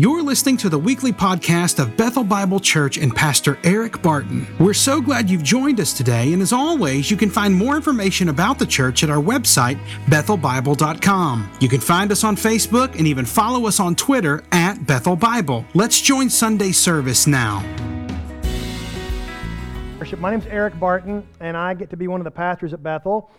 You're 0.00 0.24
listening 0.24 0.56
to 0.56 0.68
the 0.68 0.76
weekly 0.76 1.12
podcast 1.12 1.78
of 1.78 1.96
Bethel 1.96 2.24
Bible 2.24 2.58
Church 2.58 2.98
and 2.98 3.14
Pastor 3.14 3.60
Eric 3.62 4.02
Barton. 4.02 4.44
We're 4.58 4.74
so 4.74 5.00
glad 5.00 5.30
you've 5.30 5.44
joined 5.44 5.78
us 5.78 5.92
today, 5.92 6.32
and 6.32 6.42
as 6.42 6.52
always, 6.52 7.12
you 7.12 7.16
can 7.16 7.30
find 7.30 7.54
more 7.54 7.76
information 7.76 8.28
about 8.28 8.58
the 8.58 8.66
church 8.66 9.04
at 9.04 9.08
our 9.08 9.22
website, 9.22 9.78
bethelbible.com. 10.06 11.48
You 11.60 11.68
can 11.68 11.78
find 11.78 12.10
us 12.10 12.24
on 12.24 12.34
Facebook 12.34 12.98
and 12.98 13.06
even 13.06 13.24
follow 13.24 13.68
us 13.68 13.78
on 13.78 13.94
Twitter 13.94 14.42
at 14.50 14.84
Bethel 14.84 15.14
Bible. 15.14 15.64
Let's 15.74 16.00
join 16.00 16.28
Sunday 16.28 16.72
service 16.72 17.28
now. 17.28 17.60
My 20.18 20.32
name's 20.32 20.46
Eric 20.46 20.76
Barton, 20.80 21.24
and 21.38 21.56
I 21.56 21.72
get 21.72 21.90
to 21.90 21.96
be 21.96 22.08
one 22.08 22.18
of 22.20 22.24
the 22.24 22.32
pastors 22.32 22.72
at 22.72 22.82
Bethel. 22.82 23.30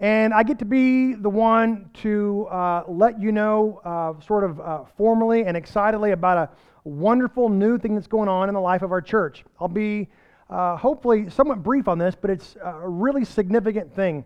And 0.00 0.32
I 0.32 0.42
get 0.42 0.58
to 0.60 0.64
be 0.64 1.12
the 1.12 1.28
one 1.28 1.90
to 2.02 2.46
uh, 2.50 2.84
let 2.88 3.20
you 3.20 3.32
know, 3.32 3.82
uh, 3.84 4.18
sort 4.24 4.44
of 4.44 4.58
uh, 4.58 4.84
formally 4.96 5.44
and 5.44 5.58
excitedly, 5.58 6.12
about 6.12 6.38
a 6.38 6.48
wonderful 6.84 7.50
new 7.50 7.76
thing 7.76 7.94
that's 7.94 8.06
going 8.06 8.28
on 8.28 8.48
in 8.48 8.54
the 8.54 8.60
life 8.60 8.80
of 8.80 8.92
our 8.92 9.02
church. 9.02 9.44
I'll 9.60 9.68
be 9.68 10.08
uh, 10.48 10.76
hopefully 10.78 11.28
somewhat 11.28 11.62
brief 11.62 11.86
on 11.86 11.98
this, 11.98 12.14
but 12.18 12.30
it's 12.30 12.56
a 12.64 12.88
really 12.88 13.26
significant 13.26 13.94
thing. 13.94 14.24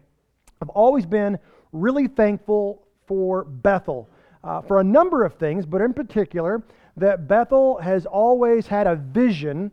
I've 0.63 0.69
always 0.69 1.07
been 1.07 1.41
really 1.73 2.07
thankful 2.07 2.87
for 3.07 3.43
Bethel 3.45 4.09
uh, 4.45 4.63
for 4.63 4.79
a 4.79 4.85
number 4.85 5.25
of 5.25 5.35
things, 5.35 5.67
but 5.67 5.81
in 5.81 5.93
particular, 5.93 6.63
that 6.97 7.27
Bethel 7.27 7.79
has 7.79 8.07
always 8.07 8.69
had 8.69 8.87
a 8.87 8.95
vision 8.95 9.73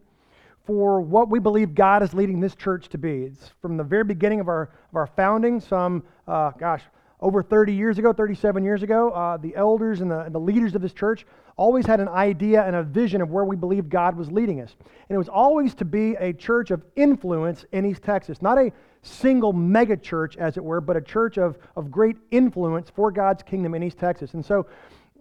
for 0.65 1.01
what 1.01 1.29
we 1.29 1.39
believe 1.39 1.73
God 1.73 2.03
is 2.03 2.13
leading 2.13 2.39
this 2.39 2.55
church 2.55 2.89
to 2.89 2.97
be. 2.97 3.23
It's 3.23 3.51
from 3.61 3.77
the 3.77 3.83
very 3.83 4.03
beginning 4.03 4.39
of 4.39 4.47
our, 4.47 4.63
of 4.89 4.95
our 4.95 5.07
founding, 5.07 5.59
some, 5.59 6.03
uh, 6.27 6.51
gosh, 6.51 6.83
over 7.19 7.43
30 7.43 7.73
years 7.73 7.99
ago, 7.99 8.13
37 8.13 8.63
years 8.63 8.81
ago, 8.81 9.11
uh, 9.11 9.37
the 9.37 9.55
elders 9.55 10.01
and 10.01 10.09
the, 10.09 10.21
and 10.21 10.33
the 10.33 10.39
leaders 10.39 10.73
of 10.73 10.81
this 10.81 10.93
church 10.93 11.25
always 11.55 11.85
had 11.85 11.99
an 11.99 12.07
idea 12.07 12.63
and 12.63 12.75
a 12.75 12.81
vision 12.81 13.21
of 13.21 13.29
where 13.29 13.45
we 13.45 13.55
believed 13.55 13.89
God 13.89 14.15
was 14.15 14.31
leading 14.31 14.61
us. 14.61 14.75
And 15.07 15.15
it 15.15 15.17
was 15.19 15.29
always 15.29 15.75
to 15.75 15.85
be 15.85 16.15
a 16.15 16.33
church 16.33 16.71
of 16.71 16.83
influence 16.95 17.65
in 17.71 17.85
East 17.85 18.01
Texas, 18.01 18.41
not 18.41 18.57
a 18.57 18.71
single 19.03 19.53
mega 19.53 19.97
church, 19.97 20.37
as 20.37 20.57
it 20.57 20.63
were, 20.63 20.81
but 20.81 20.97
a 20.97 21.01
church 21.01 21.37
of, 21.37 21.57
of 21.75 21.91
great 21.91 22.15
influence 22.31 22.89
for 22.89 23.11
God's 23.11 23.43
kingdom 23.43 23.75
in 23.75 23.83
East 23.83 23.99
Texas. 23.99 24.33
And 24.33 24.43
so 24.43 24.65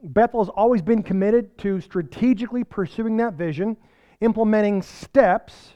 Bethel 0.03 0.43
has 0.43 0.49
always 0.51 0.81
been 0.81 1.03
committed 1.03 1.57
to 1.59 1.81
strategically 1.81 2.65
pursuing 2.65 3.19
that 3.19 3.35
vision 3.35 3.77
implementing 4.21 4.83
steps 4.83 5.75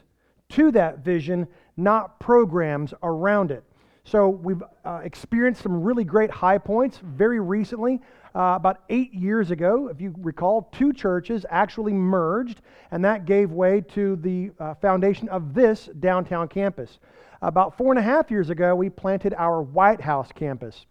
to 0.49 0.71
that 0.71 0.99
vision, 0.99 1.47
not 1.77 2.19
programs 2.19 2.93
around 3.03 3.51
it. 3.51 3.63
So 4.03 4.29
we've 4.29 4.61
uh, 4.85 5.01
experienced 5.03 5.63
some 5.63 5.81
really 5.81 6.03
great 6.03 6.29
high 6.29 6.59
points 6.59 6.99
very 7.03 7.39
recently. 7.39 8.01
Uh, 8.35 8.53
about 8.55 8.81
eight 8.89 9.13
years 9.13 9.49
ago, 9.49 9.87
if 9.87 9.99
you 9.99 10.13
recall, 10.19 10.69
two 10.71 10.93
churches 10.93 11.45
actually 11.49 11.93
merged, 11.93 12.61
and 12.91 13.03
that 13.03 13.25
gave 13.25 13.51
way 13.51 13.81
to 13.81 14.15
the 14.17 14.51
uh, 14.59 14.75
foundation 14.75 15.27
of 15.29 15.53
this 15.53 15.89
downtown 15.99 16.47
campus. 16.47 16.99
About 17.41 17.77
four 17.77 17.91
and 17.91 17.99
a 17.99 18.03
half 18.03 18.29
years 18.29 18.49
ago, 18.49 18.75
we 18.75 18.89
planted 18.89 19.33
our 19.37 19.61
White 19.61 20.01
House 20.01 20.31
campus 20.33 20.85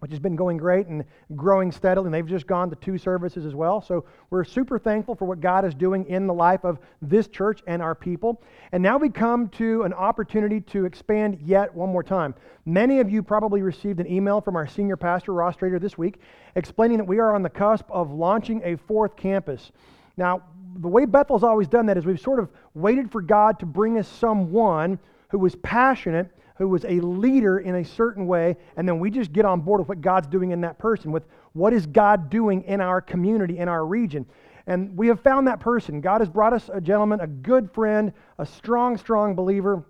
which 0.00 0.10
has 0.10 0.20
been 0.20 0.36
going 0.36 0.56
great 0.56 0.86
and 0.86 1.04
growing 1.34 1.72
steadily. 1.72 2.06
And 2.06 2.14
they've 2.14 2.26
just 2.26 2.46
gone 2.46 2.70
to 2.70 2.76
two 2.76 2.98
services 2.98 3.44
as 3.44 3.54
well. 3.54 3.80
So 3.80 4.04
we're 4.30 4.44
super 4.44 4.78
thankful 4.78 5.14
for 5.14 5.24
what 5.24 5.40
God 5.40 5.64
is 5.64 5.74
doing 5.74 6.06
in 6.06 6.26
the 6.26 6.34
life 6.34 6.64
of 6.64 6.78
this 7.02 7.26
church 7.26 7.62
and 7.66 7.82
our 7.82 7.94
people. 7.94 8.40
And 8.72 8.82
now 8.82 8.98
we 8.98 9.08
come 9.08 9.48
to 9.50 9.82
an 9.82 9.92
opportunity 9.92 10.60
to 10.60 10.84
expand 10.84 11.38
yet 11.42 11.74
one 11.74 11.90
more 11.90 12.02
time. 12.02 12.34
Many 12.64 13.00
of 13.00 13.10
you 13.10 13.22
probably 13.22 13.62
received 13.62 13.98
an 13.98 14.10
email 14.10 14.40
from 14.40 14.54
our 14.54 14.66
senior 14.66 14.96
pastor, 14.96 15.32
Ross 15.32 15.56
Strader, 15.56 15.80
this 15.80 15.98
week, 15.98 16.20
explaining 16.54 16.98
that 16.98 17.04
we 17.04 17.18
are 17.18 17.34
on 17.34 17.42
the 17.42 17.50
cusp 17.50 17.90
of 17.90 18.10
launching 18.12 18.60
a 18.64 18.76
fourth 18.76 19.16
campus. 19.16 19.72
Now, 20.16 20.42
the 20.76 20.88
way 20.88 21.06
Bethel's 21.06 21.42
always 21.42 21.66
done 21.66 21.86
that 21.86 21.96
is 21.96 22.04
we've 22.04 22.20
sort 22.20 22.38
of 22.38 22.48
waited 22.74 23.10
for 23.10 23.22
God 23.22 23.58
to 23.60 23.66
bring 23.66 23.98
us 23.98 24.06
someone 24.06 24.98
who 25.30 25.38
was 25.38 25.56
passionate 25.56 26.30
who 26.58 26.68
was 26.68 26.84
a 26.84 27.00
leader 27.00 27.60
in 27.60 27.76
a 27.76 27.84
certain 27.84 28.26
way, 28.26 28.56
and 28.76 28.86
then 28.86 28.98
we 28.98 29.10
just 29.10 29.32
get 29.32 29.44
on 29.44 29.60
board 29.60 29.80
with 29.80 29.88
what 29.88 30.00
God's 30.00 30.26
doing 30.26 30.50
in 30.50 30.60
that 30.62 30.78
person, 30.78 31.12
with 31.12 31.24
what 31.52 31.72
is 31.72 31.86
God 31.86 32.28
doing 32.28 32.62
in 32.64 32.80
our 32.80 33.00
community, 33.00 33.58
in 33.58 33.68
our 33.68 33.86
region. 33.86 34.26
And 34.66 34.96
we 34.96 35.06
have 35.06 35.20
found 35.20 35.46
that 35.46 35.60
person. 35.60 36.00
God 36.00 36.20
has 36.20 36.28
brought 36.28 36.52
us 36.52 36.68
a 36.72 36.80
gentleman, 36.80 37.20
a 37.20 37.26
good 37.26 37.70
friend, 37.72 38.12
a 38.38 38.44
strong, 38.44 38.98
strong 38.98 39.34
believer. 39.34 39.86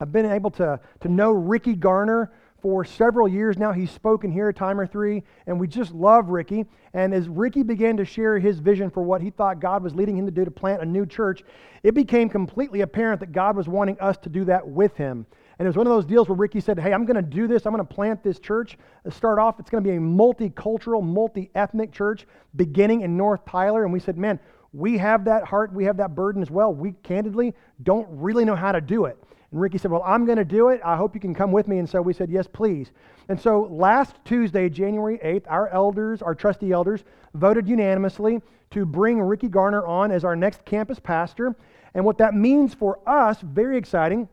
I've 0.00 0.12
been 0.12 0.26
able 0.26 0.50
to, 0.52 0.78
to 1.00 1.08
know 1.08 1.32
Ricky 1.32 1.74
Garner 1.74 2.30
for 2.60 2.84
several 2.84 3.26
years 3.26 3.58
now. 3.58 3.72
He's 3.72 3.90
spoken 3.90 4.30
here 4.30 4.48
a 4.48 4.54
time 4.54 4.78
or 4.78 4.86
three, 4.86 5.24
and 5.46 5.58
we 5.58 5.66
just 5.66 5.92
love 5.92 6.28
Ricky. 6.28 6.66
And 6.94 7.12
as 7.12 7.28
Ricky 7.28 7.64
began 7.64 7.96
to 7.96 8.04
share 8.04 8.38
his 8.38 8.60
vision 8.60 8.90
for 8.90 9.02
what 9.02 9.20
he 9.20 9.30
thought 9.30 9.60
God 9.60 9.82
was 9.82 9.94
leading 9.94 10.16
him 10.16 10.26
to 10.26 10.32
do 10.32 10.44
to 10.44 10.50
plant 10.50 10.82
a 10.82 10.86
new 10.86 11.04
church, 11.04 11.42
it 11.82 11.94
became 11.94 12.28
completely 12.28 12.82
apparent 12.82 13.18
that 13.20 13.32
God 13.32 13.56
was 13.56 13.66
wanting 13.66 13.98
us 13.98 14.16
to 14.18 14.28
do 14.28 14.44
that 14.44 14.68
with 14.68 14.96
him. 14.96 15.26
And 15.62 15.68
it 15.68 15.70
was 15.70 15.76
one 15.76 15.86
of 15.86 15.92
those 15.92 16.04
deals 16.04 16.28
where 16.28 16.34
Ricky 16.34 16.58
said, 16.58 16.76
Hey, 16.76 16.92
I'm 16.92 17.04
going 17.04 17.14
to 17.14 17.22
do 17.22 17.46
this. 17.46 17.66
I'm 17.66 17.72
going 17.72 17.86
to 17.86 17.94
plant 17.94 18.24
this 18.24 18.40
church. 18.40 18.76
Start 19.10 19.38
off, 19.38 19.60
it's 19.60 19.70
going 19.70 19.84
to 19.84 19.88
be 19.88 19.94
a 19.94 20.00
multicultural, 20.00 21.04
multi 21.04 21.52
ethnic 21.54 21.92
church 21.92 22.26
beginning 22.56 23.02
in 23.02 23.16
North 23.16 23.44
Tyler. 23.46 23.84
And 23.84 23.92
we 23.92 24.00
said, 24.00 24.18
Man, 24.18 24.40
we 24.72 24.98
have 24.98 25.24
that 25.26 25.44
heart, 25.44 25.72
we 25.72 25.84
have 25.84 25.98
that 25.98 26.16
burden 26.16 26.42
as 26.42 26.50
well. 26.50 26.74
We 26.74 26.94
candidly 27.04 27.54
don't 27.84 28.08
really 28.10 28.44
know 28.44 28.56
how 28.56 28.72
to 28.72 28.80
do 28.80 29.04
it. 29.04 29.16
And 29.52 29.60
Ricky 29.60 29.78
said, 29.78 29.92
Well, 29.92 30.02
I'm 30.04 30.26
going 30.26 30.38
to 30.38 30.44
do 30.44 30.70
it. 30.70 30.80
I 30.84 30.96
hope 30.96 31.14
you 31.14 31.20
can 31.20 31.32
come 31.32 31.52
with 31.52 31.68
me. 31.68 31.78
And 31.78 31.88
so 31.88 32.02
we 32.02 32.12
said, 32.12 32.28
Yes, 32.28 32.48
please. 32.52 32.90
And 33.28 33.40
so 33.40 33.68
last 33.70 34.16
Tuesday, 34.24 34.68
January 34.68 35.20
8th, 35.24 35.44
our 35.46 35.68
elders, 35.68 36.22
our 36.22 36.34
trustee 36.34 36.72
elders, 36.72 37.04
voted 37.34 37.68
unanimously 37.68 38.42
to 38.72 38.84
bring 38.84 39.22
Ricky 39.22 39.46
Garner 39.46 39.86
on 39.86 40.10
as 40.10 40.24
our 40.24 40.34
next 40.34 40.64
campus 40.64 40.98
pastor. 40.98 41.54
And 41.94 42.04
what 42.04 42.18
that 42.18 42.34
means 42.34 42.74
for 42.74 42.98
us, 43.08 43.40
very 43.42 43.76
exciting, 43.76 44.28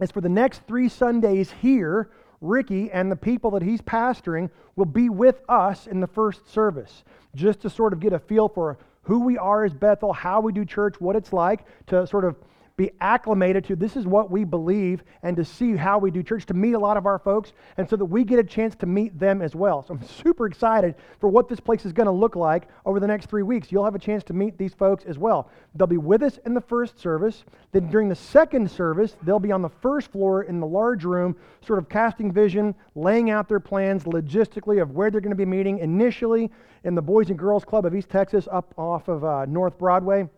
is 0.00 0.10
for 0.10 0.20
the 0.20 0.28
next 0.28 0.62
three 0.66 0.88
Sundays 0.88 1.50
here, 1.62 2.10
Ricky 2.40 2.90
and 2.90 3.10
the 3.10 3.16
people 3.16 3.50
that 3.52 3.62
he's 3.62 3.80
pastoring 3.80 4.50
will 4.76 4.84
be 4.84 5.08
with 5.08 5.40
us 5.48 5.86
in 5.86 6.00
the 6.00 6.06
first 6.06 6.50
service, 6.50 7.04
just 7.34 7.60
to 7.60 7.70
sort 7.70 7.92
of 7.92 8.00
get 8.00 8.12
a 8.12 8.18
feel 8.18 8.48
for 8.48 8.78
who 9.02 9.20
we 9.20 9.38
are 9.38 9.64
as 9.64 9.72
Bethel, 9.72 10.12
how 10.12 10.40
we 10.40 10.52
do 10.52 10.64
church, 10.64 11.00
what 11.00 11.16
it's 11.16 11.32
like 11.32 11.64
to 11.86 12.06
sort 12.06 12.24
of 12.24 12.36
be 12.76 12.90
acclimated 13.00 13.64
to 13.64 13.76
this 13.76 13.96
is 13.96 14.06
what 14.06 14.30
we 14.30 14.44
believe 14.44 15.02
and 15.22 15.36
to 15.36 15.44
see 15.44 15.76
how 15.76 15.98
we 15.98 16.10
do 16.10 16.22
church, 16.22 16.44
to 16.46 16.54
meet 16.54 16.74
a 16.74 16.78
lot 16.78 16.96
of 16.96 17.06
our 17.06 17.18
folks, 17.18 17.52
and 17.78 17.88
so 17.88 17.96
that 17.96 18.04
we 18.04 18.22
get 18.22 18.38
a 18.38 18.44
chance 18.44 18.74
to 18.76 18.86
meet 18.86 19.18
them 19.18 19.40
as 19.40 19.54
well. 19.54 19.82
So 19.82 19.94
I'm 19.94 20.06
super 20.06 20.46
excited 20.46 20.94
for 21.18 21.28
what 21.28 21.48
this 21.48 21.58
place 21.58 21.86
is 21.86 21.92
going 21.92 22.06
to 22.06 22.12
look 22.12 22.36
like 22.36 22.68
over 22.84 23.00
the 23.00 23.06
next 23.06 23.26
three 23.26 23.42
weeks. 23.42 23.72
You'll 23.72 23.84
have 23.84 23.94
a 23.94 23.98
chance 23.98 24.22
to 24.24 24.34
meet 24.34 24.58
these 24.58 24.74
folks 24.74 25.04
as 25.04 25.16
well. 25.16 25.50
They'll 25.74 25.86
be 25.86 25.96
with 25.96 26.22
us 26.22 26.38
in 26.44 26.52
the 26.52 26.60
first 26.60 26.98
service. 26.98 27.44
Then 27.72 27.88
during 27.88 28.10
the 28.10 28.14
second 28.14 28.70
service, 28.70 29.16
they'll 29.22 29.40
be 29.40 29.52
on 29.52 29.62
the 29.62 29.70
first 29.70 30.12
floor 30.12 30.42
in 30.42 30.60
the 30.60 30.66
large 30.66 31.04
room, 31.04 31.34
sort 31.66 31.78
of 31.78 31.88
casting 31.88 32.30
vision, 32.30 32.74
laying 32.94 33.30
out 33.30 33.48
their 33.48 33.60
plans 33.60 34.04
logistically 34.04 34.82
of 34.82 34.90
where 34.90 35.10
they're 35.10 35.22
going 35.22 35.30
to 35.30 35.36
be 35.36 35.46
meeting 35.46 35.78
initially 35.78 36.50
in 36.84 36.94
the 36.94 37.02
Boys 37.02 37.30
and 37.30 37.38
Girls 37.38 37.64
Club 37.64 37.86
of 37.86 37.94
East 37.94 38.10
Texas 38.10 38.46
up 38.52 38.74
off 38.76 39.08
of 39.08 39.24
uh, 39.24 39.46
North 39.46 39.78
Broadway. 39.78 40.28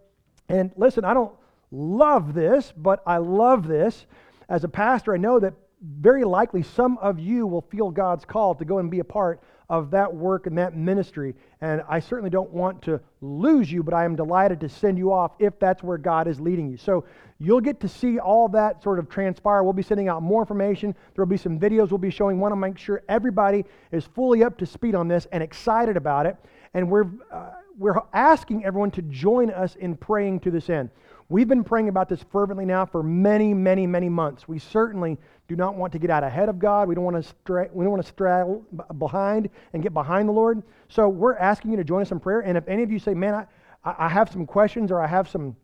And 0.49 0.71
listen, 0.77 1.05
I 1.05 1.13
don't 1.13 1.33
love 1.71 2.35
this, 2.35 2.73
but 2.77 3.03
I 3.07 3.19
love 3.19 3.67
this. 3.67 4.07
As 4.49 4.65
a 4.65 4.69
pastor, 4.69 5.15
I 5.15 5.19
know 5.19 5.39
that 5.41 5.55
very 5.83 6.25
likely 6.25 6.63
some 6.63 6.99
of 6.99 7.19
you 7.19 7.47
will 7.47 7.63
feel 7.71 7.91
God's 7.91 8.25
call 8.25 8.55
to 8.57 8.65
go 8.65 8.79
and 8.79 8.91
be 8.91 9.01
a 9.01 9.05
part 9.05 9.41
of 9.71 9.91
that 9.91 10.13
work 10.13 10.47
and 10.47 10.57
that 10.57 10.75
ministry. 10.75 11.35
And 11.61 11.83
I 11.89 12.01
certainly 12.01 12.31
don't 12.31 12.51
want 12.51 12.81
to 12.83 13.01
lose 13.21 13.71
you, 13.71 13.83
but 13.83 13.93
I 13.93 14.05
am 14.05 14.17
delighted 14.17 14.61
to 14.61 14.69
send 14.69 14.97
you 14.97 15.13
off 15.13 15.33
if 15.39 15.59
that's 15.59 15.83
where 15.83 15.99
God 15.99 16.27
is 16.27 16.41
leading 16.41 16.71
you. 16.71 16.79
So 16.79 17.05
you'll 17.39 17.61
get 17.61 17.79
to 17.81 17.89
see 17.89 18.19
all 18.19 18.49
that 18.49 18.83
sort 18.83 18.99
of 18.99 19.11
transpire. 19.11 19.63
We'll 19.63 19.75
be 19.75 19.83
sending 19.83 20.09
out 20.09 20.23
more 20.23 20.41
information. 20.41 20.95
There 21.15 21.25
will 21.25 21.31
be 21.31 21.37
some 21.37 21.61
videos 21.61 21.91
we'll 21.91 21.99
be 21.99 22.11
showing. 22.11 22.41
Want 22.41 22.53
to 22.53 22.57
make 22.57 22.79
sure 22.79 23.03
everybody 23.09 23.67
is 23.93 24.07
fully 24.07 24.43
up 24.43 24.57
to 24.59 24.67
speed 24.67 24.95
on 24.95 25.07
this 25.07 25.27
and 25.33 25.43
excited 25.43 25.97
about 25.99 26.25
it. 26.25 26.37
And 26.73 26.91
we're, 26.91 27.07
uh, 27.31 27.51
we're 27.79 28.01
asking 28.15 28.65
everyone 28.65 28.91
to 28.93 29.03
join 29.03 29.51
us 29.51 29.77
in 29.77 29.97
praying 29.97 30.41
to 30.41 30.51
this 30.51 30.71
end. 30.71 30.89
We've 31.31 31.49
been 31.49 31.63
praying 31.63 31.91
about 31.91 32.09
this 32.09 32.23
fervently 32.33 32.65
now 32.65 32.87
for 32.87 33.03
many, 33.03 33.53
many, 33.53 33.87
many 33.87 34.09
months. 34.09 34.49
We 34.49 34.59
certainly 34.59 35.19
do 35.47 35.57
not 35.57 35.75
want 35.75 35.93
to 35.93 35.99
get 35.99 36.09
out 36.09 36.25
ahead 36.25 36.49
of 36.49 36.59
God. 36.59 36.89
We 36.89 36.95
don't 36.95 37.05
want 37.05 37.23
to 37.23 37.69
we 37.75 37.85
don't 37.85 37.93
want 37.93 38.03
to 38.03 38.09
straddle 38.09 38.65
behind 38.97 39.51
and 39.75 39.83
get 39.83 39.93
behind 39.93 40.27
the 40.27 40.33
Lord. 40.33 40.63
So 40.89 41.07
we're 41.09 41.37
asking 41.37 41.73
you 41.73 41.77
to 41.77 41.85
join 41.85 42.01
us 42.01 42.13
in 42.13 42.21
prayer. 42.21 42.41
And 42.41 42.57
if 42.57 42.67
any 42.67 42.83
of 42.83 42.91
you 42.91 42.99
say, 42.99 43.13
man, 43.13 43.35
I, 43.35 43.47
I 43.85 44.09
have 44.09 44.31
some 44.31 44.47
questions 44.47 44.91
or 44.91 45.03
I 45.03 45.07
have 45.07 45.29
some 45.29 45.55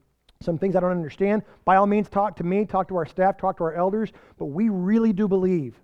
some 0.43 0.59
things 0.59 0.77
I 0.77 0.81
don't 0.81 0.91
understand, 0.91 1.43
by 1.65 1.77
all 1.77 1.87
means, 1.87 2.11
talk 2.11 2.37
to 2.37 2.45
me, 2.45 2.67
talk 2.67 2.89
to 2.89 2.97
our 2.97 3.07
staff, 3.07 3.39
talk 3.39 3.57
to 3.57 3.65
our 3.65 3.75
elders. 3.75 4.13
But 4.39 4.47
we 4.47 4.69
really 4.69 5.15
do 5.15 5.27
believe 5.27 5.81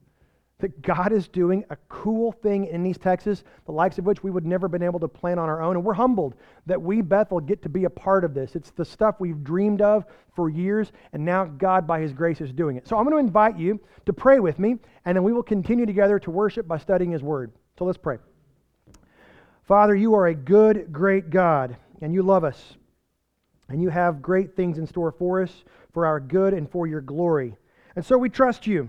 that 0.61 0.83
God 0.83 1.13
is 1.13 1.29
doing 1.29 1.65
a 1.71 1.77
cool 1.89 2.33
thing 2.33 2.67
in 2.67 2.87
East 2.87 3.01
Texas, 3.01 3.45
the 3.67 3.73
likes 3.73 3.99
of 3.99 4.07
which 4.07 4.23
we 4.23 4.31
would 4.31 4.47
never 4.47 4.69
been 4.69 4.83
able 4.83 5.01
to 5.01 5.09
plan 5.09 5.39
on 5.39 5.49
our 5.49 5.63
own. 5.63 5.77
And 5.77 5.85
we're 5.85 5.95
humbled 5.95 6.35
that 6.67 6.81
we, 6.81 7.01
Bethel, 7.01 7.41
get 7.41 7.63
to 7.63 7.69
be 7.69 7.85
a 7.85 7.91
part 7.91 8.25
of 8.25 8.35
this. 8.35 8.57
It's 8.57 8.71
the 8.71 8.85
stuff 8.85 9.17
we've 9.19 9.43
dreamed 9.43 9.83
of 9.83 10.05
for 10.35 10.49
years, 10.49 10.93
and 11.13 11.25
now 11.25 11.45
God, 11.45 11.87
by 11.87 12.01
His 12.01 12.13
grace, 12.13 12.41
is 12.41 12.53
doing 12.53 12.77
it. 12.77 12.87
So 12.89 12.97
I'm 12.97 13.05
going 13.05 13.15
to 13.17 13.27
invite 13.27 13.59
you 13.59 13.81
to 14.07 14.13
pray 14.13 14.41
with 14.41 14.59
me, 14.59 14.77
and 15.05 15.17
then 15.17 15.25
we 15.25 15.33
will 15.33 15.43
continue 15.43 15.87
together 15.87 16.19
to 16.21 16.31
worship 16.31 16.69
by 16.69 16.79
studying 16.79 17.11
His 17.11 17.23
Word. 17.23 17.53
So 17.79 17.85
let's 17.85 17.99
pray. 17.99 18.19
Father, 19.65 19.95
you 19.95 20.15
are 20.15 20.27
a 20.27 20.35
good, 20.35 20.93
great 20.93 21.31
God. 21.31 21.77
and 22.01 22.15
you 22.15 22.23
love 22.23 22.45
us, 22.45 22.77
and 23.69 23.83
you 23.83 23.89
have 23.91 24.23
great 24.23 24.57
things 24.57 24.79
in 24.79 24.87
store 24.87 25.13
for 25.13 25.43
us, 25.43 25.65
for 25.93 26.07
our 26.07 26.19
good 26.19 26.55
and 26.55 26.71
for 26.71 26.87
your 26.87 27.01
glory. 27.01 27.55
And 27.97 28.05
so 28.05 28.17
we 28.17 28.29
trust 28.29 28.67
you. 28.67 28.89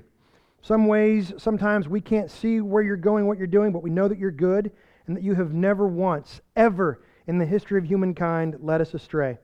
Some 0.61 0.85
ways, 0.85 1.33
sometimes 1.37 1.87
we 1.87 2.01
can't 2.01 2.29
see 2.29 2.61
where 2.61 2.83
you're 2.83 2.95
going, 2.95 3.25
what 3.25 3.37
you're 3.37 3.47
doing, 3.47 3.71
but 3.71 3.81
we 3.81 3.89
know 3.89 4.07
that 4.07 4.19
you're 4.19 4.29
good 4.29 4.71
and 5.07 5.17
that 5.17 5.23
you 5.23 5.33
have 5.33 5.53
never 5.53 5.87
once, 5.87 6.41
ever 6.55 7.01
in 7.27 7.39
the 7.39 7.45
history 7.45 7.79
of 7.79 7.85
humankind 7.85 8.57
led 8.59 8.79
us 8.79 8.93
astray. 8.93 9.39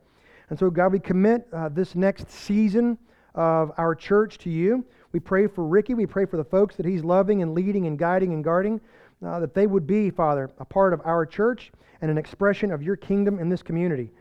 And 0.49 0.57
so, 0.57 0.69
God, 0.69 0.91
we 0.91 0.99
commit 0.99 1.47
uh, 1.51 1.69
this 1.69 1.95
next 1.95 2.29
season 2.29 2.97
of 3.33 3.71
our 3.77 3.95
church 3.95 4.37
to 4.39 4.49
you. 4.49 4.85
We 5.11 5.19
pray 5.19 5.47
for 5.47 5.65
Ricky. 5.65 5.95
We 5.95 6.05
pray 6.05 6.25
for 6.25 6.37
the 6.37 6.43
folks 6.43 6.75
that 6.75 6.85
he's 6.85 7.03
loving 7.03 7.41
and 7.41 7.53
leading 7.53 7.87
and 7.87 7.97
guiding 7.97 8.33
and 8.33 8.43
guarding, 8.43 8.79
uh, 9.25 9.39
that 9.39 9.55
they 9.55 9.65
would 9.65 9.87
be, 9.87 10.11
Father, 10.11 10.51
a 10.59 10.65
part 10.65 10.93
of 10.93 11.01
our 11.03 11.25
church 11.25 11.71
and 12.01 12.11
an 12.11 12.17
expression 12.17 12.71
of 12.71 12.83
your 12.83 12.95
kingdom 12.95 13.39
in 13.39 13.49
this 13.49 13.63
community. 13.63 14.11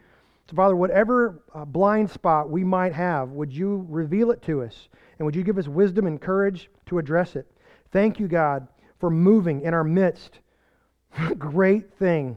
So, 0.49 0.57
Father, 0.57 0.77
whatever 0.77 1.43
uh, 1.55 1.65
blind 1.65 2.11
spot 2.11 2.49
we 2.49 2.65
might 2.65 2.95
have, 2.95 3.31
would 3.31 3.53
you 3.53 3.87
reveal 3.91 4.31
it 4.31 4.41
to 4.43 4.63
us? 4.63 4.89
And 5.19 5.27
would 5.27 5.37
you 5.37 5.43
give 5.43 5.59
us 5.59 5.69
wisdom 5.69 6.07
and 6.07 6.21
courage 6.21 6.71
to 6.87 6.99
address 6.99 7.37
it? 7.37 7.47
Thank 7.93 8.21
you, 8.21 8.29
God, 8.29 8.69
for 8.99 9.11
moving 9.11 9.63
in 9.63 9.75
our 9.75 9.85
midst. 9.85 10.41
Great 11.39 11.93
thing 11.95 12.37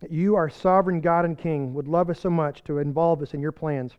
that 0.00 0.12
you, 0.12 0.36
our 0.36 0.48
sovereign 0.48 1.00
God 1.00 1.24
and 1.24 1.36
King, 1.36 1.74
would 1.74 1.88
love 1.88 2.10
us 2.10 2.20
so 2.20 2.30
much 2.30 2.62
to 2.64 2.78
involve 2.78 3.22
us 3.22 3.34
in 3.34 3.40
your 3.40 3.52
plans. 3.52 3.92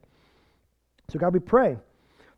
So, 1.10 1.19
God, 1.19 1.34
we 1.34 1.40
pray 1.40 1.78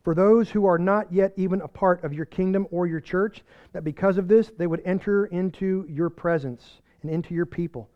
for 0.02 0.14
those 0.14 0.50
who 0.50 0.66
are 0.66 0.78
not 0.78 1.12
yet 1.12 1.32
even 1.36 1.60
a 1.60 1.68
part 1.68 2.02
of 2.02 2.12
your 2.12 2.24
kingdom 2.26 2.66
or 2.70 2.86
your 2.86 3.00
church, 3.00 3.42
that 3.72 3.84
because 3.84 4.18
of 4.18 4.26
this, 4.26 4.50
they 4.58 4.66
would 4.66 4.82
enter 4.84 5.26
into 5.26 5.86
your 5.88 6.10
presence 6.10 6.80
and 7.02 7.10
into 7.10 7.34
your 7.34 7.46
people. 7.46 7.88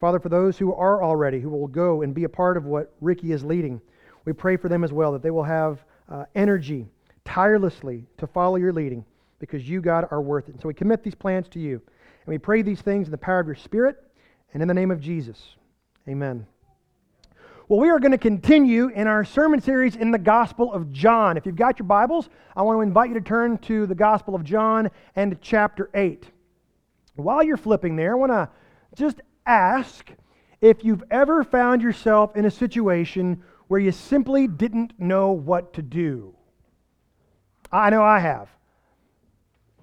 Father, 0.00 0.18
for 0.18 0.28
those 0.28 0.58
who 0.58 0.74
are 0.74 1.02
already, 1.02 1.40
who 1.40 1.50
will 1.50 1.68
go 1.68 2.02
and 2.02 2.14
be 2.14 2.24
a 2.24 2.28
part 2.28 2.56
of 2.56 2.64
what 2.64 2.92
Ricky 3.00 3.32
is 3.32 3.44
leading, 3.44 3.80
we 4.24 4.32
pray 4.32 4.56
for 4.56 4.68
them 4.68 4.84
as 4.84 4.92
well, 4.92 5.12
that 5.12 5.22
they 5.22 5.30
will 5.30 5.44
have 5.44 5.84
uh, 6.08 6.24
energy 6.34 6.86
tirelessly 7.24 8.06
to 8.16 8.26
follow 8.26 8.56
your 8.56 8.72
leading 8.72 9.04
because 9.38 9.68
you, 9.68 9.80
God, 9.80 10.06
are 10.10 10.20
worth 10.20 10.48
it. 10.48 10.52
And 10.52 10.60
so 10.60 10.68
we 10.68 10.74
commit 10.74 11.02
these 11.02 11.14
plans 11.14 11.48
to 11.50 11.58
you. 11.58 11.74
And 11.74 12.32
we 12.32 12.38
pray 12.38 12.62
these 12.62 12.80
things 12.80 13.06
in 13.06 13.10
the 13.10 13.18
power 13.18 13.40
of 13.40 13.46
your 13.46 13.56
Spirit 13.56 13.96
and 14.52 14.62
in 14.62 14.68
the 14.68 14.74
name 14.74 14.90
of 14.90 15.00
Jesus. 15.00 15.54
Amen. 16.08 16.46
Well, 17.68 17.80
we 17.80 17.90
are 17.90 17.98
going 17.98 18.12
to 18.12 18.18
continue 18.18 18.88
in 18.88 19.06
our 19.06 19.24
sermon 19.24 19.60
series 19.60 19.94
in 19.94 20.10
the 20.10 20.18
Gospel 20.18 20.72
of 20.72 20.90
John. 20.90 21.36
If 21.36 21.44
you've 21.44 21.54
got 21.54 21.78
your 21.78 21.86
Bibles, 21.86 22.30
I 22.56 22.62
want 22.62 22.78
to 22.78 22.80
invite 22.80 23.10
you 23.10 23.14
to 23.14 23.20
turn 23.20 23.58
to 23.58 23.86
the 23.86 23.94
Gospel 23.94 24.34
of 24.34 24.42
John 24.42 24.90
and 25.14 25.38
chapter 25.42 25.90
8. 25.92 26.24
While 27.16 27.42
you're 27.42 27.58
flipping 27.58 27.96
there, 27.96 28.12
I 28.12 28.14
want 28.14 28.32
to 28.32 28.48
just 28.94 29.20
ask 29.44 30.10
if 30.62 30.82
you've 30.82 31.04
ever 31.10 31.44
found 31.44 31.82
yourself 31.82 32.36
in 32.36 32.46
a 32.46 32.50
situation 32.50 33.42
where 33.68 33.80
you 33.80 33.92
simply 33.92 34.48
didn't 34.48 34.98
know 34.98 35.32
what 35.32 35.74
to 35.74 35.82
do. 35.82 36.34
I 37.70 37.90
know 37.90 38.02
I 38.02 38.18
have. 38.18 38.48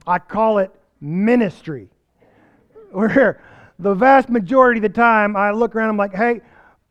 I 0.07 0.19
call 0.19 0.57
it 0.57 0.71
ministry, 0.99 1.89
where 2.91 3.41
the 3.79 3.93
vast 3.93 4.29
majority 4.29 4.79
of 4.79 4.83
the 4.83 4.89
time 4.89 5.35
I 5.35 5.51
look 5.51 5.75
around, 5.75 5.89
I'm 5.89 5.97
like, 5.97 6.13
hey, 6.13 6.41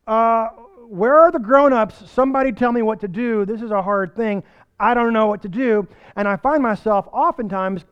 uh, 0.07 0.49
where 0.89 1.17
are 1.17 1.33
the 1.33 1.39
grown 1.39 1.73
ups? 1.73 2.11
Somebody 2.11 2.53
tell 2.53 2.73
me 2.73 2.83
what 2.83 3.01
to 3.01 3.09
do. 3.09 3.45
This 3.45 3.63
is 3.63 3.71
a 3.71 3.83
hard 3.83 4.15
thing. 4.15 4.43
I 4.79 4.95
don't 4.95 5.13
know 5.13 5.27
what 5.27 5.43
to 5.43 5.49
do. 5.49 5.89
And 6.17 6.29
I 6.29 6.37
find 6.37 6.63
myself 6.63 7.09
oftentimes 7.13 7.85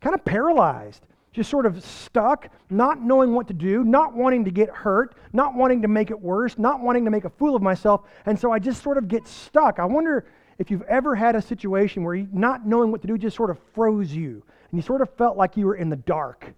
kind 0.00 0.14
of 0.14 0.24
paralyzed, 0.24 1.06
just 1.32 1.48
sort 1.48 1.64
of 1.64 1.82
stuck, 1.82 2.48
not 2.68 3.00
knowing 3.00 3.34
what 3.34 3.48
to 3.48 3.54
do, 3.54 3.84
not 3.84 4.14
wanting 4.14 4.44
to 4.44 4.50
get 4.50 4.68
hurt, 4.68 5.14
not 5.32 5.54
wanting 5.54 5.82
to 5.82 5.88
make 5.88 6.10
it 6.10 6.20
worse, 6.20 6.58
not 6.58 6.80
wanting 6.80 7.04
to 7.04 7.10
make 7.10 7.24
a 7.24 7.30
fool 7.30 7.56
of 7.56 7.62
myself. 7.62 8.02
And 8.26 8.38
so 8.38 8.52
I 8.52 8.58
just 8.58 8.82
sort 8.82 8.98
of 8.98 9.08
get 9.08 9.26
stuck. 9.26 9.78
I 9.78 9.84
wonder 9.84 10.26
if 10.58 10.70
you've 10.70 10.82
ever 10.82 11.14
had 11.14 11.34
a 11.34 11.42
situation 11.42 12.04
where 12.04 12.16
not 12.32 12.66
knowing 12.66 12.90
what 12.90 13.00
to 13.02 13.08
do 13.08 13.16
just 13.16 13.36
sort 13.36 13.50
of 13.50 13.58
froze 13.74 14.12
you 14.12 14.42
and 14.70 14.78
you 14.78 14.82
sort 14.82 15.00
of 15.00 15.10
felt 15.14 15.36
like 15.36 15.56
you 15.56 15.66
were 15.66 15.76
in 15.76 15.88
the 15.88 15.96
dark. 15.96 16.52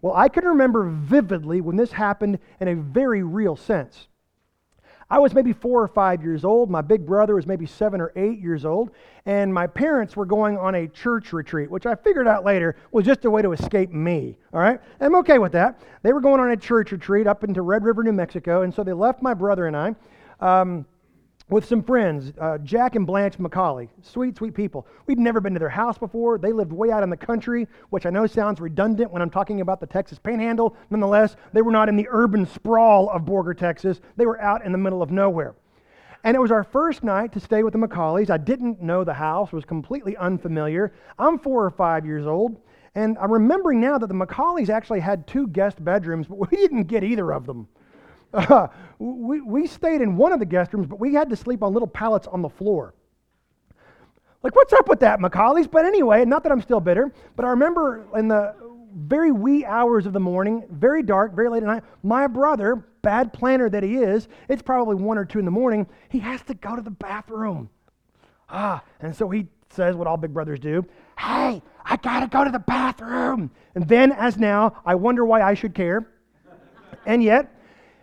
Well, 0.00 0.14
I 0.14 0.28
can 0.28 0.44
remember 0.44 0.88
vividly 0.88 1.60
when 1.60 1.76
this 1.76 1.92
happened 1.92 2.38
in 2.60 2.68
a 2.68 2.74
very 2.74 3.22
real 3.22 3.56
sense. 3.56 4.08
I 5.10 5.18
was 5.18 5.32
maybe 5.32 5.54
four 5.54 5.82
or 5.82 5.88
five 5.88 6.22
years 6.22 6.44
old. 6.44 6.70
My 6.70 6.82
big 6.82 7.06
brother 7.06 7.34
was 7.34 7.46
maybe 7.46 7.64
seven 7.64 8.00
or 8.00 8.12
eight 8.14 8.40
years 8.40 8.64
old. 8.66 8.90
And 9.24 9.52
my 9.52 9.66
parents 9.66 10.16
were 10.16 10.26
going 10.26 10.58
on 10.58 10.74
a 10.74 10.88
church 10.88 11.32
retreat, 11.32 11.70
which 11.70 11.86
I 11.86 11.94
figured 11.94 12.28
out 12.28 12.44
later 12.44 12.76
was 12.92 13.06
just 13.06 13.24
a 13.24 13.30
way 13.30 13.40
to 13.40 13.52
escape 13.52 13.90
me. 13.90 14.36
All 14.52 14.60
right? 14.60 14.80
I'm 15.00 15.14
okay 15.16 15.38
with 15.38 15.52
that. 15.52 15.80
They 16.02 16.12
were 16.12 16.20
going 16.20 16.40
on 16.40 16.50
a 16.50 16.56
church 16.56 16.92
retreat 16.92 17.26
up 17.26 17.42
into 17.42 17.62
Red 17.62 17.84
River, 17.84 18.02
New 18.02 18.12
Mexico. 18.12 18.62
And 18.62 18.74
so 18.74 18.84
they 18.84 18.92
left 18.92 19.22
my 19.22 19.32
brother 19.32 19.66
and 19.66 19.76
I. 19.76 19.94
Um, 20.40 20.84
with 21.50 21.64
some 21.64 21.82
friends, 21.82 22.32
uh, 22.40 22.58
Jack 22.58 22.94
and 22.94 23.06
Blanche 23.06 23.38
McCauley. 23.38 23.88
Sweet, 24.02 24.36
sweet 24.36 24.54
people. 24.54 24.86
We'd 25.06 25.18
never 25.18 25.40
been 25.40 25.54
to 25.54 25.58
their 25.58 25.68
house 25.68 25.96
before. 25.96 26.38
They 26.38 26.52
lived 26.52 26.72
way 26.72 26.90
out 26.90 27.02
in 27.02 27.10
the 27.10 27.16
country, 27.16 27.66
which 27.90 28.04
I 28.04 28.10
know 28.10 28.26
sounds 28.26 28.60
redundant 28.60 29.10
when 29.10 29.22
I'm 29.22 29.30
talking 29.30 29.60
about 29.60 29.80
the 29.80 29.86
Texas 29.86 30.18
panhandle. 30.18 30.76
Nonetheless, 30.90 31.36
they 31.54 31.62
were 31.62 31.72
not 31.72 31.88
in 31.88 31.96
the 31.96 32.08
urban 32.10 32.46
sprawl 32.46 33.08
of 33.10 33.22
Borger, 33.22 33.56
Texas. 33.56 34.00
They 34.16 34.26
were 34.26 34.40
out 34.40 34.64
in 34.64 34.72
the 34.72 34.78
middle 34.78 35.02
of 35.02 35.10
nowhere. 35.10 35.54
And 36.24 36.36
it 36.36 36.40
was 36.40 36.50
our 36.50 36.64
first 36.64 37.02
night 37.02 37.32
to 37.32 37.40
stay 37.40 37.62
with 37.62 37.72
the 37.72 37.78
McCauleys. 37.78 38.28
I 38.28 38.36
didn't 38.36 38.82
know 38.82 39.04
the 39.04 39.14
house, 39.14 39.52
was 39.52 39.64
completely 39.64 40.16
unfamiliar. 40.16 40.92
I'm 41.18 41.38
four 41.38 41.64
or 41.64 41.70
five 41.70 42.04
years 42.04 42.26
old. 42.26 42.60
And 42.94 43.16
I'm 43.18 43.32
remembering 43.32 43.80
now 43.80 43.96
that 43.98 44.08
the 44.08 44.14
McCauleys 44.14 44.68
actually 44.68 45.00
had 45.00 45.26
two 45.26 45.46
guest 45.46 45.82
bedrooms, 45.82 46.26
but 46.26 46.38
we 46.50 46.56
didn't 46.56 46.84
get 46.84 47.04
either 47.04 47.32
of 47.32 47.46
them. 47.46 47.68
Uh, 48.34 48.68
we, 48.98 49.40
we 49.40 49.66
stayed 49.66 50.02
in 50.02 50.16
one 50.16 50.32
of 50.32 50.38
the 50.38 50.44
guest 50.44 50.74
rooms, 50.74 50.86
but 50.86 51.00
we 51.00 51.14
had 51.14 51.30
to 51.30 51.36
sleep 51.36 51.62
on 51.62 51.72
little 51.72 51.88
pallets 51.88 52.26
on 52.26 52.42
the 52.42 52.48
floor. 52.48 52.92
Like, 54.42 54.54
what's 54.54 54.72
up 54.72 54.88
with 54.88 55.00
that, 55.00 55.18
McCauley's? 55.18 55.66
But 55.66 55.84
anyway, 55.84 56.24
not 56.24 56.42
that 56.42 56.52
I'm 56.52 56.60
still 56.60 56.80
bitter, 56.80 57.12
but 57.36 57.44
I 57.44 57.48
remember 57.48 58.06
in 58.16 58.28
the 58.28 58.54
very 58.94 59.32
wee 59.32 59.64
hours 59.64 60.06
of 60.06 60.12
the 60.12 60.20
morning, 60.20 60.64
very 60.70 61.02
dark, 61.02 61.34
very 61.34 61.48
late 61.48 61.62
at 61.62 61.66
night, 61.66 61.84
my 62.02 62.26
brother, 62.26 62.76
bad 63.02 63.32
planner 63.32 63.68
that 63.70 63.82
he 63.82 63.96
is, 63.96 64.28
it's 64.48 64.62
probably 64.62 64.96
one 64.96 65.18
or 65.18 65.24
two 65.24 65.38
in 65.38 65.44
the 65.44 65.50
morning, 65.50 65.86
he 66.08 66.18
has 66.18 66.42
to 66.42 66.54
go 66.54 66.76
to 66.76 66.82
the 66.82 66.90
bathroom. 66.90 67.70
Ah, 68.48 68.82
and 69.00 69.14
so 69.14 69.28
he 69.28 69.46
says 69.70 69.94
what 69.96 70.06
all 70.06 70.16
big 70.16 70.32
brothers 70.32 70.58
do 70.58 70.84
Hey, 71.18 71.62
I 71.84 71.96
gotta 71.96 72.26
go 72.26 72.44
to 72.44 72.50
the 72.50 72.58
bathroom. 72.58 73.50
And 73.74 73.88
then, 73.88 74.12
as 74.12 74.38
now, 74.38 74.80
I 74.84 74.94
wonder 74.94 75.24
why 75.24 75.42
I 75.42 75.54
should 75.54 75.74
care. 75.74 76.08
and 77.06 77.22
yet, 77.22 77.52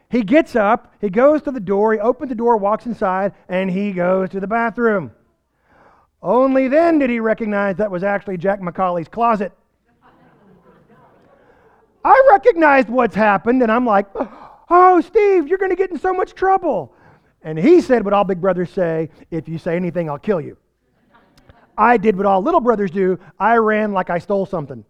he 0.10 0.24
gets 0.24 0.56
up, 0.56 0.94
he 1.02 1.10
goes 1.10 1.42
to 1.44 1.52
the 1.52 1.60
door, 1.60 1.94
he 1.94 2.00
opens 2.00 2.30
the 2.30 2.36
door, 2.36 2.58
walks 2.58 2.86
inside, 2.86 3.34
and 3.50 3.70
he 3.70 3.92
goes 3.92 4.30
to 4.30 4.40
the 4.40 4.48
bathroom. 4.48 5.12
Only 6.22 6.68
then 6.68 7.00
did 7.00 7.10
he 7.10 7.20
recognize 7.20 7.76
that 7.78 7.92
was 7.92 8.04
actually 8.04 8.38
Jack 8.38 8.60
McCauley's 8.60 9.08
closet. 9.08 9.52
I 12.04 12.30
recognized 12.32 12.88
what's 12.88 13.16
happened, 13.16 13.64
and 13.64 13.72
I'm 13.72 13.86
like, 13.86 14.06
oh, 14.70 15.02
Steve, 15.02 15.48
you're 15.48 15.58
going 15.58 15.72
to 15.72 15.76
get 15.76 15.90
in 15.90 15.98
so 15.98 16.14
much 16.14 16.34
trouble. 16.36 16.94
And 17.42 17.58
he 17.58 17.82
said 17.82 18.06
what 18.06 18.14
all 18.14 18.24
big 18.24 18.42
brothers 18.42 18.72
say 18.72 19.10
if 19.32 19.48
you 19.48 19.58
say 19.58 19.76
anything, 19.76 20.10
I'll 20.10 20.20
kill 20.20 20.42
you. 20.42 20.58
I 21.78 21.98
did 21.98 22.16
what 22.16 22.26
all 22.26 22.42
little 22.42 22.62
brothers 22.62 22.92
do 22.92 23.20
I 23.40 23.56
ran 23.58 23.92
like 23.92 24.10
I 24.10 24.20
stole 24.20 24.46
something. 24.46 24.86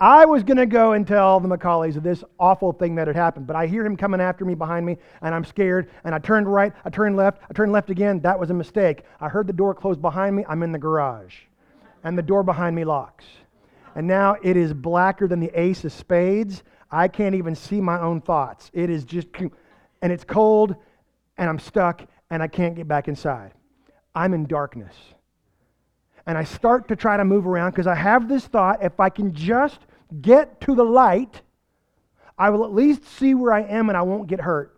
I 0.00 0.26
was 0.26 0.42
going 0.42 0.58
to 0.58 0.66
go 0.66 0.92
and 0.92 1.06
tell 1.06 1.40
the 1.40 1.48
McCauleys 1.48 1.96
of 1.96 2.02
this 2.02 2.22
awful 2.38 2.72
thing 2.72 2.96
that 2.96 3.06
had 3.06 3.16
happened, 3.16 3.46
but 3.46 3.56
I 3.56 3.66
hear 3.66 3.84
him 3.86 3.96
coming 3.96 4.20
after 4.20 4.44
me 4.44 4.54
behind 4.54 4.84
me, 4.84 4.98
and 5.22 5.34
I'm 5.34 5.44
scared. 5.44 5.88
And 6.04 6.14
I 6.14 6.18
turned 6.18 6.52
right, 6.52 6.74
I 6.84 6.90
turned 6.90 7.16
left, 7.16 7.40
I 7.48 7.54
turned 7.54 7.72
left 7.72 7.88
again. 7.88 8.20
That 8.20 8.38
was 8.38 8.50
a 8.50 8.54
mistake. 8.54 9.04
I 9.22 9.30
heard 9.30 9.46
the 9.46 9.54
door 9.54 9.74
close 9.74 9.96
behind 9.96 10.36
me. 10.36 10.44
I'm 10.46 10.62
in 10.62 10.70
the 10.70 10.78
garage, 10.78 11.34
and 12.04 12.18
the 12.18 12.22
door 12.22 12.42
behind 12.42 12.76
me 12.76 12.84
locks. 12.84 13.24
And 13.94 14.06
now 14.06 14.36
it 14.42 14.58
is 14.58 14.74
blacker 14.74 15.26
than 15.26 15.40
the 15.40 15.50
ace 15.58 15.82
of 15.86 15.92
spades. 15.92 16.62
I 16.90 17.08
can't 17.08 17.34
even 17.34 17.54
see 17.54 17.80
my 17.80 17.98
own 17.98 18.20
thoughts. 18.20 18.70
It 18.74 18.90
is 18.90 19.02
just, 19.04 19.28
and 20.02 20.12
it's 20.12 20.24
cold, 20.24 20.76
and 21.38 21.48
I'm 21.48 21.58
stuck, 21.58 22.02
and 22.28 22.42
I 22.42 22.48
can't 22.48 22.74
get 22.74 22.86
back 22.86 23.08
inside. 23.08 23.52
I'm 24.14 24.34
in 24.34 24.44
darkness 24.44 24.94
and 26.26 26.36
I 26.36 26.44
start 26.44 26.88
to 26.88 26.96
try 26.96 27.16
to 27.16 27.24
move 27.24 27.46
around 27.46 27.70
because 27.70 27.86
I 27.86 27.94
have 27.94 28.28
this 28.28 28.46
thought 28.46 28.82
if 28.82 28.98
I 28.98 29.08
can 29.08 29.32
just 29.32 29.78
get 30.20 30.60
to 30.62 30.74
the 30.74 30.84
light, 30.84 31.42
I 32.38 32.50
will 32.50 32.64
at 32.64 32.74
least 32.74 33.04
see 33.04 33.34
where 33.34 33.52
I 33.52 33.62
am 33.62 33.88
and 33.88 33.96
I 33.96 34.02
won't 34.02 34.26
get 34.26 34.40
hurt. 34.40 34.72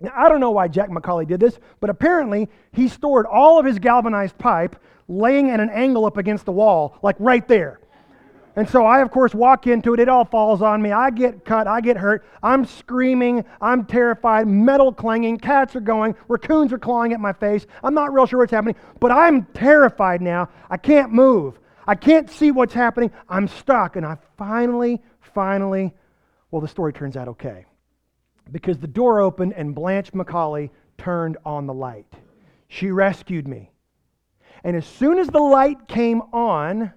Now, 0.00 0.12
I 0.16 0.28
don't 0.28 0.40
know 0.40 0.50
why 0.50 0.68
Jack 0.68 0.90
McCauley 0.90 1.28
did 1.28 1.40
this, 1.40 1.58
but 1.80 1.90
apparently 1.90 2.48
he 2.72 2.88
stored 2.88 3.26
all 3.26 3.60
of 3.60 3.66
his 3.66 3.78
galvanized 3.78 4.36
pipe 4.38 4.76
laying 5.06 5.50
at 5.50 5.60
an 5.60 5.70
angle 5.70 6.06
up 6.06 6.16
against 6.16 6.44
the 6.44 6.52
wall, 6.52 6.98
like 7.02 7.16
right 7.18 7.46
there. 7.46 7.78
And 8.54 8.68
so 8.68 8.84
I, 8.84 9.00
of 9.00 9.10
course, 9.10 9.34
walk 9.34 9.66
into 9.66 9.94
it. 9.94 10.00
It 10.00 10.08
all 10.08 10.26
falls 10.26 10.60
on 10.60 10.82
me. 10.82 10.92
I 10.92 11.10
get 11.10 11.44
cut. 11.44 11.66
I 11.66 11.80
get 11.80 11.96
hurt. 11.96 12.24
I'm 12.42 12.66
screaming. 12.66 13.44
I'm 13.60 13.86
terrified. 13.86 14.46
Metal 14.46 14.92
clanging. 14.92 15.38
Cats 15.38 15.74
are 15.74 15.80
going. 15.80 16.14
Raccoons 16.28 16.72
are 16.72 16.78
clawing 16.78 17.14
at 17.14 17.20
my 17.20 17.32
face. 17.32 17.66
I'm 17.82 17.94
not 17.94 18.12
real 18.12 18.26
sure 18.26 18.40
what's 18.40 18.52
happening, 18.52 18.76
but 19.00 19.10
I'm 19.10 19.46
terrified 19.54 20.20
now. 20.20 20.50
I 20.68 20.76
can't 20.76 21.12
move. 21.12 21.58
I 21.86 21.94
can't 21.94 22.28
see 22.30 22.50
what's 22.50 22.74
happening. 22.74 23.10
I'm 23.28 23.48
stuck. 23.48 23.96
And 23.96 24.04
I 24.04 24.18
finally, 24.36 25.00
finally, 25.20 25.94
well, 26.50 26.60
the 26.60 26.68
story 26.68 26.92
turns 26.92 27.16
out 27.16 27.28
okay. 27.28 27.64
because 28.50 28.78
the 28.78 28.86
door 28.86 29.20
opened 29.20 29.54
and 29.54 29.74
Blanche 29.74 30.12
McCauley 30.12 30.70
turned 30.98 31.38
on 31.44 31.66
the 31.66 31.74
light. 31.74 32.12
She 32.68 32.90
rescued 32.90 33.48
me. 33.48 33.70
And 34.64 34.76
as 34.76 34.86
soon 34.86 35.18
as 35.18 35.28
the 35.28 35.40
light 35.40 35.88
came 35.88 36.20
on, 36.32 36.92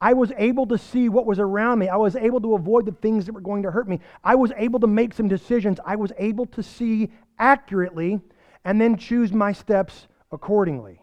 I 0.00 0.12
was 0.12 0.32
able 0.36 0.66
to 0.66 0.78
see 0.78 1.08
what 1.08 1.26
was 1.26 1.38
around 1.38 1.78
me. 1.78 1.88
I 1.88 1.96
was 1.96 2.16
able 2.16 2.40
to 2.42 2.54
avoid 2.54 2.86
the 2.86 2.92
things 2.92 3.26
that 3.26 3.32
were 3.32 3.40
going 3.40 3.62
to 3.62 3.70
hurt 3.70 3.88
me. 3.88 4.00
I 4.22 4.34
was 4.34 4.52
able 4.56 4.80
to 4.80 4.86
make 4.86 5.14
some 5.14 5.28
decisions. 5.28 5.78
I 5.84 5.96
was 5.96 6.12
able 6.18 6.46
to 6.46 6.62
see 6.62 7.10
accurately 7.38 8.20
and 8.64 8.80
then 8.80 8.96
choose 8.96 9.32
my 9.32 9.52
steps 9.52 10.06
accordingly. 10.32 11.00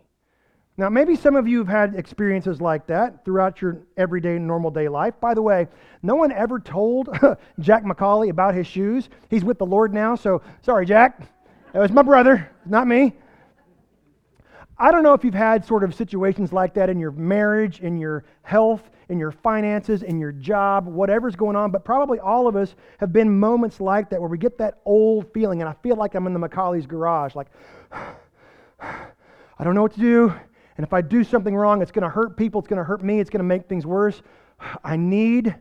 Now, 0.78 0.90
maybe 0.90 1.16
some 1.16 1.36
of 1.36 1.48
you 1.48 1.60
have 1.60 1.68
had 1.68 1.96
experiences 1.96 2.62
like 2.62 2.88
that 2.88 3.24
throughout 3.26 3.62
your 3.62 3.84
everyday, 3.98 4.40
normal 4.40 4.72
day 4.72 4.88
life. 4.88 5.14
By 5.20 5.34
the 5.34 5.42
way, 5.42 5.68
no 6.02 6.16
one 6.16 6.32
ever 6.32 6.60
told 6.60 7.10
Jack 7.60 7.84
McCauley 7.84 8.30
about 8.30 8.56
his 8.56 8.68
shoes. 8.68 9.10
He's 9.30 9.44
with 9.44 9.58
the 9.58 9.66
Lord 9.66 9.94
now, 9.94 10.16
so 10.16 10.42
sorry, 10.62 10.86
Jack. 10.86 11.22
That 11.74 11.80
was 11.80 11.92
my 11.92 12.02
brother, 12.02 12.50
not 12.66 12.88
me. 12.88 13.14
I 14.82 14.92
don't 14.92 15.04
know 15.04 15.14
if 15.14 15.24
you've 15.24 15.36
had 15.36 15.64
sort 15.64 15.84
of 15.84 15.94
situations 15.94 16.52
like 16.52 16.74
that 16.74 16.90
in 16.90 17.00
your 17.00 17.12
marriage, 17.12 17.82
in 17.82 18.00
your 18.00 18.24
health, 18.42 18.90
in 19.10 19.20
your 19.20 19.32
finances, 19.32 20.02
in 20.02 20.20
your 20.20 20.32
job, 20.32 20.88
whatever's 20.88 21.36
going 21.36 21.56
on, 21.56 21.70
but 21.70 21.86
probably 21.86 22.18
all 22.18 22.48
of 22.48 22.56
us 22.56 22.74
have 22.98 23.14
been 23.14 23.40
moments 23.40 23.80
like 23.80 24.10
that 24.10 24.20
where 24.20 24.28
we 24.28 24.40
get 24.40 24.58
that 24.58 24.80
old 24.84 25.32
feeling, 25.36 25.62
and 25.62 25.70
I 25.70 25.76
feel 25.84 25.96
like 25.98 26.16
I'm 26.16 26.26
in 26.26 26.34
the 26.34 26.40
McCauley's 26.40 26.88
garage, 26.88 27.36
like, 27.36 27.46
I 28.82 29.64
don't 29.64 29.76
know 29.76 29.84
what 29.84 29.94
to 29.94 30.00
do, 30.00 30.34
and 30.78 30.84
if 30.84 30.94
I 30.94 31.02
do 31.02 31.24
something 31.24 31.56
wrong, 31.56 31.84
it's 31.84 31.92
going 31.92 32.02
to 32.02 32.10
hurt 32.10 32.36
people, 32.36 32.60
it's 32.60 32.68
going 32.68 32.80
to 32.80 32.84
hurt 32.84 33.04
me, 33.04 33.20
it's 33.20 33.30
going 33.30 33.38
to 33.38 33.44
make 33.44 33.70
things 33.70 33.86
worse. 33.86 34.24
I 34.84 34.98
need 34.98 35.56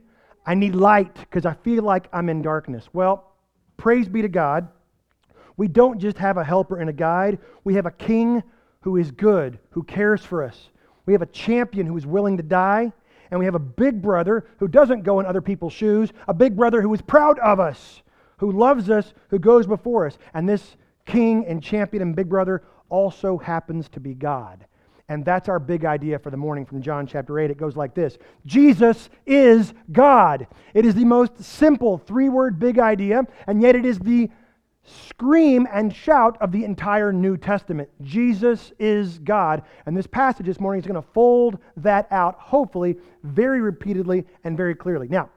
I 0.46 0.54
need 0.54 0.74
light 0.74 1.14
because 1.14 1.44
I 1.44 1.52
feel 1.52 1.82
like 1.82 2.08
I'm 2.14 2.30
in 2.30 2.40
darkness. 2.40 2.88
Well, 2.94 3.34
praise 3.76 4.08
be 4.08 4.22
to 4.22 4.28
God. 4.28 4.68
We 5.58 5.68
don't 5.68 5.98
just 5.98 6.16
have 6.16 6.38
a 6.38 6.44
helper 6.44 6.78
and 6.78 6.88
a 6.88 6.94
guide, 6.94 7.38
we 7.64 7.74
have 7.74 7.84
a 7.84 7.90
king 7.90 8.42
who 8.82 8.96
is 8.96 9.10
good, 9.10 9.58
who 9.70 9.82
cares 9.82 10.24
for 10.24 10.42
us. 10.42 10.70
We 11.06 11.12
have 11.12 11.22
a 11.22 11.26
champion 11.26 11.86
who 11.86 11.96
is 11.96 12.06
willing 12.06 12.36
to 12.36 12.42
die, 12.42 12.92
and 13.30 13.38
we 13.38 13.44
have 13.44 13.54
a 13.54 13.60
big 13.60 14.00
brother 14.00 14.46
who 14.58 14.68
doesn't 14.68 15.02
go 15.02 15.20
in 15.20 15.26
other 15.26 15.42
people's 15.42 15.72
shoes, 15.72 16.12
a 16.26 16.34
big 16.34 16.56
brother 16.56 16.80
who 16.82 16.92
is 16.94 17.02
proud 17.02 17.38
of 17.40 17.60
us, 17.60 18.02
who 18.38 18.52
loves 18.52 18.90
us, 18.90 19.12
who 19.28 19.38
goes 19.38 19.66
before 19.66 20.06
us. 20.06 20.18
And 20.34 20.48
this 20.48 20.76
king 21.06 21.44
and 21.46 21.62
champion 21.62 22.02
and 22.02 22.16
big 22.16 22.28
brother 22.28 22.62
also 22.88 23.38
happens 23.38 23.88
to 23.90 24.00
be 24.00 24.14
God. 24.14 24.64
And 25.08 25.24
that's 25.24 25.48
our 25.48 25.58
big 25.58 25.84
idea 25.84 26.20
for 26.20 26.30
the 26.30 26.36
morning 26.36 26.64
from 26.64 26.80
John 26.80 27.04
chapter 27.04 27.40
8. 27.40 27.50
It 27.50 27.58
goes 27.58 27.76
like 27.76 27.94
this 27.94 28.16
Jesus 28.46 29.10
is 29.26 29.74
God. 29.90 30.46
It 30.72 30.86
is 30.86 30.94
the 30.94 31.04
most 31.04 31.42
simple 31.42 31.98
three 31.98 32.28
word 32.28 32.60
big 32.60 32.78
idea, 32.78 33.24
and 33.46 33.60
yet 33.60 33.74
it 33.74 33.84
is 33.84 33.98
the 33.98 34.30
scream 34.84 35.68
and 35.70 35.94
shout 35.94 36.36
of 36.40 36.52
the 36.52 36.64
entire 36.64 37.12
New 37.12 37.36
Testament. 37.36 37.88
Jesus 38.02 38.72
is 38.78 39.18
God. 39.18 39.62
And 39.86 39.96
this 39.96 40.06
passage 40.06 40.46
this 40.46 40.60
morning 40.60 40.80
is 40.80 40.86
going 40.86 41.00
to 41.00 41.08
fold 41.12 41.58
that 41.78 42.06
out, 42.10 42.36
hopefully, 42.38 42.96
very 43.22 43.60
repeatedly 43.60 44.24
and 44.44 44.56
very 44.56 44.74
clearly. 44.74 45.08
Now, 45.08 45.30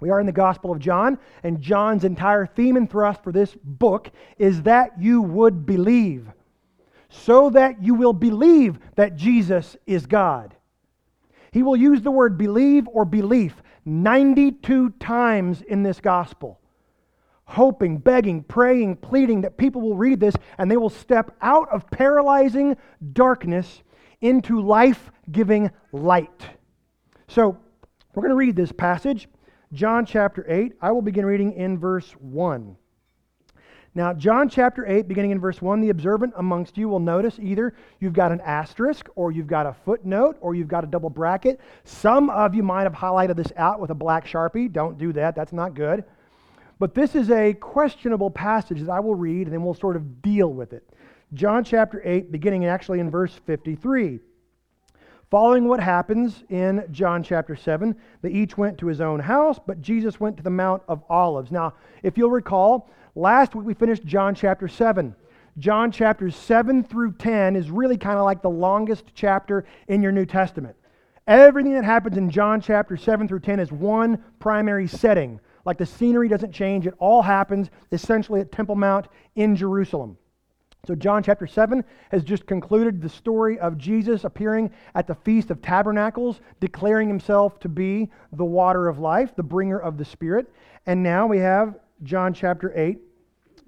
we 0.00 0.10
are 0.10 0.20
in 0.20 0.26
the 0.26 0.32
Gospel 0.32 0.70
of 0.70 0.78
John, 0.78 1.18
and 1.42 1.60
John's 1.60 2.04
entire 2.04 2.46
theme 2.46 2.76
and 2.76 2.88
thrust 2.88 3.22
for 3.22 3.32
this 3.32 3.56
book 3.64 4.10
is 4.38 4.62
that 4.62 5.00
you 5.00 5.22
would 5.22 5.64
believe, 5.64 6.28
so 7.08 7.48
that 7.50 7.82
you 7.82 7.94
will 7.94 8.12
believe 8.12 8.78
that 8.96 9.16
Jesus 9.16 9.76
is 9.86 10.06
God. 10.06 10.54
He 11.50 11.62
will 11.62 11.76
use 11.76 12.02
the 12.02 12.10
word 12.10 12.36
believe 12.36 12.86
or 12.88 13.06
belief 13.06 13.62
92 13.86 14.90
times 14.90 15.62
in 15.62 15.82
this 15.82 16.00
Gospel 16.00 16.60
hoping, 17.46 17.98
begging, 17.98 18.42
praying, 18.42 18.96
pleading 18.96 19.40
that 19.42 19.56
people 19.56 19.80
will 19.80 19.96
read 19.96 20.20
this 20.20 20.34
and 20.58 20.70
they 20.70 20.76
will 20.76 20.90
step 20.90 21.34
out 21.40 21.68
of 21.70 21.88
paralyzing 21.90 22.76
darkness 23.12 23.82
into 24.20 24.60
life 24.60 25.10
giving 25.30 25.70
light. 25.92 26.46
So, 27.28 27.58
we're 28.14 28.22
going 28.22 28.30
to 28.30 28.36
read 28.36 28.56
this 28.56 28.72
passage, 28.72 29.28
John 29.72 30.06
chapter 30.06 30.44
8. 30.48 30.72
I 30.80 30.90
will 30.90 31.02
begin 31.02 31.26
reading 31.26 31.52
in 31.52 31.78
verse 31.78 32.10
1. 32.12 32.76
Now, 33.94 34.12
John 34.12 34.48
chapter 34.48 34.86
8, 34.86 35.08
beginning 35.08 35.30
in 35.30 35.40
verse 35.40 35.62
1, 35.62 35.80
the 35.80 35.88
observant 35.88 36.34
amongst 36.36 36.76
you 36.76 36.88
will 36.88 37.00
notice 37.00 37.38
either 37.38 37.74
you've 37.98 38.12
got 38.12 38.30
an 38.30 38.42
asterisk, 38.42 39.08
or 39.14 39.32
you've 39.32 39.46
got 39.46 39.66
a 39.66 39.72
footnote, 39.72 40.36
or 40.40 40.54
you've 40.54 40.68
got 40.68 40.84
a 40.84 40.86
double 40.86 41.08
bracket. 41.08 41.60
Some 41.84 42.28
of 42.28 42.54
you 42.54 42.62
might 42.62 42.82
have 42.82 42.92
highlighted 42.92 43.36
this 43.36 43.52
out 43.56 43.80
with 43.80 43.90
a 43.90 43.94
black 43.94 44.26
sharpie. 44.26 44.70
Don't 44.70 44.98
do 44.98 45.14
that, 45.14 45.34
that's 45.34 45.52
not 45.52 45.74
good. 45.74 46.04
But 46.78 46.94
this 46.94 47.14
is 47.14 47.30
a 47.30 47.54
questionable 47.54 48.30
passage 48.30 48.80
that 48.80 48.90
I 48.90 49.00
will 49.00 49.14
read 49.14 49.46
and 49.46 49.52
then 49.52 49.62
we'll 49.62 49.74
sort 49.74 49.96
of 49.96 50.20
deal 50.22 50.52
with 50.52 50.72
it. 50.72 50.88
John 51.34 51.64
chapter 51.64 52.02
8, 52.04 52.30
beginning 52.30 52.66
actually 52.66 53.00
in 53.00 53.10
verse 53.10 53.32
53. 53.46 54.20
Following 55.30 55.66
what 55.66 55.80
happens 55.80 56.44
in 56.50 56.84
John 56.92 57.22
chapter 57.22 57.56
7, 57.56 57.96
they 58.22 58.30
each 58.30 58.56
went 58.56 58.78
to 58.78 58.86
his 58.86 59.00
own 59.00 59.18
house, 59.18 59.58
but 59.64 59.82
Jesus 59.82 60.20
went 60.20 60.36
to 60.36 60.42
the 60.42 60.50
Mount 60.50 60.82
of 60.86 61.02
Olives. 61.10 61.50
Now, 61.50 61.74
if 62.04 62.16
you'll 62.16 62.30
recall, 62.30 62.88
last 63.16 63.54
week 63.54 63.66
we 63.66 63.74
finished 63.74 64.04
John 64.04 64.36
chapter 64.36 64.68
7. 64.68 65.16
John 65.58 65.90
chapters 65.90 66.36
7 66.36 66.84
through 66.84 67.14
10 67.14 67.56
is 67.56 67.70
really 67.70 67.96
kind 67.96 68.18
of 68.18 68.24
like 68.24 68.42
the 68.42 68.50
longest 68.50 69.06
chapter 69.14 69.64
in 69.88 70.00
your 70.02 70.12
New 70.12 70.26
Testament. 70.26 70.76
Everything 71.26 71.74
that 71.74 71.84
happens 71.84 72.16
in 72.16 72.30
John 72.30 72.60
chapter 72.60 72.96
7 72.96 73.26
through 73.26 73.40
10 73.40 73.58
is 73.58 73.72
one 73.72 74.22
primary 74.38 74.86
setting. 74.86 75.40
Like 75.66 75.78
the 75.78 75.84
scenery 75.84 76.28
doesn't 76.28 76.52
change, 76.52 76.86
it 76.86 76.94
all 76.98 77.20
happens 77.20 77.70
essentially 77.90 78.40
at 78.40 78.52
Temple 78.52 78.76
Mount 78.76 79.08
in 79.34 79.56
Jerusalem. 79.56 80.16
So, 80.86 80.94
John 80.94 81.24
chapter 81.24 81.48
7 81.48 81.82
has 82.12 82.22
just 82.22 82.46
concluded 82.46 83.02
the 83.02 83.08
story 83.08 83.58
of 83.58 83.76
Jesus 83.76 84.22
appearing 84.22 84.70
at 84.94 85.08
the 85.08 85.16
Feast 85.16 85.50
of 85.50 85.60
Tabernacles, 85.60 86.40
declaring 86.60 87.08
himself 87.08 87.58
to 87.58 87.68
be 87.68 88.08
the 88.32 88.44
water 88.44 88.86
of 88.86 89.00
life, 89.00 89.34
the 89.34 89.42
bringer 89.42 89.80
of 89.80 89.98
the 89.98 90.04
Spirit. 90.04 90.46
And 90.86 91.02
now 91.02 91.26
we 91.26 91.38
have 91.38 91.74
John 92.04 92.32
chapter 92.32 92.72
8, 92.76 92.98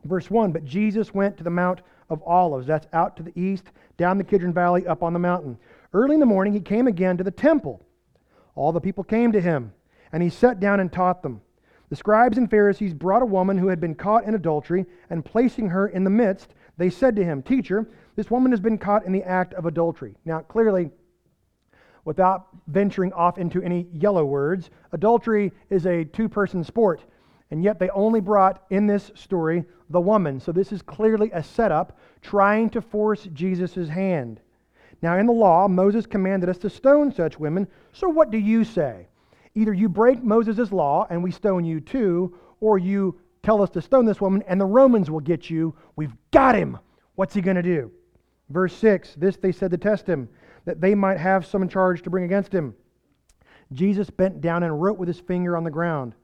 verse 0.04 0.30
1. 0.30 0.52
But 0.52 0.64
Jesus 0.64 1.12
went 1.12 1.36
to 1.38 1.42
the 1.42 1.50
Mount 1.50 1.80
of 2.08 2.22
Olives. 2.22 2.68
That's 2.68 2.86
out 2.92 3.16
to 3.16 3.24
the 3.24 3.32
east, 3.34 3.64
down 3.96 4.18
the 4.18 4.24
Kidron 4.24 4.54
Valley, 4.54 4.86
up 4.86 5.02
on 5.02 5.12
the 5.12 5.18
mountain. 5.18 5.58
Early 5.92 6.14
in 6.14 6.20
the 6.20 6.26
morning, 6.26 6.52
he 6.52 6.60
came 6.60 6.86
again 6.86 7.16
to 7.16 7.24
the 7.24 7.32
temple. 7.32 7.84
All 8.54 8.70
the 8.70 8.80
people 8.80 9.02
came 9.02 9.32
to 9.32 9.40
him, 9.40 9.72
and 10.12 10.22
he 10.22 10.30
sat 10.30 10.60
down 10.60 10.78
and 10.78 10.92
taught 10.92 11.24
them. 11.24 11.40
The 11.90 11.96
scribes 11.96 12.36
and 12.36 12.50
Pharisees 12.50 12.92
brought 12.92 13.22
a 13.22 13.26
woman 13.26 13.56
who 13.56 13.68
had 13.68 13.80
been 13.80 13.94
caught 13.94 14.24
in 14.24 14.34
adultery, 14.34 14.86
and 15.08 15.24
placing 15.24 15.68
her 15.70 15.88
in 15.88 16.04
the 16.04 16.10
midst, 16.10 16.54
they 16.76 16.90
said 16.90 17.16
to 17.16 17.24
him, 17.24 17.42
Teacher, 17.42 17.88
this 18.14 18.30
woman 18.30 18.52
has 18.52 18.60
been 18.60 18.78
caught 18.78 19.06
in 19.06 19.12
the 19.12 19.22
act 19.22 19.54
of 19.54 19.66
adultery. 19.66 20.14
Now, 20.24 20.40
clearly, 20.40 20.90
without 22.04 22.48
venturing 22.66 23.12
off 23.12 23.38
into 23.38 23.62
any 23.62 23.86
yellow 23.92 24.24
words, 24.24 24.70
adultery 24.92 25.52
is 25.70 25.86
a 25.86 26.04
two 26.04 26.28
person 26.28 26.62
sport, 26.62 27.02
and 27.50 27.62
yet 27.62 27.78
they 27.78 27.88
only 27.90 28.20
brought 28.20 28.64
in 28.70 28.86
this 28.86 29.10
story 29.14 29.64
the 29.90 30.00
woman. 30.00 30.40
So 30.40 30.52
this 30.52 30.72
is 30.72 30.82
clearly 30.82 31.30
a 31.32 31.42
setup 31.42 31.98
trying 32.20 32.70
to 32.70 32.82
force 32.82 33.28
Jesus' 33.32 33.88
hand. 33.88 34.40
Now, 35.00 35.16
in 35.16 35.26
the 35.26 35.32
law, 35.32 35.68
Moses 35.68 36.06
commanded 36.06 36.48
us 36.48 36.58
to 36.58 36.70
stone 36.70 37.12
such 37.12 37.38
women. 37.38 37.66
So 37.92 38.08
what 38.08 38.30
do 38.30 38.38
you 38.38 38.64
say? 38.64 39.07
Either 39.58 39.72
you 39.74 39.88
break 39.88 40.22
Moses' 40.22 40.70
law 40.70 41.04
and 41.10 41.20
we 41.20 41.32
stone 41.32 41.64
you 41.64 41.80
too, 41.80 42.38
or 42.60 42.78
you 42.78 43.18
tell 43.42 43.60
us 43.60 43.70
to 43.70 43.82
stone 43.82 44.04
this 44.04 44.20
woman 44.20 44.44
and 44.46 44.60
the 44.60 44.64
Romans 44.64 45.10
will 45.10 45.18
get 45.18 45.50
you. 45.50 45.74
We've 45.96 46.14
got 46.30 46.54
him. 46.54 46.78
What's 47.16 47.34
he 47.34 47.40
going 47.40 47.56
to 47.56 47.62
do? 47.62 47.90
Verse 48.50 48.72
6 48.76 49.16
This 49.16 49.36
they 49.36 49.50
said 49.50 49.72
to 49.72 49.76
test 49.76 50.06
him, 50.06 50.28
that 50.64 50.80
they 50.80 50.94
might 50.94 51.18
have 51.18 51.44
some 51.44 51.68
charge 51.68 52.02
to 52.02 52.10
bring 52.10 52.22
against 52.22 52.54
him. 52.54 52.72
Jesus 53.72 54.10
bent 54.10 54.40
down 54.40 54.62
and 54.62 54.80
wrote 54.80 54.96
with 54.96 55.08
his 55.08 55.18
finger 55.18 55.56
on 55.56 55.64
the 55.64 55.72
ground. 55.72 56.14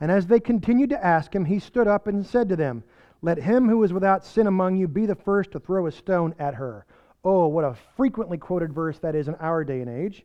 And 0.00 0.08
as 0.08 0.28
they 0.28 0.38
continued 0.38 0.90
to 0.90 1.04
ask 1.04 1.34
him, 1.34 1.44
he 1.44 1.58
stood 1.58 1.88
up 1.88 2.06
and 2.06 2.24
said 2.24 2.48
to 2.50 2.56
them, 2.56 2.84
Let 3.20 3.38
him 3.38 3.68
who 3.68 3.82
is 3.82 3.92
without 3.92 4.24
sin 4.24 4.46
among 4.46 4.76
you 4.76 4.86
be 4.86 5.06
the 5.06 5.16
first 5.16 5.50
to 5.52 5.58
throw 5.58 5.88
a 5.88 5.90
stone 5.90 6.36
at 6.38 6.54
her. 6.54 6.86
Oh, 7.24 7.48
what 7.48 7.64
a 7.64 7.74
frequently 7.96 8.38
quoted 8.38 8.72
verse 8.72 9.00
that 9.00 9.16
is 9.16 9.26
in 9.26 9.34
our 9.36 9.64
day 9.64 9.80
and 9.80 9.90
age. 9.90 10.24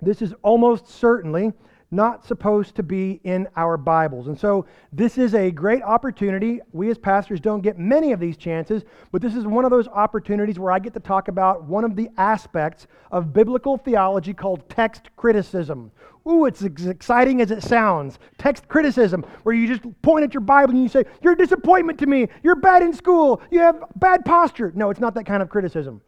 This 0.00 0.22
is 0.22 0.34
almost 0.42 0.88
certainly 0.88 1.52
not 1.90 2.26
supposed 2.26 2.74
to 2.74 2.82
be 2.82 3.20
in 3.22 3.46
our 3.56 3.76
Bibles. 3.76 4.26
And 4.26 4.38
so 4.38 4.66
this 4.92 5.18
is 5.18 5.34
a 5.34 5.50
great 5.50 5.82
opportunity. 5.82 6.60
We 6.72 6.90
as 6.90 6.98
pastors 6.98 7.40
don't 7.40 7.60
get 7.60 7.78
many 7.78 8.12
of 8.12 8.18
these 8.18 8.36
chances, 8.36 8.82
but 9.12 9.22
this 9.22 9.36
is 9.36 9.46
one 9.46 9.64
of 9.64 9.70
those 9.70 9.86
opportunities 9.88 10.58
where 10.58 10.72
I 10.72 10.78
get 10.80 10.94
to 10.94 11.00
talk 11.00 11.28
about 11.28 11.64
one 11.64 11.84
of 11.84 11.94
the 11.94 12.10
aspects 12.18 12.88
of 13.12 13.32
biblical 13.32 13.78
theology 13.78 14.34
called 14.34 14.68
text 14.68 15.10
criticism. 15.16 15.92
Ooh, 16.28 16.46
it's 16.46 16.60
as 16.60 16.86
exciting 16.86 17.40
as 17.40 17.52
it 17.52 17.62
sounds. 17.62 18.18
Text 18.36 18.66
criticism, 18.66 19.24
where 19.44 19.54
you 19.54 19.68
just 19.68 19.82
point 20.02 20.24
at 20.24 20.34
your 20.34 20.40
Bible 20.40 20.74
and 20.74 20.82
you 20.82 20.88
say, 20.88 21.04
You're 21.22 21.34
a 21.34 21.38
disappointment 21.38 22.00
to 22.00 22.06
me. 22.06 22.26
You're 22.42 22.56
bad 22.56 22.82
in 22.82 22.92
school. 22.92 23.40
You 23.52 23.60
have 23.60 23.84
bad 23.94 24.24
posture. 24.24 24.72
No, 24.74 24.90
it's 24.90 24.98
not 24.98 25.14
that 25.14 25.24
kind 25.24 25.40
of 25.40 25.48
criticism. 25.48 26.00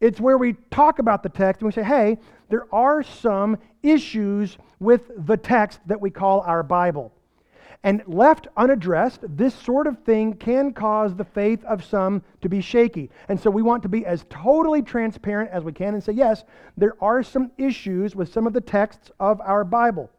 It's 0.00 0.18
where 0.18 0.38
we 0.38 0.54
talk 0.70 0.98
about 0.98 1.22
the 1.22 1.28
text 1.28 1.60
and 1.60 1.66
we 1.66 1.72
say, 1.72 1.82
hey, 1.82 2.18
there 2.50 2.66
are 2.72 3.02
some 3.02 3.56
issues 3.82 4.58
with 4.78 5.10
the 5.26 5.36
text 5.36 5.80
that 5.86 6.00
we 6.00 6.10
call 6.10 6.40
our 6.40 6.62
Bible. 6.62 7.12
And 7.82 8.02
left 8.06 8.46
unaddressed, 8.58 9.20
this 9.22 9.54
sort 9.54 9.86
of 9.86 10.00
thing 10.00 10.34
can 10.34 10.74
cause 10.74 11.14
the 11.14 11.24
faith 11.24 11.64
of 11.64 11.82
some 11.82 12.22
to 12.42 12.48
be 12.50 12.60
shaky. 12.60 13.08
And 13.28 13.40
so 13.40 13.50
we 13.50 13.62
want 13.62 13.82
to 13.84 13.88
be 13.88 14.04
as 14.04 14.26
totally 14.28 14.82
transparent 14.82 15.50
as 15.50 15.64
we 15.64 15.72
can 15.72 15.94
and 15.94 16.04
say, 16.04 16.12
yes, 16.12 16.44
there 16.76 16.94
are 17.00 17.22
some 17.22 17.50
issues 17.56 18.14
with 18.14 18.30
some 18.30 18.46
of 18.46 18.52
the 18.52 18.60
texts 18.60 19.10
of 19.18 19.40
our 19.40 19.64
Bible. 19.64 20.10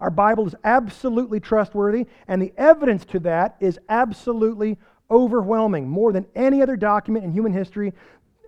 Our 0.00 0.10
Bible 0.10 0.46
is 0.46 0.54
absolutely 0.64 1.40
trustworthy, 1.40 2.06
and 2.28 2.42
the 2.42 2.52
evidence 2.58 3.06
to 3.06 3.20
that 3.20 3.56
is 3.60 3.78
absolutely 3.88 4.76
overwhelming. 5.10 5.88
More 5.88 6.12
than 6.12 6.26
any 6.34 6.60
other 6.60 6.76
document 6.76 7.24
in 7.24 7.32
human 7.32 7.54
history, 7.54 7.94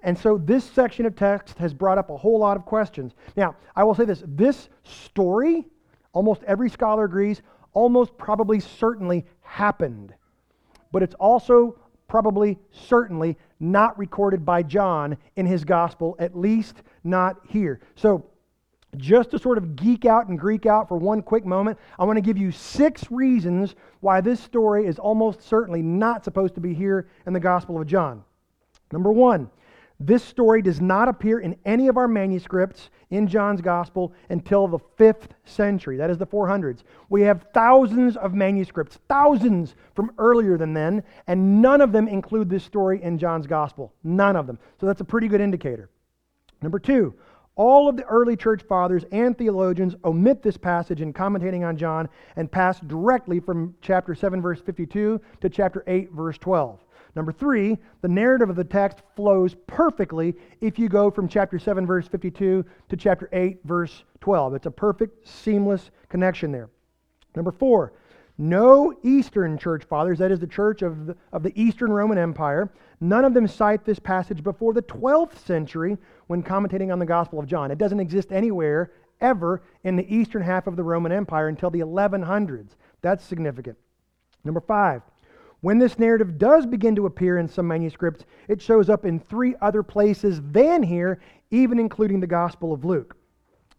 and 0.07 0.17
so 0.17 0.39
this 0.39 0.65
section 0.65 1.05
of 1.05 1.17
text 1.17 1.59
has 1.59 1.75
brought 1.75 1.99
up 1.99 2.11
a 2.11 2.17
whole 2.17 2.39
lot 2.39 2.57
of 2.57 2.65
questions. 2.65 3.13
Now, 3.37 3.57
I 3.75 3.83
will 3.83 3.95
say 3.95 4.05
this 4.05 4.23
this 4.25 4.69
story, 4.85 5.65
almost 6.13 6.45
every 6.45 6.71
scholar 6.71 7.05
agrees, 7.05 7.43
almost 7.73 8.17
probably 8.17 8.61
certainly 8.61 9.27
happened. 9.43 10.15
But 10.93 11.03
it's 11.03 11.17
also 11.17 11.77
probably 12.07 12.57
certainly 12.71 13.37
not 13.59 13.99
recorded 13.99 14.47
by 14.47 14.63
John 14.63 15.17
in 15.35 15.45
his 15.45 15.65
gospel, 15.65 16.15
at 16.21 16.39
least 16.39 16.83
not 17.03 17.39
here. 17.49 17.81
So, 17.97 18.27
just 18.97 19.33
to 19.33 19.41
sort 19.41 19.59
of 19.59 19.75
geek 19.75 20.05
out 20.05 20.29
and 20.29 20.39
Greek 20.39 20.67
out 20.67 20.87
for 20.87 20.97
one 20.97 21.21
quick 21.21 21.45
moment, 21.45 21.81
I 21.99 22.05
want 22.05 22.17
to 22.17 22.23
give 22.23 22.39
you 22.39 22.53
six 22.53 23.11
reasons 23.11 23.75
why 24.01 24.21
this 24.21 24.39
story 24.39 24.87
is 24.87 25.01
almost 25.01 25.43
certainly 25.43 25.83
not 25.83 26.23
supposed 26.23 26.55
to 26.55 26.61
be 26.61 26.75
here 26.75 27.09
in 27.27 27.33
the 27.33 27.41
Gospel 27.41 27.81
of 27.81 27.89
John. 27.89 28.23
Number 28.93 29.11
one, 29.11 29.51
this 29.99 30.23
story 30.23 30.61
does 30.61 30.81
not 30.81 31.09
appear 31.09 31.38
in 31.38 31.57
any 31.65 31.88
of 31.88 31.97
our 31.97 32.09
manuscripts 32.09 32.91
in 33.11 33.26
John's 33.26 33.62
Gospel 33.62 34.12
until 34.29 34.69
the 34.69 34.79
5th 34.99 35.31
century. 35.45 35.97
That 35.97 36.11
is 36.11 36.19
the 36.19 36.26
400s. 36.26 36.83
We 37.09 37.23
have 37.23 37.47
thousands 37.55 38.17
of 38.17 38.35
manuscripts, 38.35 38.99
thousands 39.09 39.75
from 39.95 40.12
earlier 40.19 40.59
than 40.59 40.75
then, 40.75 41.03
and 41.26 41.62
none 41.62 41.81
of 41.81 41.93
them 41.93 42.09
include 42.09 42.50
this 42.50 42.65
story 42.65 43.03
in 43.03 43.17
John's 43.19 43.47
Gospel. 43.47 43.95
None 44.05 44.37
of 44.37 44.47
them. 44.47 44.59
So 44.79 44.87
that's 44.87 45.00
a 45.00 45.05
pretty 45.05 45.29
good 45.29 45.41
indicator. 45.41 45.88
Number 46.61 46.79
two, 46.79 47.15
all 47.55 47.88
of 47.88 47.97
the 47.97 48.05
early 48.05 48.37
church 48.37 48.62
fathers 48.62 49.05
and 49.12 49.37
theologians 49.37 49.95
omit 50.05 50.43
this 50.43 50.59
passage 50.59 51.00
in 51.00 51.15
commentating 51.15 51.67
on 51.67 51.79
John 51.79 52.07
and 52.37 52.53
pass 52.53 52.81
directly 52.81 53.41
from 53.41 53.75
chapter 53.81 54.15
7, 54.15 54.43
verse 54.43 54.61
52 54.61 55.19
to 55.41 55.49
chapter 55.49 55.83
8, 55.87 56.12
verse 56.12 56.37
12. 56.37 56.81
Number 57.16 57.32
three, 57.32 57.78
the 58.02 58.08
narrative 58.08 58.50
of 58.50 58.56
the 58.56 58.64
text 58.64 58.99
flows 59.16 59.56
perfectly 59.66 60.37
if 60.61 60.78
you 60.78 60.90
go 60.90 61.11
from 61.11 61.28
chapter 61.28 61.58
7, 61.58 61.87
verse 61.87 62.06
52 62.06 62.64
to 62.90 62.96
chapter 62.96 63.30
8, 63.32 63.61
verse 63.64 64.04
12. 64.20 64.54
It's 64.54 64.66
a 64.66 64.70
perfect, 64.70 65.26
seamless 65.26 65.90
connection 66.11 66.52
there. 66.52 66.68
Number 67.35 67.52
four, 67.52 67.94
no 68.37 68.92
Eastern 69.02 69.56
church 69.56 69.85
fathers, 69.85 70.18
that 70.18 70.30
is 70.30 70.40
the 70.40 70.46
church 70.46 70.82
of 70.82 71.06
the, 71.06 71.16
of 71.32 71.42
the 71.42 71.58
Eastern 71.61 71.90
Roman 71.90 72.18
Empire, 72.18 72.70
none 73.00 73.25
of 73.25 73.32
them 73.32 73.49
cite 73.49 73.87
this 73.87 73.99
passage 73.99 74.42
before 74.42 74.75
the 74.75 74.82
12th 74.82 75.38
century 75.38 75.96
when 76.26 76.42
commentating 76.42 76.92
on 76.92 76.99
the 76.99 77.06
Gospel 77.06 77.38
of 77.38 77.46
John. 77.46 77.70
It 77.70 77.79
doesn't 77.79 78.00
exist 78.00 78.31
anywhere 78.31 78.92
ever 79.22 79.62
in 79.85 79.96
the 79.96 80.14
eastern 80.14 80.42
half 80.42 80.66
of 80.66 80.76
the 80.76 80.83
Roman 80.83 81.12
Empire 81.12 81.48
until 81.48 81.70
the 81.70 81.81
1100s. 81.81 82.72
That's 83.00 83.24
significant. 83.24 83.79
Number 84.44 84.61
five, 84.61 85.00
when 85.66 85.81
this 85.81 85.98
narrative 85.98 86.38
does 86.38 86.64
begin 86.64 86.94
to 86.94 87.07
appear 87.07 87.38
in 87.38 87.48
some 87.48 87.66
manuscripts, 87.66 88.24
it 88.46 88.62
shows 88.62 88.88
up 88.88 89.05
in 89.05 89.18
three 89.18 89.57
other 89.61 89.83
places 89.83 90.40
than 90.52 90.81
here, 90.81 91.18
even 91.50 91.81
including 91.81 92.20
the 92.20 92.26
Gospel 92.29 92.72
of 92.72 92.85
Luke. 92.85 93.16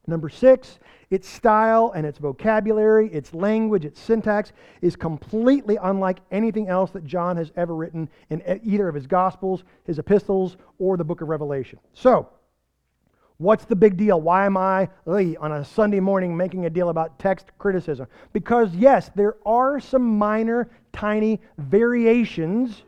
Number 0.06 0.28
six, 0.28 0.80
its 1.12 1.30
style 1.30 1.94
and 1.96 2.06
its 2.06 2.18
vocabulary, 2.18 3.08
its 3.14 3.34
language, 3.34 3.86
its 3.86 4.02
syntax 4.02 4.52
is 4.82 4.98
completely 4.98 5.78
unlike 5.82 6.20
anything 6.30 6.68
else 6.68 6.92
that 6.92 7.06
John 7.06 7.38
has 7.38 7.54
ever 7.56 7.74
written 7.74 8.10
in 8.30 8.60
either 8.66 8.90
of 8.90 8.96
his 8.96 9.08
Gospels, 9.08 9.64
his 9.86 9.98
epistles, 9.98 10.58
or 10.80 10.98
the 10.98 11.06
book 11.06 11.22
of 11.22 11.30
Revelation. 11.30 11.80
So, 11.94 12.28
What's 13.38 13.66
the 13.66 13.76
big 13.76 13.98
deal? 13.98 14.20
Why 14.20 14.46
am 14.48 14.58
I 14.58 14.90
on 15.06 15.52
a 15.52 15.64
Sunday 15.64 16.00
morning 16.00 16.36
making 16.36 16.66
a 16.66 16.70
deal 16.70 16.90
about 16.90 17.20
text 17.20 17.52
criticism? 17.60 18.08
Because, 18.34 18.74
yes, 18.76 19.12
there 19.16 19.36
are 19.46 19.80
some 19.80 20.18
minor, 20.18 20.72
tiny 20.92 21.40
variations 21.60 22.82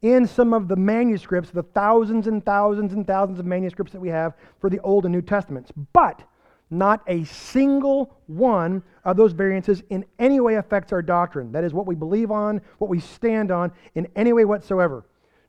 in 0.00 0.26
some 0.26 0.54
of 0.54 0.68
the 0.68 0.76
manuscripts, 0.76 1.50
the 1.50 1.62
thousands 1.62 2.26
and 2.26 2.44
thousands 2.44 2.94
and 2.94 3.06
thousands 3.06 3.38
of 3.38 3.44
manuscripts 3.44 3.92
that 3.92 4.00
we 4.00 4.08
have 4.08 4.34
for 4.60 4.70
the 4.70 4.80
Old 4.80 5.04
and 5.04 5.12
New 5.12 5.22
Testaments. 5.22 5.70
But 5.92 6.22
not 6.70 7.02
a 7.06 7.24
single 7.24 8.16
one 8.26 8.82
of 9.04 9.16
those 9.16 9.32
variances 9.32 9.82
in 9.90 10.04
any 10.18 10.40
way 10.40 10.54
affects 10.54 10.92
our 10.92 11.02
doctrine. 11.02 11.52
That 11.52 11.64
is 11.64 11.74
what 11.74 11.86
we 11.86 11.94
believe 11.94 12.30
on, 12.30 12.62
what 12.78 12.88
we 12.88 12.98
stand 12.98 13.50
on, 13.50 13.72
in 13.94 14.08
any 14.16 14.32
way 14.32 14.44
whatsoever. 14.44 15.04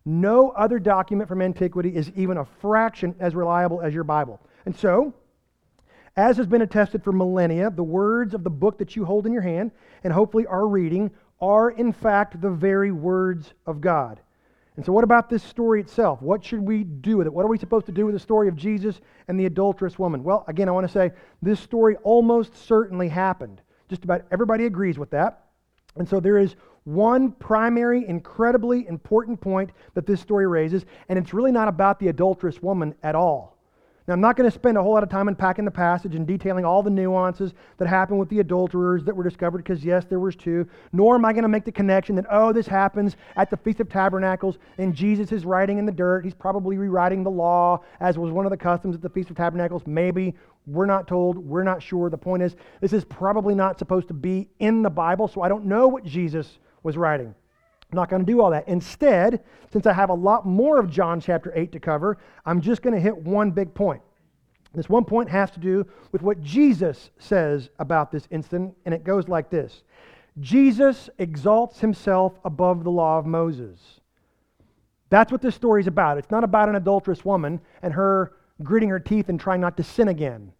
No 0.07 0.51
other 0.51 0.79
document 0.79 1.27
from 1.27 1.41
antiquity 1.41 1.93
is 1.93 2.13
even 2.15 2.37
a 2.37 2.45
fraction 2.45 3.13
as 3.19 3.35
reliable 3.35 3.81
as 3.81 3.93
your 3.93 4.05
Bible. 4.05 4.39
And 4.65 4.73
so, 4.73 5.13
as 6.15 6.37
has 6.37 6.47
been 6.47 6.61
attested 6.61 7.03
for 7.03 7.11
millennia, 7.11 7.69
the 7.69 7.83
words 7.83 8.33
of 8.33 8.45
the 8.45 8.49
book 8.49 8.77
that 8.77 8.95
you 8.95 9.03
hold 9.03 9.25
in 9.25 9.33
your 9.33 9.41
hand 9.41 9.71
and 10.05 10.13
hopefully 10.13 10.45
are 10.45 10.65
reading 10.65 11.11
are 11.41 11.71
in 11.71 11.91
fact 11.91 12.39
the 12.39 12.49
very 12.49 12.89
words 12.89 13.53
of 13.65 13.81
God. 13.81 14.21
And 14.77 14.85
so, 14.85 14.93
what 14.93 15.03
about 15.03 15.29
this 15.29 15.43
story 15.43 15.81
itself? 15.81 16.21
What 16.21 16.41
should 16.41 16.61
we 16.61 16.85
do 16.85 17.17
with 17.17 17.27
it? 17.27 17.33
What 17.33 17.43
are 17.43 17.49
we 17.49 17.57
supposed 17.57 17.87
to 17.87 17.91
do 17.91 18.05
with 18.05 18.15
the 18.15 18.19
story 18.19 18.47
of 18.47 18.55
Jesus 18.55 19.01
and 19.27 19.37
the 19.37 19.45
adulterous 19.45 19.99
woman? 19.99 20.23
Well, 20.23 20.45
again, 20.47 20.69
I 20.69 20.71
want 20.71 20.87
to 20.87 20.93
say 20.93 21.11
this 21.41 21.59
story 21.59 21.97
almost 21.97 22.55
certainly 22.55 23.09
happened. 23.09 23.61
Just 23.89 24.05
about 24.05 24.21
everybody 24.31 24.67
agrees 24.67 24.97
with 24.97 25.09
that. 25.09 25.47
And 25.97 26.07
so, 26.07 26.21
there 26.21 26.37
is 26.37 26.55
one 26.87 27.33
primary, 27.33 28.07
incredibly 28.07 28.87
important 28.87 29.41
point 29.41 29.71
that 29.93 30.05
this 30.05 30.21
story 30.21 30.47
raises, 30.47 30.85
and 31.09 31.19
it's 31.19 31.33
really 31.33 31.51
not 31.51 31.67
about 31.67 31.99
the 31.99 32.07
adulterous 32.07 32.61
woman 32.61 32.95
at 33.03 33.13
all. 33.13 33.57
Now, 34.07 34.13
I'm 34.13 34.21
not 34.21 34.37
going 34.37 34.49
to 34.49 34.55
spend 34.55 34.77
a 34.77 34.81
whole 34.81 34.93
lot 34.93 35.03
of 35.03 35.09
time 35.09 35.27
unpacking 35.27 35.65
the 35.65 35.71
passage 35.71 36.15
and 36.15 36.25
detailing 36.25 36.63
all 36.63 36.81
the 36.81 36.89
nuances 36.89 37.53
that 37.77 37.89
happened 37.89 38.19
with 38.19 38.29
the 38.29 38.39
adulterers 38.39 39.03
that 39.03 39.13
were 39.13 39.25
discovered, 39.25 39.57
because 39.57 39.83
yes, 39.83 40.05
there 40.05 40.21
was 40.21 40.37
two. 40.37 40.65
Nor 40.93 41.15
am 41.15 41.25
I 41.25 41.33
going 41.33 41.43
to 41.43 41.49
make 41.49 41.65
the 41.65 41.73
connection 41.73 42.15
that, 42.15 42.25
oh, 42.31 42.53
this 42.53 42.67
happens 42.67 43.17
at 43.35 43.49
the 43.49 43.57
Feast 43.57 43.81
of 43.81 43.89
Tabernacles, 43.89 44.57
and 44.77 44.95
Jesus 44.95 45.33
is 45.33 45.43
writing 45.43 45.79
in 45.79 45.85
the 45.85 45.91
dirt. 45.91 46.23
He's 46.23 46.33
probably 46.33 46.77
rewriting 46.77 47.21
the 47.21 47.29
law, 47.29 47.83
as 47.99 48.17
was 48.17 48.31
one 48.31 48.45
of 48.45 48.51
the 48.51 48.55
customs 48.55 48.95
at 48.95 49.01
the 49.01 49.09
Feast 49.09 49.29
of 49.29 49.35
Tabernacles. 49.35 49.85
Maybe. 49.85 50.35
We're 50.65 50.85
not 50.85 51.05
told. 51.05 51.37
We're 51.37 51.63
not 51.63 51.83
sure. 51.83 52.09
The 52.09 52.17
point 52.17 52.43
is, 52.43 52.55
this 52.79 52.93
is 52.93 53.03
probably 53.03 53.55
not 53.55 53.77
supposed 53.77 54.07
to 54.07 54.13
be 54.13 54.47
in 54.59 54.83
the 54.83 54.89
Bible, 54.89 55.27
so 55.27 55.41
I 55.41 55.49
don't 55.49 55.65
know 55.65 55.89
what 55.89 56.05
Jesus 56.05 56.59
was 56.87 56.97
writing. 56.97 57.35
I'm 57.91 57.95
not 57.95 58.09
going 58.09 58.25
to 58.25 58.31
do 58.31 58.41
all 58.41 58.49
that. 58.51 58.67
Instead, 58.67 59.43
since 59.71 59.85
I 59.85 59.93
have 59.93 60.09
a 60.09 60.13
lot 60.13 60.45
more 60.45 60.79
of 60.79 60.89
John 60.89 61.21
chapter 61.21 61.51
8 61.53 61.71
to 61.73 61.79
cover, 61.79 62.17
I'm 62.45 62.61
just 62.61 62.81
going 62.81 62.95
to 62.95 62.99
hit 62.99 63.15
one 63.15 63.51
big 63.51 63.73
point. 63.73 64.01
This 64.73 64.89
one 64.89 65.05
point 65.05 65.29
has 65.29 65.51
to 65.51 65.59
do 65.59 65.85
with 66.11 66.21
what 66.21 66.41
Jesus 66.41 67.11
says 67.19 67.69
about 67.79 68.11
this 68.11 68.27
incident, 68.31 68.75
and 68.85 68.93
it 68.93 69.03
goes 69.03 69.27
like 69.27 69.49
this 69.49 69.83
Jesus 70.39 71.09
exalts 71.17 71.79
himself 71.79 72.39
above 72.45 72.83
the 72.83 72.91
law 72.91 73.19
of 73.19 73.25
Moses. 73.25 73.79
That's 75.09 75.31
what 75.31 75.41
this 75.41 75.55
story 75.55 75.81
is 75.81 75.87
about. 75.87 76.17
It's 76.17 76.31
not 76.31 76.43
about 76.43 76.69
an 76.69 76.75
adulterous 76.75 77.23
woman 77.23 77.61
and 77.81 77.93
her 77.93 78.33
gritting 78.63 78.89
her 78.89 78.99
teeth 78.99 79.29
and 79.29 79.39
trying 79.39 79.61
not 79.61 79.77
to 79.77 79.83
sin 79.83 80.09
again. 80.09 80.51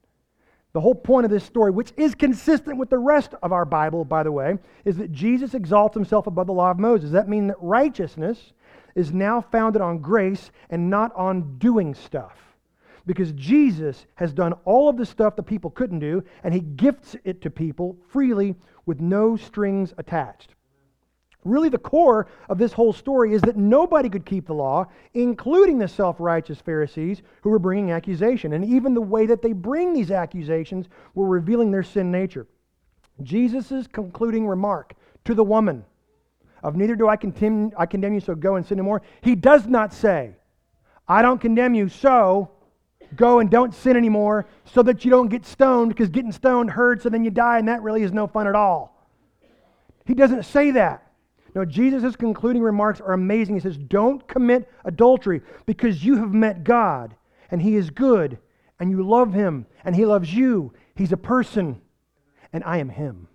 The 0.78 0.82
whole 0.82 0.94
point 0.94 1.26
of 1.26 1.32
this 1.32 1.44
story, 1.44 1.72
which 1.72 1.92
is 1.98 2.13
consistent 2.13 2.78
with 2.78 2.92
the 2.92 3.00
rest 3.00 3.34
of 3.42 3.52
our 3.52 3.66
Bible, 3.66 4.06
by 4.06 4.22
the 4.22 4.32
way, 4.32 4.60
is 4.86 4.98
that 4.98 5.12
Jesus 5.12 5.56
exalts 5.56 5.96
himself 5.96 6.28
above 6.28 6.46
the 6.46 6.54
law 6.54 6.70
of 6.70 6.78
Moses. 6.78 7.10
That 7.10 7.28
means 7.28 7.48
that 7.48 7.58
righteousness 7.60 8.54
is 8.94 9.12
now 9.12 9.42
founded 9.42 9.82
on 9.82 9.98
grace 9.98 10.52
and 10.70 10.88
not 10.88 11.16
on 11.16 11.58
doing 11.58 11.96
stuff. 11.96 12.38
Because 13.08 13.32
Jesus 13.32 14.06
has 14.13 14.34
done 14.34 14.54
all 14.66 14.88
of 14.88 14.98
the 14.98 15.06
stuff 15.08 15.36
that 15.38 15.48
people 15.48 15.72
couldn't 15.72 15.98
do, 15.98 16.24
and 16.44 16.54
he 16.54 16.60
gifts 16.60 17.16
it 17.24 17.42
to 17.42 17.50
people 17.50 17.98
freely 18.10 18.54
with 18.86 19.02
no 19.02 19.36
strings 19.36 19.96
attached. 19.98 20.54
Really, 21.47 21.69
the 21.69 21.77
core 21.77 22.27
of 22.49 22.57
this 22.57 22.73
whole 22.73 22.93
story 22.93 23.33
is 23.33 23.41
that 23.43 23.55
nobody 23.55 24.10
could 24.10 24.25
keep 24.25 24.47
the 24.47 24.53
law, 24.53 24.86
including 25.13 25.77
the 25.77 25.88
self 25.88 26.19
righteous 26.19 26.60
Pharisees 26.60 27.21
who 27.41 27.49
were 27.49 27.60
bringing 27.60 27.91
accusation. 27.91 28.53
And 28.53 28.65
even 28.65 28.93
the 28.93 29.01
way 29.01 29.25
that 29.27 29.41
they 29.41 29.53
bring 29.53 29.93
these 29.93 30.12
accusations 30.12 30.88
were 31.15 31.27
revealing 31.27 31.71
their 31.71 31.83
sin 31.83 32.12
nature. 32.12 32.47
Jesus' 33.23 33.88
concluding 33.88 34.47
remark 34.47 34.93
to 35.25 35.33
the 35.33 35.43
woman 35.43 35.83
of 36.63 36.75
neither 36.75 36.95
do 36.95 37.07
I 37.07 37.15
condemn, 37.15 37.71
I 37.77 37.86
condemn 37.86 38.13
you, 38.13 38.19
so 38.19 38.36
go 38.36 38.55
and 38.55 38.65
sin 38.65 38.77
no 38.77 38.83
more. 38.83 39.01
He 39.21 39.36
does 39.36 39.67
not 39.67 39.93
say, 39.93 40.36
I 41.07 41.21
don't 41.21 41.39
condemn 41.39 41.73
you, 41.73 41.88
so 41.88 42.51
go 43.15 43.39
and 43.39 43.49
don't 43.49 43.73
sin 43.73 43.95
anymore 43.95 44.47
so 44.65 44.83
that 44.83 45.05
you 45.05 45.12
don't 45.12 45.29
get 45.29 45.45
stoned 45.45 45.89
because 45.89 46.10
getting 46.10 46.31
stoned 46.31 46.71
hurts 46.71 47.05
and 47.05 47.13
then 47.13 47.23
you 47.23 47.31
die 47.31 47.57
and 47.60 47.67
that 47.67 47.81
really 47.81 48.03
is 48.03 48.12
no 48.12 48.27
fun 48.27 48.47
at 48.47 48.55
all. 48.55 49.07
He 50.05 50.13
doesn't 50.13 50.43
say 50.43 50.71
that. 50.71 51.07
No, 51.58 51.65
Jesus' 51.65 52.15
concluding 52.15 52.62
remarks 52.62 53.02
are 53.02 53.13
amazing. 53.13 53.56
He 53.56 53.62
says, 53.62 53.78
Don't 53.78 54.28
commit 54.28 54.70
adultery 54.86 55.41
because 55.65 56.06
you 56.06 56.17
have 56.17 56.32
met 56.32 56.63
God 56.63 57.15
and 57.50 57.60
He 57.60 57.76
is 57.76 57.89
good 57.89 58.38
and 58.80 58.91
you 58.91 59.02
love 59.02 59.34
Him 59.34 59.65
and 59.84 59.96
He 59.96 60.06
loves 60.06 60.32
you. 60.32 60.72
He's 60.93 61.13
a 61.13 61.17
person 61.17 61.82
and 62.54 62.63
I 62.63 62.78
am 62.78 62.89
Him. 62.89 63.28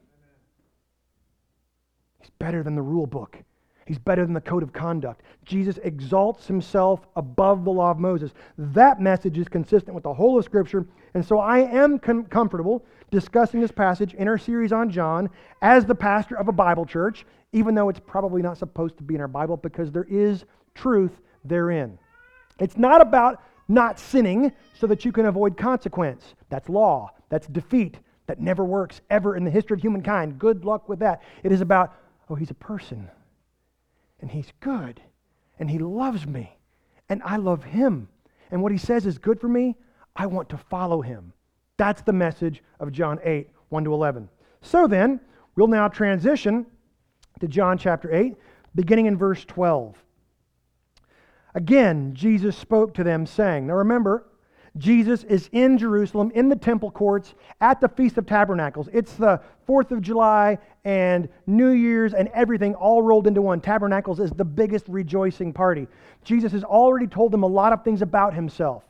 He's 2.20 2.30
better 2.38 2.62
than 2.62 2.76
the 2.76 2.82
rule 2.82 3.08
book. 3.08 3.38
He's 3.86 3.98
better 3.98 4.24
than 4.24 4.34
the 4.34 4.40
code 4.40 4.62
of 4.62 4.72
conduct. 4.72 5.22
Jesus 5.44 5.80
exalts 5.82 6.46
himself 6.46 7.00
above 7.16 7.64
the 7.64 7.72
law 7.72 7.90
of 7.90 7.98
Moses. 7.98 8.32
That 8.56 9.00
message 9.00 9.36
is 9.36 9.48
consistent 9.48 9.96
with 9.96 10.04
the 10.04 10.14
whole 10.14 10.38
of 10.38 10.44
Scripture. 10.44 10.86
And 11.14 11.26
so 11.26 11.40
I 11.40 11.58
am 11.58 11.98
com- 11.98 12.26
comfortable 12.26 12.84
discussing 13.10 13.60
this 13.60 13.72
passage 13.72 14.14
in 14.14 14.28
our 14.28 14.38
series 14.38 14.72
on 14.72 14.90
John 14.90 15.28
as 15.60 15.84
the 15.84 15.96
pastor 15.96 16.38
of 16.38 16.46
a 16.46 16.52
Bible 16.52 16.86
church, 16.86 17.26
even 17.52 17.74
though 17.74 17.88
it's 17.88 18.00
probably 18.00 18.42
not 18.42 18.58
supposed 18.58 18.96
to 18.96 19.02
be 19.02 19.14
in 19.14 19.20
our 19.20 19.28
Bible 19.28 19.56
because 19.56 19.90
there 19.90 20.06
is 20.08 20.44
truth 20.74 21.20
therein. 21.44 21.98
It's 22.58 22.76
not 22.76 23.00
about 23.00 23.42
not 23.68 23.98
sinning 23.98 24.52
so 24.74 24.86
that 24.86 25.04
you 25.04 25.12
can 25.12 25.26
avoid 25.26 25.56
consequence. 25.56 26.34
That's 26.48 26.68
law, 26.68 27.10
that's 27.28 27.46
defeat. 27.46 27.98
That 28.28 28.40
never 28.40 28.64
works 28.64 29.00
ever 29.10 29.36
in 29.36 29.44
the 29.44 29.50
history 29.50 29.74
of 29.74 29.82
humankind. 29.82 30.38
Good 30.38 30.64
luck 30.64 30.88
with 30.88 31.00
that. 31.00 31.22
It 31.42 31.50
is 31.50 31.60
about, 31.60 31.94
oh, 32.30 32.36
he's 32.36 32.52
a 32.52 32.54
person 32.54 33.10
and 34.22 34.30
He's 34.30 34.50
good, 34.60 35.02
and 35.58 35.68
He 35.68 35.78
loves 35.78 36.26
me, 36.26 36.56
and 37.10 37.20
I 37.24 37.36
love 37.36 37.64
Him. 37.64 38.08
And 38.50 38.62
what 38.62 38.72
He 38.72 38.78
says 38.78 39.04
is 39.04 39.18
good 39.18 39.38
for 39.38 39.48
me. 39.48 39.76
I 40.16 40.26
want 40.26 40.48
to 40.50 40.56
follow 40.56 41.02
Him. 41.02 41.34
That's 41.76 42.02
the 42.02 42.12
message 42.12 42.62
of 42.80 42.92
John 42.92 43.18
8, 43.22 43.50
1 43.68 43.84
to 43.84 43.92
11. 43.92 44.28
So 44.62 44.86
then, 44.86 45.20
we'll 45.56 45.66
now 45.66 45.88
transition 45.88 46.64
to 47.40 47.48
John 47.48 47.78
chapter 47.78 48.14
8, 48.14 48.34
beginning 48.74 49.06
in 49.06 49.16
verse 49.16 49.44
12. 49.44 49.96
Again, 51.54 52.14
Jesus 52.14 52.56
spoke 52.56 52.94
to 52.94 53.04
them, 53.04 53.26
saying, 53.26 53.66
Now 53.66 53.74
remember, 53.74 54.26
Jesus 54.78 55.24
is 55.24 55.50
in 55.52 55.76
Jerusalem, 55.76 56.32
in 56.34 56.48
the 56.48 56.56
temple 56.56 56.90
courts, 56.90 57.34
at 57.60 57.80
the 57.80 57.88
Feast 57.88 58.16
of 58.16 58.24
Tabernacles. 58.24 58.88
It's 58.92 59.14
the 59.14 59.40
4th 59.68 59.90
of 59.90 60.00
July 60.00 60.58
and 60.84 61.28
New 61.46 61.70
Year's 61.70 62.14
and 62.14 62.28
everything 62.28 62.74
all 62.74 63.02
rolled 63.02 63.26
into 63.26 63.42
one. 63.42 63.60
Tabernacles 63.60 64.18
is 64.18 64.30
the 64.30 64.44
biggest 64.44 64.86
rejoicing 64.88 65.52
party. 65.52 65.88
Jesus 66.24 66.52
has 66.52 66.64
already 66.64 67.06
told 67.06 67.32
them 67.32 67.42
a 67.42 67.48
lot 67.48 67.74
of 67.74 67.84
things 67.84 68.00
about 68.00 68.32
himself. 68.32 68.82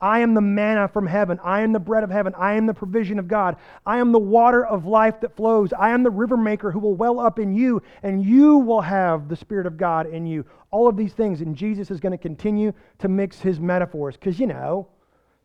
I 0.00 0.20
am 0.20 0.34
the 0.34 0.40
manna 0.40 0.86
from 0.86 1.06
heaven. 1.06 1.40
I 1.42 1.62
am 1.62 1.72
the 1.72 1.80
bread 1.80 2.04
of 2.04 2.10
heaven. 2.10 2.32
I 2.36 2.54
am 2.54 2.66
the 2.66 2.74
provision 2.74 3.18
of 3.18 3.26
God. 3.26 3.56
I 3.84 3.98
am 3.98 4.12
the 4.12 4.18
water 4.18 4.64
of 4.64 4.86
life 4.86 5.20
that 5.20 5.34
flows. 5.34 5.72
I 5.72 5.90
am 5.90 6.02
the 6.02 6.10
river 6.10 6.36
maker 6.36 6.70
who 6.70 6.78
will 6.78 6.94
well 6.94 7.18
up 7.18 7.38
in 7.38 7.52
you, 7.52 7.82
and 8.02 8.24
you 8.24 8.58
will 8.58 8.80
have 8.80 9.28
the 9.28 9.36
Spirit 9.36 9.66
of 9.66 9.76
God 9.76 10.06
in 10.06 10.24
you. 10.24 10.44
All 10.70 10.86
of 10.86 10.96
these 10.96 11.14
things. 11.14 11.40
And 11.40 11.56
Jesus 11.56 11.90
is 11.90 11.98
going 11.98 12.12
to 12.12 12.18
continue 12.18 12.72
to 13.00 13.08
mix 13.08 13.40
his 13.40 13.58
metaphors 13.58 14.16
because, 14.16 14.38
you 14.38 14.46
know, 14.46 14.88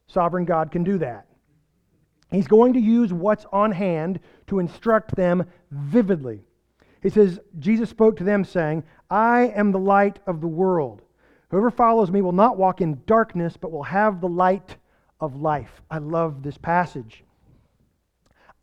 Sovereign 0.07 0.45
God 0.45 0.71
can 0.71 0.83
do 0.83 0.97
that. 0.99 1.25
He's 2.29 2.47
going 2.47 2.73
to 2.73 2.79
use 2.79 3.13
what's 3.13 3.45
on 3.51 3.71
hand 3.71 4.19
to 4.47 4.59
instruct 4.59 5.15
them 5.15 5.45
vividly. 5.71 6.41
He 7.01 7.09
says, 7.09 7.39
Jesus 7.59 7.89
spoke 7.89 8.17
to 8.17 8.23
them, 8.23 8.43
saying, 8.43 8.83
I 9.09 9.51
am 9.55 9.71
the 9.71 9.79
light 9.79 10.19
of 10.25 10.41
the 10.41 10.47
world. 10.47 11.01
Whoever 11.53 11.69
follows 11.69 12.09
me 12.09 12.23
will 12.23 12.31
not 12.31 12.57
walk 12.57 12.81
in 12.81 12.99
darkness, 13.05 13.57
but 13.57 13.71
will 13.71 13.83
have 13.83 14.19
the 14.19 14.27
light 14.27 14.75
of 15.19 15.39
life. 15.39 15.83
I 15.91 15.99
love 15.99 16.41
this 16.41 16.57
passage. 16.57 17.23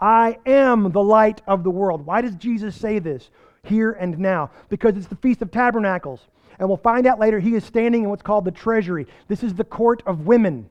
I 0.00 0.38
am 0.44 0.90
the 0.90 1.00
light 1.00 1.40
of 1.46 1.62
the 1.62 1.70
world. 1.70 2.04
Why 2.04 2.20
does 2.20 2.34
Jesus 2.34 2.74
say 2.74 2.98
this 2.98 3.30
here 3.62 3.92
and 3.92 4.18
now? 4.18 4.50
Because 4.70 4.96
it's 4.96 5.06
the 5.06 5.14
Feast 5.14 5.40
of 5.40 5.52
Tabernacles. 5.52 6.26
And 6.58 6.66
we'll 6.66 6.78
find 6.78 7.06
out 7.06 7.20
later 7.20 7.38
he 7.38 7.54
is 7.54 7.62
standing 7.64 8.02
in 8.02 8.10
what's 8.10 8.22
called 8.22 8.44
the 8.44 8.50
treasury. 8.50 9.06
This 9.28 9.44
is 9.44 9.54
the 9.54 9.62
court 9.62 10.02
of 10.04 10.26
women. 10.26 10.68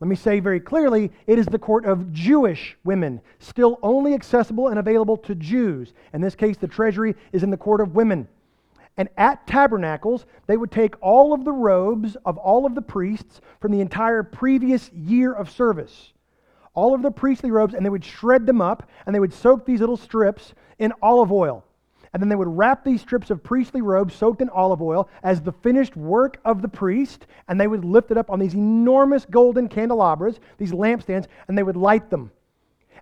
Let 0.00 0.08
me 0.08 0.16
say 0.16 0.40
very 0.40 0.60
clearly 0.60 1.12
it 1.26 1.38
is 1.38 1.44
the 1.44 1.58
court 1.58 1.84
of 1.84 2.14
Jewish 2.14 2.78
women, 2.84 3.20
still 3.40 3.78
only 3.82 4.14
accessible 4.14 4.68
and 4.68 4.78
available 4.78 5.18
to 5.18 5.34
Jews. 5.34 5.92
In 6.14 6.22
this 6.22 6.34
case, 6.34 6.56
the 6.56 6.66
treasury 6.66 7.14
is 7.32 7.42
in 7.42 7.50
the 7.50 7.58
court 7.58 7.82
of 7.82 7.94
women. 7.94 8.26
And 8.98 9.08
at 9.16 9.46
tabernacles, 9.46 10.26
they 10.48 10.56
would 10.56 10.72
take 10.72 10.96
all 11.00 11.32
of 11.32 11.44
the 11.44 11.52
robes 11.52 12.16
of 12.26 12.36
all 12.36 12.66
of 12.66 12.74
the 12.74 12.82
priests 12.82 13.40
from 13.60 13.70
the 13.70 13.80
entire 13.80 14.24
previous 14.24 14.92
year 14.92 15.32
of 15.32 15.48
service, 15.48 16.12
all 16.74 16.94
of 16.94 17.02
the 17.02 17.12
priestly 17.12 17.52
robes, 17.52 17.74
and 17.74 17.86
they 17.86 17.90
would 17.90 18.04
shred 18.04 18.44
them 18.44 18.60
up 18.60 18.90
and 19.06 19.14
they 19.14 19.20
would 19.20 19.32
soak 19.32 19.64
these 19.64 19.80
little 19.80 19.96
strips 19.96 20.52
in 20.80 20.92
olive 21.00 21.30
oil. 21.30 21.64
And 22.12 22.20
then 22.20 22.28
they 22.28 22.36
would 22.36 22.48
wrap 22.48 22.84
these 22.84 23.00
strips 23.00 23.30
of 23.30 23.44
priestly 23.44 23.82
robes 23.82 24.14
soaked 24.14 24.42
in 24.42 24.48
olive 24.48 24.82
oil 24.82 25.08
as 25.22 25.42
the 25.42 25.52
finished 25.52 25.96
work 25.96 26.40
of 26.44 26.62
the 26.62 26.68
priest, 26.68 27.26
and 27.46 27.60
they 27.60 27.68
would 27.68 27.84
lift 27.84 28.10
it 28.10 28.16
up 28.16 28.30
on 28.30 28.40
these 28.40 28.54
enormous 28.54 29.26
golden 29.26 29.68
candelabras, 29.68 30.40
these 30.56 30.72
lampstands, 30.72 31.26
and 31.46 31.56
they 31.56 31.62
would 31.62 31.76
light 31.76 32.10
them. 32.10 32.32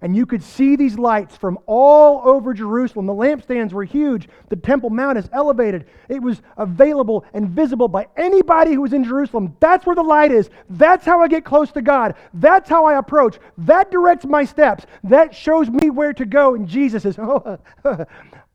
And 0.02 0.14
you 0.14 0.26
could 0.26 0.42
see 0.42 0.76
these 0.76 0.98
lights 0.98 1.36
from 1.36 1.58
all 1.66 2.20
over 2.28 2.52
Jerusalem. 2.52 3.06
The 3.06 3.14
lampstands 3.14 3.72
were 3.72 3.84
huge. 3.84 4.28
The 4.48 4.56
Temple 4.56 4.90
Mount 4.90 5.18
is 5.18 5.28
elevated. 5.32 5.86
It 6.08 6.22
was 6.22 6.42
available 6.56 7.24
and 7.32 7.48
visible 7.48 7.88
by 7.88 8.08
anybody 8.16 8.72
who 8.74 8.82
was 8.82 8.92
in 8.92 9.04
Jerusalem. 9.04 9.56
That's 9.60 9.86
where 9.86 9.96
the 9.96 10.02
light 10.02 10.32
is. 10.32 10.50
That's 10.70 11.04
how 11.04 11.22
I 11.22 11.28
get 11.28 11.44
close 11.44 11.72
to 11.72 11.82
God. 11.82 12.14
That's 12.34 12.68
how 12.68 12.84
I 12.84 12.98
approach. 12.98 13.38
That 13.58 13.90
directs 13.90 14.24
my 14.26 14.44
steps. 14.44 14.86
That 15.04 15.34
shows 15.34 15.70
me 15.70 15.90
where 15.90 16.12
to 16.12 16.26
go. 16.26 16.54
And 16.54 16.68
Jesus 16.68 17.02
says, 17.02 17.18
Oh, 17.18 17.58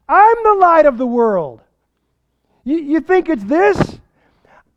I'm 0.10 0.44
the 0.44 0.58
light 0.60 0.86
of 0.86 0.98
the 0.98 1.08
world. 1.08 1.62
You, 2.64 2.78
you 2.78 3.00
think 3.00 3.30
it's 3.30 3.44
this? 3.44 4.00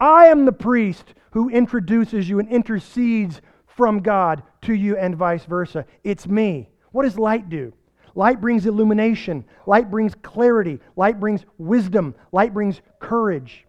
I 0.01 0.27
am 0.27 0.45
the 0.45 0.53
priest 0.53 1.15
who 1.33 1.49
introduces 1.51 2.29
you 2.29 2.39
and 2.39 2.49
intercedes 2.49 3.41
from 3.77 4.01
God 4.01 4.43
to 4.63 4.75
you 4.75 4.97
and 4.97 5.17
vice 5.17 5.45
versa. 5.45 5.85
It's 6.03 6.27
me. 6.27 6.69
What 6.93 7.05
does 7.05 7.19
light 7.19 7.49
do? 7.49 7.73
Light 8.15 8.41
brings 8.41 8.67
illumination, 8.67 9.45
light 9.67 9.91
brings 9.91 10.15
clarity, 10.15 10.79
light 10.95 11.19
brings 11.19 11.45
wisdom, 11.59 12.15
light 12.31 12.55
brings 12.55 12.81
courage, 13.01 13.67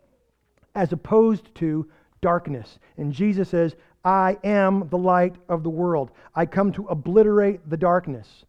as 0.76 0.94
opposed 0.94 1.54
to 1.56 1.90
darkness. 2.22 2.78
And 2.98 3.12
Jesus 3.12 3.50
says, 3.50 3.76
I 4.04 4.38
am 4.44 4.88
the 4.90 5.00
light 5.00 5.36
of 5.50 5.64
the 5.64 5.70
world. 5.72 6.12
I 6.36 6.46
come 6.46 6.72
to 6.74 6.86
obliterate 6.90 7.68
the 7.68 7.78
darkness. 7.78 8.46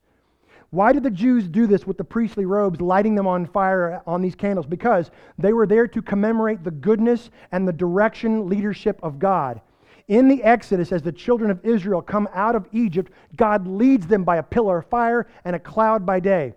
Why 0.69 0.93
did 0.93 1.05
the 1.05 1.11
Jews 1.11 1.49
do 1.49 1.67
this 1.67 1.87
with 1.87 1.97
the 1.97 2.05
priestly 2.05 2.45
robes, 2.45 2.81
lighting 2.81 3.15
them 3.15 3.27
on 3.27 3.47
fire 3.47 4.03
on 4.07 4.21
these 4.21 4.35
candles? 4.35 4.67
Because 4.67 5.11
they 5.39 5.55
were 5.55 5.67
there 5.67 5.87
to 5.89 6.03
commemorate 6.03 6.63
the 6.63 6.71
goodness 6.71 7.31
and 7.53 7.67
the 7.67 7.73
direction, 7.73 8.51
leadership 8.51 9.01
of 9.03 9.19
God. 9.19 9.63
In 10.09 10.29
the 10.29 10.43
Exodus, 10.43 10.93
as 10.93 11.03
the 11.03 11.13
children 11.13 11.51
of 11.51 11.65
Israel 11.65 12.01
come 12.01 12.29
out 12.33 12.55
of 12.55 12.69
Egypt, 12.73 13.13
God 13.37 13.67
leads 13.67 14.07
them 14.07 14.23
by 14.23 14.37
a 14.37 14.43
pillar 14.43 14.79
of 14.79 14.87
fire 14.87 15.27
and 15.45 15.57
a 15.57 15.59
cloud 15.59 16.07
by 16.07 16.21
day. 16.21 16.55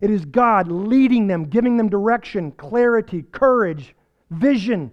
It 0.00 0.10
is 0.10 0.24
God 0.24 0.70
leading 0.70 1.26
them, 1.26 1.46
giving 1.46 1.76
them 1.76 1.88
direction, 1.88 2.52
clarity, 2.52 3.24
courage, 3.30 3.94
vision. 4.30 4.92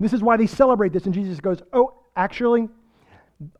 This 0.00 0.12
is 0.12 0.22
why 0.22 0.36
they 0.36 0.46
celebrate 0.46 0.92
this. 0.92 1.04
And 1.04 1.14
Jesus 1.14 1.40
goes, 1.40 1.62
Oh, 1.72 1.94
actually, 2.16 2.68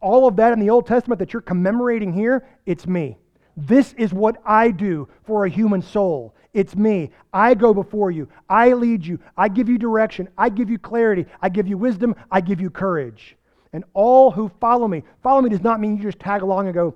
all 0.00 0.26
of 0.26 0.36
that 0.36 0.52
in 0.52 0.60
the 0.60 0.70
Old 0.70 0.86
Testament 0.86 1.18
that 1.20 1.32
you're 1.32 1.42
commemorating 1.42 2.12
here, 2.12 2.46
it's 2.66 2.86
me. 2.86 3.16
This 3.56 3.92
is 3.94 4.12
what 4.12 4.36
I 4.44 4.70
do 4.70 5.08
for 5.24 5.44
a 5.44 5.48
human 5.48 5.80
soul. 5.80 6.33
It's 6.54 6.76
me. 6.76 7.10
I 7.32 7.54
go 7.54 7.74
before 7.74 8.12
you. 8.12 8.28
I 8.48 8.72
lead 8.72 9.04
you. 9.04 9.18
I 9.36 9.48
give 9.48 9.68
you 9.68 9.76
direction. 9.76 10.28
I 10.38 10.48
give 10.48 10.70
you 10.70 10.78
clarity. 10.78 11.26
I 11.42 11.48
give 11.48 11.66
you 11.66 11.76
wisdom. 11.76 12.14
I 12.30 12.40
give 12.40 12.60
you 12.60 12.70
courage. 12.70 13.36
And 13.72 13.84
all 13.92 14.30
who 14.30 14.48
follow 14.60 14.86
me, 14.86 15.02
follow 15.20 15.42
me 15.42 15.50
does 15.50 15.64
not 15.64 15.80
mean 15.80 15.96
you 15.96 16.02
just 16.04 16.20
tag 16.20 16.42
along 16.42 16.66
and 16.66 16.74
go, 16.74 16.94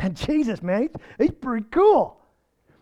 and 0.00 0.16
Jesus, 0.28 0.60
man, 0.60 0.82
he's, 0.82 0.90
he's 1.18 1.30
pretty 1.30 1.66
cool. 1.70 2.20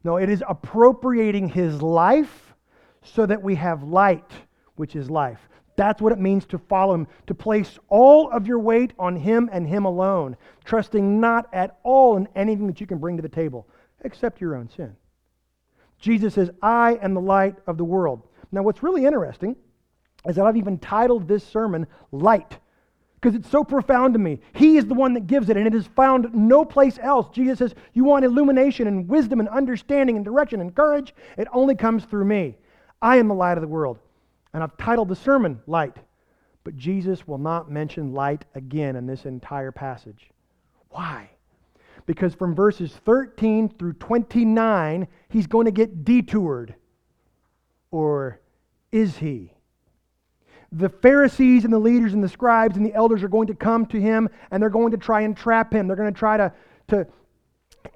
No, 0.03 0.16
it 0.16 0.31
is 0.31 0.42
appropriating 0.49 1.49
his 1.49 1.83
life 1.83 2.55
so 3.03 3.27
that 3.27 3.42
we 3.42 3.55
have 3.57 3.83
light, 3.83 4.33
which 4.77 4.97
is 4.97 5.11
life. 5.11 5.40
That's 5.77 6.01
what 6.01 6.12
it 6.12 6.18
means 6.18 6.47
to 6.47 6.59
follow 6.59 6.94
him, 6.94 7.07
to 7.27 7.35
place 7.35 7.79
all 7.88 8.31
of 8.31 8.47
your 8.47 8.59
weight 8.59 8.94
on 8.99 9.14
him 9.14 9.51
and 9.53 9.66
him 9.66 9.85
alone, 9.85 10.37
trusting 10.64 11.21
not 11.21 11.49
at 11.53 11.79
all 11.83 12.16
in 12.16 12.29
anything 12.35 12.66
that 12.66 12.81
you 12.81 12.87
can 12.87 12.99
bring 12.99 13.16
to 13.16 13.23
the 13.23 13.29
table 13.29 13.68
except 14.03 14.40
your 14.40 14.57
own 14.57 14.68
sin. 14.71 14.97
Jesus 15.98 16.34
says, 16.34 16.50
I 16.62 16.98
am 17.02 17.14
the 17.14 17.20
light 17.20 17.56
of 17.66 17.76
the 17.76 17.84
world. 17.84 18.22
Now, 18.52 18.62
what's 18.62 18.82
really 18.82 19.04
interesting 19.04 19.56
is 20.26 20.37
that 20.37 20.46
I've 20.46 20.56
even 20.56 20.78
titled 20.78 21.28
this 21.28 21.44
sermon 21.46 21.87
Light 22.12 22.58
because 23.20 23.34
it's 23.34 23.50
so 23.50 23.64
profound 23.64 24.14
to 24.14 24.18
me. 24.18 24.38
He 24.54 24.76
is 24.76 24.87
the 24.87 24.94
one 24.94 25.14
that 25.14 25.26
gives 25.26 25.48
it, 25.48 25.56
and 25.56 25.66
it 25.66 25.74
is 25.74 25.88
found 25.88 26.32
no 26.32 26.64
place 26.64 26.98
else. 27.02 27.28
Jesus 27.34 27.58
says, 27.58 27.74
You 27.92 28.04
want 28.04 28.24
illumination 28.24 28.87
and 28.87 29.08
wisdom 29.08 29.40
and 29.40 29.48
understanding 29.48 30.14
and 30.14 30.24
direction 30.24 30.61
and 30.61 30.74
courage? 30.74 31.14
It 31.37 31.48
only 31.52 31.74
comes 31.74 32.04
through 32.04 32.26
me. 32.26 32.56
I 33.02 33.16
am 33.16 33.26
the 33.26 33.34
light 33.34 33.58
of 33.58 33.62
the 33.62 33.68
world. 33.68 33.98
And 34.54 34.62
I've 34.62 34.76
titled 34.76 35.08
the 35.08 35.16
sermon 35.16 35.61
Light. 35.66 35.96
But 36.62 36.76
Jesus 36.76 37.26
will 37.26 37.38
not 37.38 37.70
mention 37.70 38.12
light 38.12 38.44
again 38.54 38.94
in 38.94 39.06
this 39.06 39.24
entire 39.24 39.72
passage. 39.72 40.30
Why? 40.90 41.30
Because 42.09 42.35
from 42.35 42.57
verses 42.57 42.92
13 43.05 43.68
through 43.68 43.92
29, 43.92 45.07
he's 45.29 45.47
going 45.47 45.66
to 45.66 45.71
get 45.71 46.05
detoured. 46.05 46.75
Or 47.92 48.40
is 48.90 49.18
he? 49.18 49.53
the 50.73 50.88
Pharisees 50.88 51.64
and 51.64 51.73
the 51.73 51.79
leaders 51.79 52.12
and 52.12 52.23
the 52.23 52.29
scribes 52.29 52.77
and 52.77 52.85
the 52.85 52.92
elders 52.94 53.23
are 53.23 53.29
going 53.29 53.47
to 53.47 53.55
come 53.55 53.87
to 53.87 54.01
him 54.01 54.29
and 54.51 54.62
they're 54.62 54.71
going 54.71 54.90
to 54.90 54.99
try 54.99 55.23
and 55.23 55.37
trap 55.37 55.73
him. 55.73 55.87
They're 55.87 55.97
going 55.97 56.12
to 56.12 56.18
try 56.18 56.37
to, 56.37 56.53
to 56.88 57.07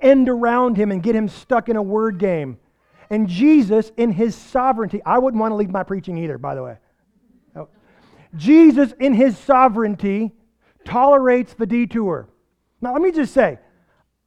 end 0.00 0.28
around 0.28 0.76
him 0.76 0.90
and 0.90 1.02
get 1.02 1.14
him 1.14 1.28
stuck 1.28 1.68
in 1.68 1.76
a 1.76 1.82
word 1.82 2.18
game. 2.18 2.58
And 3.10 3.28
Jesus, 3.28 3.92
in 3.98 4.10
his 4.10 4.34
sovereignty, 4.34 5.02
I 5.04 5.18
wouldn't 5.18 5.40
want 5.40 5.52
to 5.52 5.56
leave 5.56 5.68
my 5.68 5.82
preaching 5.82 6.16
either, 6.16 6.38
by 6.38 6.54
the 6.54 6.62
way. 6.62 6.78
No. 7.54 7.68
Jesus, 8.36 8.94
in 8.98 9.12
his 9.12 9.36
sovereignty, 9.36 10.32
tolerates 10.86 11.52
the 11.52 11.66
detour. 11.66 12.28
Now, 12.80 12.94
let 12.94 13.02
me 13.02 13.12
just 13.12 13.34
say 13.34 13.58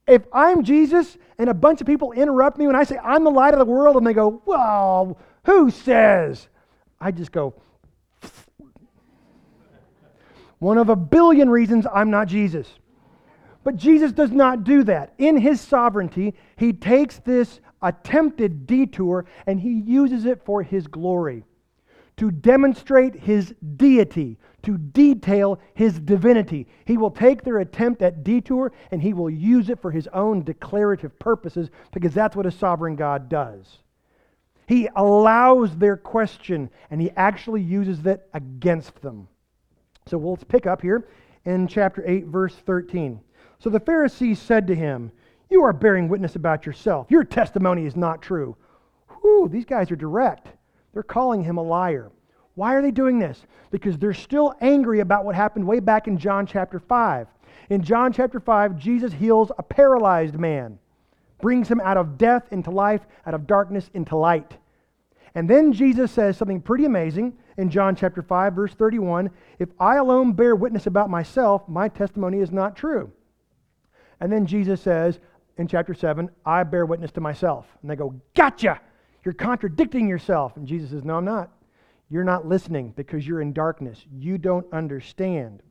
if 0.08 0.24
I'm 0.32 0.64
Jesus 0.64 1.18
and 1.38 1.50
a 1.50 1.54
bunch 1.54 1.82
of 1.82 1.88
people 1.88 2.12
interrupt 2.12 2.58
me 2.58 2.68
when 2.68 2.76
I 2.76 2.84
say 2.84 2.98
I'm 2.98 3.24
the 3.24 3.32
light 3.32 3.54
of 3.54 3.60
the 3.60 3.66
world 3.66 3.96
and 3.96 4.06
they 4.06 4.14
go, 4.14 4.42
well, 4.46 5.18
who 5.46 5.72
says? 5.72 6.48
I 7.00 7.12
just 7.12 7.32
go, 7.32 7.54
one 10.60 10.78
of 10.78 10.90
a 10.90 10.96
billion 10.96 11.50
reasons 11.50 11.86
I'm 11.92 12.10
not 12.10 12.28
Jesus. 12.28 12.68
But 13.64 13.76
Jesus 13.76 14.12
does 14.12 14.32
not 14.32 14.64
do 14.64 14.84
that. 14.84 15.14
In 15.18 15.38
his 15.38 15.60
sovereignty, 15.60 16.36
he 16.56 16.72
takes 16.72 17.18
this 17.20 17.60
attempted 17.82 18.68
detour 18.68 19.26
and 19.48 19.60
he 19.60 19.72
uses 19.72 20.26
it 20.26 20.46
for 20.46 20.62
his 20.62 20.88
glory, 20.88 21.44
to 22.18 22.32
demonstrate 22.32 23.16
his 23.16 23.54
deity, 23.76 24.38
to 24.64 24.78
detail 24.78 25.60
his 25.74 26.00
divinity. 26.00 26.68
He 26.86 26.98
will 26.98 27.12
take 27.12 27.44
their 27.44 27.60
attempt 27.60 28.02
at 28.02 28.24
detour 28.24 28.72
and 28.92 29.02
he 29.02 29.14
will 29.14 29.30
use 29.30 29.70
it 29.70 29.82
for 29.82 29.92
his 29.92 30.08
own 30.14 30.44
declarative 30.44 31.18
purposes 31.20 31.70
because 31.92 32.14
that's 32.14 32.36
what 32.36 32.46
a 32.46 32.52
sovereign 32.52 32.96
God 32.96 33.30
does. 33.30 33.80
He 34.68 34.90
allows 34.96 35.78
their 35.78 35.98
question 35.98 36.70
and 36.90 37.00
he 37.00 37.12
actually 37.12 37.62
uses 37.62 38.06
it 38.06 38.28
against 38.34 39.02
them. 39.02 39.28
So 40.08 40.18
we'll 40.18 40.38
pick 40.38 40.66
up 40.66 40.82
here 40.82 41.08
in 41.46 41.68
chapter 41.68 42.04
8, 42.06 42.26
verse 42.28 42.56
13. 42.56 43.20
So 43.60 43.70
the 43.70 43.80
Pharisees 43.80 44.40
said 44.40 44.68
to 44.68 44.76
him, 44.76 45.12
You 45.50 45.64
are 45.64 45.74
bearing 45.74 46.08
witness 46.08 46.36
about 46.36 46.66
yourself. 46.66 47.08
Your 47.10 47.24
testimony 47.24 47.86
is 47.86 47.96
not 47.96 48.22
true. 48.22 48.56
Whew, 49.22 49.48
these 49.52 49.66
guys 49.66 49.92
are 49.92 49.96
direct. 49.96 50.48
They're 50.96 51.04
calling 51.04 51.44
him 51.44 51.58
a 51.58 51.62
liar. 51.62 52.10
Why 52.56 52.74
are 52.74 52.82
they 52.82 52.90
doing 52.90 53.20
this? 53.20 53.46
Because 53.70 53.98
they're 53.98 54.14
still 54.14 54.54
angry 54.62 55.02
about 55.02 55.26
what 55.26 55.36
happened 55.36 55.68
way 55.68 55.82
back 55.82 56.08
in 56.08 56.18
John 56.18 56.48
chapter 56.48 56.80
5. 56.80 57.28
In 57.70 57.84
John 57.84 58.14
chapter 58.14 58.40
5, 58.40 58.78
Jesus 58.78 59.12
heals 59.12 59.52
a 59.58 59.64
paralyzed 59.64 60.36
man, 60.36 60.80
brings 61.42 61.68
him 61.68 61.82
out 61.82 61.98
of 61.98 62.18
death 62.18 62.48
into 62.52 62.72
life, 62.72 63.02
out 63.26 63.34
of 63.34 63.46
darkness 63.46 63.90
into 63.94 64.16
light. 64.16 64.56
And 65.36 65.50
then 65.50 65.74
Jesus 65.74 66.14
says 66.14 66.38
something 66.38 66.62
pretty 66.62 66.86
amazing 66.86 67.34
in 67.58 67.70
John 67.70 67.94
chapter 67.94 68.22
5, 68.22 68.54
verse 68.54 68.74
31 68.74 69.30
If 69.60 69.68
I 69.78 69.98
alone 69.98 70.32
bear 70.32 70.56
witness 70.56 70.88
about 70.88 71.10
myself, 71.10 71.68
my 71.68 71.90
testimony 71.90 72.40
is 72.40 72.54
not 72.54 72.78
true. 72.78 73.12
And 74.22 74.32
then 74.32 74.46
Jesus 74.46 74.80
says 74.80 75.20
in 75.58 75.68
chapter 75.68 75.94
7, 75.94 76.30
I 76.46 76.64
bear 76.64 76.86
witness 76.86 77.12
to 77.12 77.22
myself. 77.22 77.66
And 77.82 77.92
they 77.92 77.98
go, 77.98 78.16
Gotcha! 78.34 78.80
You're 79.26 79.34
contradicting 79.34 80.08
yourself. 80.08 80.56
And 80.56 80.68
Jesus 80.68 80.92
says, 80.92 81.04
No, 81.04 81.16
I'm 81.16 81.26
not. 81.26 81.50
You're 82.10 82.24
not 82.24 82.48
listening 82.48 82.94
because 82.96 83.28
you're 83.28 83.42
in 83.42 83.52
darkness. 83.52 84.06
You 84.16 84.38
don't 84.38 84.72
understand. 84.72 85.64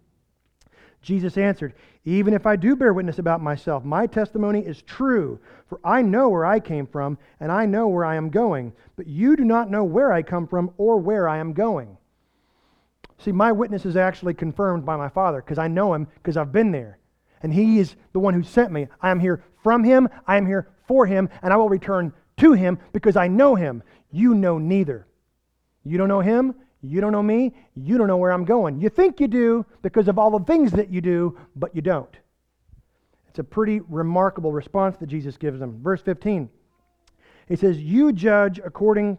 Jesus 1.00 1.38
answered, 1.38 1.74
Even 2.04 2.34
if 2.34 2.46
I 2.46 2.56
do 2.56 2.74
bear 2.74 2.92
witness 2.92 3.20
about 3.20 3.40
myself, 3.40 3.84
my 3.84 4.06
testimony 4.08 4.60
is 4.60 4.82
true, 4.82 5.38
for 5.68 5.78
I 5.84 6.02
know 6.02 6.28
where 6.28 6.44
I 6.44 6.58
came 6.58 6.86
from, 6.86 7.16
and 7.38 7.52
I 7.52 7.66
know 7.66 7.86
where 7.86 8.04
I 8.04 8.16
am 8.16 8.30
going. 8.30 8.72
But 8.96 9.06
you 9.06 9.36
do 9.36 9.44
not 9.44 9.70
know 9.70 9.84
where 9.84 10.12
I 10.12 10.22
come 10.22 10.48
from 10.48 10.72
or 10.76 10.98
where 10.98 11.28
I 11.28 11.38
am 11.38 11.52
going. 11.52 11.96
See, 13.18 13.32
my 13.32 13.52
witness 13.52 13.86
is 13.86 13.96
actually 13.96 14.34
confirmed 14.34 14.84
by 14.84 14.96
my 14.96 15.08
Father, 15.08 15.40
because 15.40 15.58
I 15.58 15.68
know 15.68 15.94
him, 15.94 16.08
because 16.14 16.36
I've 16.36 16.52
been 16.52 16.72
there. 16.72 16.98
And 17.42 17.54
he 17.54 17.78
is 17.78 17.94
the 18.12 18.18
one 18.18 18.34
who 18.34 18.42
sent 18.42 18.72
me. 18.72 18.88
I 19.00 19.10
am 19.10 19.20
here 19.20 19.44
from 19.62 19.84
him, 19.84 20.08
I 20.26 20.36
am 20.38 20.46
here 20.46 20.68
for 20.88 21.06
him, 21.06 21.28
and 21.42 21.52
I 21.52 21.56
will 21.56 21.68
return 21.68 22.12
to 22.38 22.52
him 22.52 22.78
because 22.92 23.16
I 23.16 23.28
know 23.28 23.54
him. 23.54 23.82
You 24.10 24.34
know 24.34 24.58
neither. 24.58 25.06
You 25.84 25.98
don't 25.98 26.08
know 26.08 26.20
him, 26.20 26.54
you 26.84 27.00
don't 27.00 27.12
know 27.12 27.22
me. 27.22 27.54
You 27.74 27.96
don't 27.96 28.08
know 28.08 28.18
where 28.18 28.30
I'm 28.30 28.44
going. 28.44 28.80
You 28.80 28.90
think 28.90 29.18
you 29.18 29.26
do 29.26 29.64
because 29.80 30.06
of 30.06 30.18
all 30.18 30.38
the 30.38 30.44
things 30.44 30.70
that 30.72 30.90
you 30.90 31.00
do, 31.00 31.38
but 31.56 31.74
you 31.74 31.80
don't. 31.80 32.14
It's 33.30 33.38
a 33.38 33.44
pretty 33.44 33.80
remarkable 33.88 34.52
response 34.52 34.98
that 34.98 35.06
Jesus 35.06 35.38
gives 35.38 35.58
them. 35.58 35.80
Verse 35.82 36.02
15, 36.02 36.50
he 37.48 37.56
says, 37.56 37.78
You 37.78 38.12
judge 38.12 38.60
according 38.62 39.18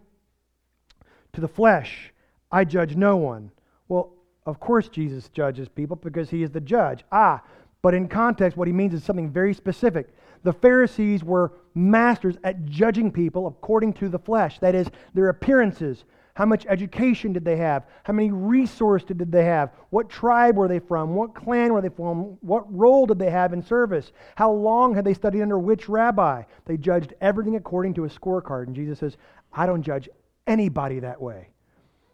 to 1.34 1.42
the 1.42 1.48
flesh. 1.48 2.14
I 2.52 2.66
judge 2.66 2.96
no 2.96 3.18
one. 3.18 3.52
Well, 3.88 4.14
of 4.46 4.60
course, 4.60 4.88
Jesus 4.88 5.28
judges 5.30 5.68
people 5.68 5.96
because 5.98 6.30
he 6.30 6.44
is 6.44 6.52
the 6.52 6.62
judge. 6.62 7.04
Ah, 7.12 7.42
but 7.82 7.96
in 7.96 8.08
context, 8.08 8.58
what 8.58 8.68
he 8.68 8.74
means 8.74 8.94
is 8.94 9.04
something 9.04 9.32
very 9.32 9.56
specific. 9.56 10.14
The 10.46 10.54
Pharisees 10.54 11.24
were 11.24 11.54
masters 11.74 12.38
at 12.44 12.66
judging 12.68 13.12
people 13.12 13.48
according 13.48 13.94
to 13.94 14.10
the 14.10 14.20
flesh, 14.20 14.60
that 14.60 14.76
is, 14.76 14.88
their 15.16 15.30
appearances, 15.30 16.06
how 16.36 16.46
much 16.46 16.68
education 16.68 17.34
did 17.34 17.44
they 17.44 17.56
have? 17.56 17.86
How 18.04 18.14
many 18.14 18.30
resources 18.30 19.08
did 19.08 19.32
they 19.32 19.46
have? 19.46 19.72
What 19.90 20.08
tribe 20.08 20.58
were 20.58 20.68
they 20.68 20.80
from? 20.80 21.16
What 21.16 21.34
clan 21.34 21.74
were 21.74 21.82
they 21.82 21.90
from? 21.90 22.38
What 22.42 22.72
role 22.72 23.08
did 23.08 23.18
they 23.18 23.32
have 23.32 23.54
in 23.54 23.64
service? 23.64 24.12
How 24.36 24.52
long 24.52 24.94
had 24.94 25.04
they 25.04 25.16
studied 25.16 25.42
under 25.42 25.58
which 25.58 25.90
rabbi? 25.90 26.44
They 26.66 26.78
judged 26.78 27.16
everything 27.22 27.56
according 27.56 27.96
to 27.96 28.04
a 28.04 28.10
scorecard. 28.10 28.68
And 28.68 28.76
Jesus 28.76 29.00
says, 29.00 29.18
I 29.52 29.66
don't 29.66 29.82
judge 29.82 30.10
anybody 30.46 31.00
that 31.00 31.20
way 31.20 31.48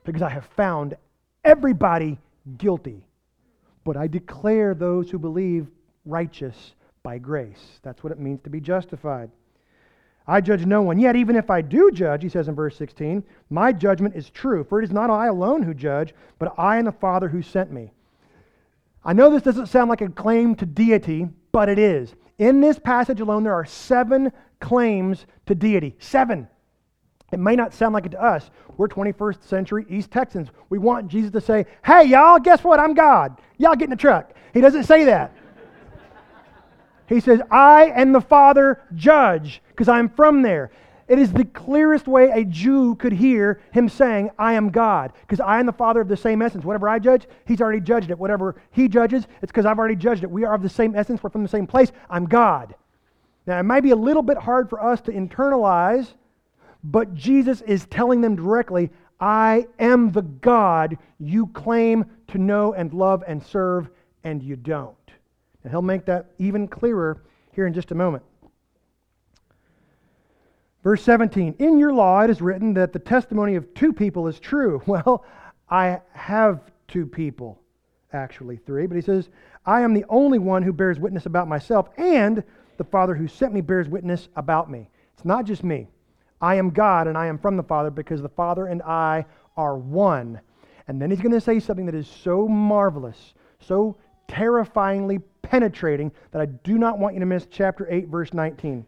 because 0.06 0.22
I 0.22 0.30
have 0.30 0.46
found 0.56 0.96
everybody 1.44 2.18
guilty. 2.58 3.06
But 3.84 3.98
I 3.98 4.08
declare 4.08 4.74
those 4.74 5.10
who 5.10 5.20
believe 5.20 5.68
righteous 6.06 6.76
by 7.04 7.18
grace. 7.18 7.80
That's 7.82 8.04
what 8.04 8.12
it 8.12 8.20
means 8.20 8.42
to 8.44 8.50
be 8.50 8.60
justified. 8.60 9.32
I 10.28 10.40
judge 10.40 10.66
no 10.66 10.82
one. 10.82 11.00
Yet, 11.00 11.16
even 11.16 11.36
if 11.36 11.50
I 11.50 11.62
do 11.62 11.92
judge, 11.92 12.22
he 12.24 12.30
says 12.30 12.48
in 12.48 12.56
verse 12.56 12.78
16, 12.78 13.24
my 13.50 13.72
judgment 13.72 14.16
is 14.16 14.30
true. 14.30 14.64
For 14.64 14.80
it 14.80 14.86
is 14.86 14.92
not 14.92 15.10
I 15.10 15.28
alone 15.28 15.64
who 15.64 15.74
judge, 15.74 16.14
but 16.38 16.54
I 16.58 16.78
and 16.78 16.88
the 16.88 16.92
Father 16.92 17.28
who 17.28 17.42
sent 17.42 17.72
me. 17.72 17.92
I 19.04 19.14
know 19.14 19.32
this 19.32 19.42
doesn't 19.42 19.68
sound 19.68 19.90
like 19.90 20.02
a 20.02 20.10
claim 20.10 20.56
to 20.56 20.66
deity, 20.66 21.28
but 21.52 21.70
it 21.70 21.80
is. 21.80 22.14
In 22.38 22.62
this 22.62 22.78
passage 22.78 23.20
alone, 23.20 23.44
there 23.44 23.54
are 23.54 23.66
seven 23.66 24.32
claims 24.60 25.26
to 25.48 25.56
deity. 25.56 25.96
Seven. 26.00 26.48
It 27.32 27.40
may 27.40 27.56
not 27.56 27.74
sound 27.74 27.94
like 27.94 28.06
it 28.06 28.12
to 28.12 28.24
us. 28.24 28.52
We're 28.78 28.88
21st 28.88 29.44
century 29.44 29.86
East 29.90 30.12
Texans. 30.12 30.50
We 30.70 30.78
want 30.78 31.08
Jesus 31.08 31.32
to 31.32 31.42
say, 31.42 31.66
hey, 31.84 32.06
y'all, 32.06 32.40
guess 32.40 32.64
what? 32.64 32.80
I'm 32.80 32.94
God. 32.94 33.40
Y'all 33.58 33.76
get 33.76 33.86
in 33.86 33.90
the 33.92 33.96
truck. 33.96 34.34
He 34.54 34.62
doesn't 34.62 34.84
say 34.84 35.06
that. 35.06 35.34
He 37.12 37.20
says, 37.20 37.42
I 37.52 37.92
and 37.96 38.16
the 38.16 38.22
Father 38.22 38.82
judge, 38.96 39.62
because 39.70 39.90
I'm 39.90 40.10
from 40.10 40.42
there. 40.42 40.72
It 41.08 41.20
is 41.20 41.34
the 41.34 41.44
clearest 41.44 42.08
way 42.08 42.32
a 42.32 42.46
Jew 42.46 42.96
could 42.96 43.12
hear 43.12 43.60
him 43.72 43.90
saying, 43.90 44.32
I 44.40 44.54
am 44.54 44.70
God, 44.70 45.12
because 45.22 45.42
I 45.42 45.60
and 45.60 45.68
the 45.68 45.74
Father 45.74 46.00
of 46.00 46.08
the 46.08 46.16
same 46.16 46.42
essence. 46.42 46.64
Whatever 46.64 46.88
I 46.88 47.00
judge, 47.00 47.28
he's 47.46 47.60
already 47.60 47.82
judged 47.82 48.12
it. 48.12 48.18
Whatever 48.18 48.56
he 48.72 48.88
judges, 48.88 49.28
it's 49.42 49.52
because 49.52 49.66
I've 49.66 49.78
already 49.78 49.98
judged 49.98 50.24
it. 50.24 50.32
We 50.32 50.46
are 50.46 50.54
of 50.54 50.62
the 50.62 50.70
same 50.70 50.96
essence, 50.96 51.22
we're 51.22 51.32
from 51.32 51.44
the 51.44 51.50
same 51.50 51.68
place. 51.68 51.92
I'm 52.10 52.28
God. 52.28 52.76
Now, 53.46 53.60
it 53.60 53.64
might 53.64 53.82
be 53.82 53.92
a 53.92 53.96
little 53.96 54.24
bit 54.24 54.38
hard 54.38 54.70
for 54.70 54.82
us 54.82 55.02
to 55.02 55.12
internalize, 55.12 56.14
but 56.82 57.14
Jesus 57.14 57.62
is 57.62 57.86
telling 57.88 58.22
them 58.22 58.38
directly, 58.38 58.90
I 59.20 59.68
am 59.80 60.14
the 60.14 60.22
God 60.22 60.98
you 61.20 61.48
claim 61.48 62.06
to 62.28 62.38
know 62.38 62.74
and 62.74 62.94
love 62.94 63.24
and 63.28 63.44
serve, 63.44 63.90
and 64.24 64.42
you 64.42 64.56
don't. 64.56 64.96
And 65.64 65.72
he'll 65.72 65.82
make 65.82 66.06
that 66.06 66.32
even 66.40 66.68
clearer 66.68 67.22
here 67.52 67.68
in 67.68 67.74
just 67.74 67.92
a 67.92 67.96
moment. 67.96 68.24
Verse 70.84 71.04
17 71.04 71.56
In 71.60 71.78
your 71.78 71.94
law 71.94 72.22
it 72.22 72.30
is 72.30 72.42
written 72.42 72.74
that 72.74 72.94
the 72.94 73.00
testimony 73.00 73.56
of 73.56 73.74
two 73.74 73.94
people 73.94 74.28
is 74.28 74.40
true. 74.40 74.82
Well, 74.88 75.24
I 75.70 76.02
have 76.12 76.60
two 76.88 77.06
people, 77.06 77.62
actually 78.12 78.58
three, 78.58 78.88
but 78.88 78.96
he 78.96 79.02
says, 79.02 79.30
I 79.66 79.82
am 79.82 79.94
the 79.94 80.06
only 80.10 80.38
one 80.40 80.64
who 80.64 80.74
bears 80.74 81.00
witness 81.00 81.26
about 81.26 81.48
myself, 81.48 81.88
and 81.98 82.44
the 82.78 82.84
Father 82.84 83.16
who 83.16 83.28
sent 83.28 83.54
me 83.54 83.62
bears 83.62 83.88
witness 83.88 84.28
about 84.36 84.70
me. 84.70 84.90
It's 85.14 85.24
not 85.24 85.46
just 85.46 85.64
me. 85.64 85.88
I 86.42 86.56
am 86.56 86.72
God 86.72 87.08
and 87.08 87.18
I 87.18 87.28
am 87.28 87.38
from 87.38 87.56
the 87.56 87.64
Father 87.64 87.92
because 87.92 88.22
the 88.22 88.30
Father 88.30 88.66
and 88.66 88.82
I 88.82 89.26
are 89.56 89.78
one. 89.78 90.42
And 90.88 91.02
then 91.02 91.12
he's 91.12 91.22
going 91.22 91.32
to 91.32 91.40
say 91.40 91.60
something 91.60 91.86
that 91.86 91.96
is 91.96 92.08
so 92.08 92.48
marvelous, 92.48 93.34
so 93.60 93.96
terrifyingly 94.28 95.20
penetrating 95.42 96.12
that 96.32 96.42
I 96.42 96.46
do 96.46 96.78
not 96.78 97.00
want 97.00 97.16
you 97.16 97.20
to 97.20 97.26
miss 97.26 97.48
chapter 97.50 97.88
8, 97.90 98.08
verse 98.08 98.34
19. 98.34 98.86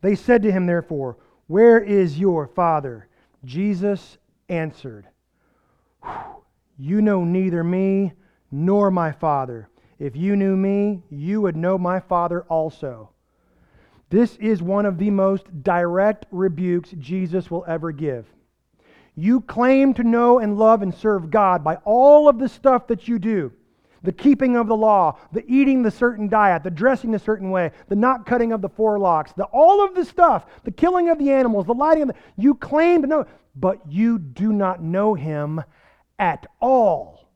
They 0.00 0.14
said 0.14 0.42
to 0.42 0.52
him, 0.52 0.66
therefore, 0.66 1.16
Where 1.46 1.78
is 1.78 2.18
your 2.18 2.46
Father? 2.46 3.08
Jesus 3.44 4.18
answered, 4.48 5.06
You 6.78 7.00
know 7.00 7.24
neither 7.24 7.64
me 7.64 8.12
nor 8.50 8.90
my 8.90 9.12
Father. 9.12 9.68
If 9.98 10.14
you 10.14 10.36
knew 10.36 10.56
me, 10.56 11.02
you 11.10 11.40
would 11.40 11.56
know 11.56 11.76
my 11.76 12.00
Father 12.00 12.42
also. 12.42 13.10
This 14.10 14.36
is 14.36 14.62
one 14.62 14.86
of 14.86 14.98
the 14.98 15.10
most 15.10 15.62
direct 15.62 16.26
rebukes 16.30 16.92
Jesus 16.98 17.50
will 17.50 17.64
ever 17.68 17.92
give. 17.92 18.26
You 19.16 19.40
claim 19.40 19.94
to 19.94 20.04
know 20.04 20.38
and 20.38 20.56
love 20.56 20.80
and 20.80 20.94
serve 20.94 21.30
God 21.30 21.64
by 21.64 21.76
all 21.84 22.28
of 22.28 22.38
the 22.38 22.48
stuff 22.48 22.86
that 22.86 23.08
you 23.08 23.18
do 23.18 23.52
the 24.02 24.12
keeping 24.12 24.56
of 24.56 24.66
the 24.66 24.76
law, 24.76 25.18
the 25.32 25.44
eating 25.46 25.82
the 25.82 25.90
certain 25.90 26.28
diet, 26.28 26.62
the 26.62 26.70
dressing 26.70 27.14
a 27.14 27.18
certain 27.18 27.50
way, 27.50 27.72
the 27.88 27.96
not 27.96 28.26
cutting 28.26 28.52
of 28.52 28.60
the 28.60 28.68
forelocks, 28.68 29.34
the 29.34 29.44
all 29.46 29.84
of 29.84 29.94
the 29.94 30.04
stuff, 30.04 30.46
the 30.64 30.70
killing 30.70 31.08
of 31.08 31.18
the 31.18 31.30
animals, 31.30 31.66
the 31.66 31.74
lighting 31.74 32.02
of 32.02 32.08
the 32.08 32.14
you 32.36 32.54
claim 32.54 33.02
to 33.02 33.08
know, 33.08 33.26
but 33.56 33.80
you 33.88 34.18
do 34.18 34.52
not 34.52 34.82
know 34.82 35.14
him 35.14 35.62
at 36.18 36.46
all. 36.60 37.28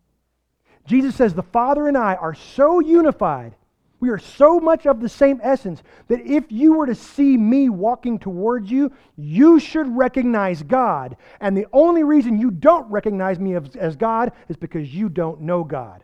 Jesus 0.87 1.15
says 1.15 1.35
the 1.35 1.43
Father 1.43 1.89
and 1.89 1.97
I 1.97 2.15
are 2.15 2.35
so 2.35 2.81
unified 2.81 3.55
we 4.03 4.11
are 4.11 4.19
so 4.19 4.59
much 4.59 4.85
of 4.85 5.01
the 5.01 5.09
same 5.09 5.39
essence 5.45 5.81
that 6.09 6.21
if 6.27 6.51
you 6.51 6.73
were 6.73 6.87
to 6.87 6.95
see 6.95 7.37
me 7.37 7.69
walking 7.69 8.19
towards 8.19 8.69
you, 8.69 8.91
you 9.17 9.61
should 9.61 9.97
recognize 9.97 10.61
God. 10.65 11.17
And 11.39 11.57
the 11.57 11.69
only 11.73 12.03
reason 12.03 12.37
you 12.37 12.51
don't 12.51 12.91
recognize 12.91 13.39
me 13.39 13.55
as, 13.55 13.77
as 13.77 13.95
God 13.95 14.33
is 14.49 14.57
because 14.57 14.93
you 14.93 15.09
don't 15.09 15.43
know 15.43 15.63
God. 15.63 16.03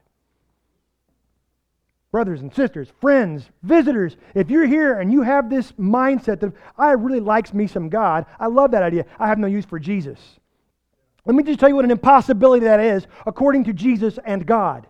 Brothers 2.10 2.40
and 2.40 2.54
sisters, 2.54 2.88
friends, 3.00 3.50
visitors, 3.62 4.16
if 4.34 4.48
you're 4.48 4.66
here 4.66 4.98
and 4.98 5.12
you 5.12 5.22
have 5.22 5.50
this 5.50 5.72
mindset 5.72 6.40
that 6.40 6.54
I 6.78 6.92
really 6.92 7.20
likes 7.20 7.52
me 7.52 7.66
some 7.66 7.90
God, 7.90 8.24
I 8.40 8.46
love 8.46 8.70
that 8.70 8.82
idea. 8.82 9.04
I 9.18 9.28
have 9.28 9.38
no 9.38 9.46
use 9.46 9.66
for 9.66 9.78
Jesus. 9.78 10.18
Let 11.26 11.34
me 11.34 11.42
just 11.42 11.60
tell 11.60 11.68
you 11.68 11.76
what 11.76 11.84
an 11.84 11.90
impossibility 11.90 12.64
that 12.64 12.80
is 12.80 13.06
according 13.26 13.64
to 13.64 13.74
Jesus 13.74 14.18
and 14.24 14.46
God. 14.46 14.86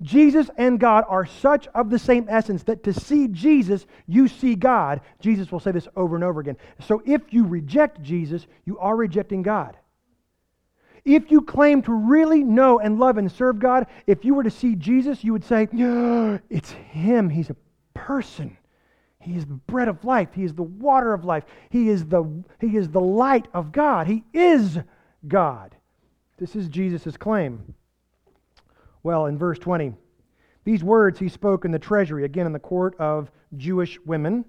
Jesus 0.00 0.50
and 0.56 0.80
God 0.80 1.04
are 1.06 1.26
such 1.26 1.68
of 1.68 1.90
the 1.90 1.98
same 1.98 2.26
essence 2.28 2.62
that 2.64 2.82
to 2.84 2.92
see 2.92 3.28
Jesus, 3.28 3.86
you 4.06 4.26
see 4.26 4.54
God. 4.54 5.02
Jesus 5.20 5.52
will 5.52 5.60
say 5.60 5.70
this 5.70 5.86
over 5.94 6.14
and 6.16 6.24
over 6.24 6.40
again. 6.40 6.56
So 6.80 7.02
if 7.04 7.32
you 7.32 7.44
reject 7.46 8.02
Jesus, 8.02 8.46
you 8.64 8.78
are 8.78 8.96
rejecting 8.96 9.42
God. 9.42 9.76
If 11.04 11.30
you 11.30 11.42
claim 11.42 11.82
to 11.82 11.92
really 11.92 12.44
know 12.44 12.78
and 12.78 12.98
love 12.98 13.18
and 13.18 13.30
serve 13.30 13.58
God, 13.58 13.86
if 14.06 14.24
you 14.24 14.34
were 14.34 14.44
to 14.44 14.50
see 14.50 14.76
Jesus, 14.76 15.24
you 15.24 15.32
would 15.32 15.44
say, 15.44 15.68
It's 16.48 16.70
Him. 16.70 17.28
He's 17.28 17.50
a 17.50 17.56
person. 17.94 18.56
He 19.18 19.36
is 19.36 19.46
the 19.46 19.54
bread 19.54 19.88
of 19.88 20.04
life. 20.04 20.28
He 20.34 20.44
is 20.44 20.54
the 20.54 20.62
water 20.62 21.12
of 21.12 21.24
life. 21.24 21.44
He 21.70 21.88
is 21.88 22.06
the, 22.06 22.24
he 22.60 22.76
is 22.76 22.88
the 22.88 23.00
light 23.00 23.46
of 23.54 23.72
God. 23.72 24.06
He 24.06 24.24
is 24.32 24.78
God. 25.26 25.76
This 26.38 26.56
is 26.56 26.68
Jesus' 26.68 27.16
claim. 27.16 27.74
Well, 29.04 29.26
in 29.26 29.38
verse 29.38 29.58
20, 29.58 29.94
these 30.64 30.82
words 30.84 31.18
he 31.18 31.28
spoke 31.28 31.64
in 31.64 31.70
the 31.70 31.78
treasury, 31.78 32.24
again 32.24 32.46
in 32.46 32.52
the 32.52 32.58
court 32.58 32.94
of 32.98 33.30
Jewish 33.56 33.98
women, 34.04 34.44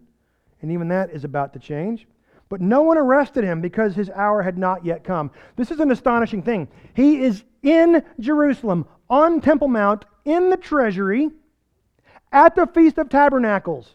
and 0.62 0.72
even 0.72 0.88
that 0.90 1.12
is 1.12 1.24
about 1.24 1.54
to 1.54 1.60
change. 1.60 2.08
But 2.50 2.62
no 2.62 2.82
one 2.84 2.98
arrested 2.98 3.44
him 3.44 3.62
because 3.62 3.96
his 3.96 4.10
hour 4.12 4.42
had 4.42 4.58
not 4.58 4.86
yet 4.86 5.04
come. 5.04 5.32
This 5.56 5.72
is 5.72 5.80
an 5.80 5.92
astonishing 5.92 6.44
thing. 6.44 6.68
He 6.94 7.24
is 7.24 7.44
in 7.64 8.04
Jerusalem, 8.20 8.86
on 9.10 9.42
Temple 9.42 9.70
Mount, 9.70 10.06
in 10.26 10.50
the 10.50 10.58
treasury, 10.58 11.30
at 12.32 12.56
the 12.56 12.68
Feast 12.68 12.98
of 12.98 13.10
Tabernacles. 13.10 13.92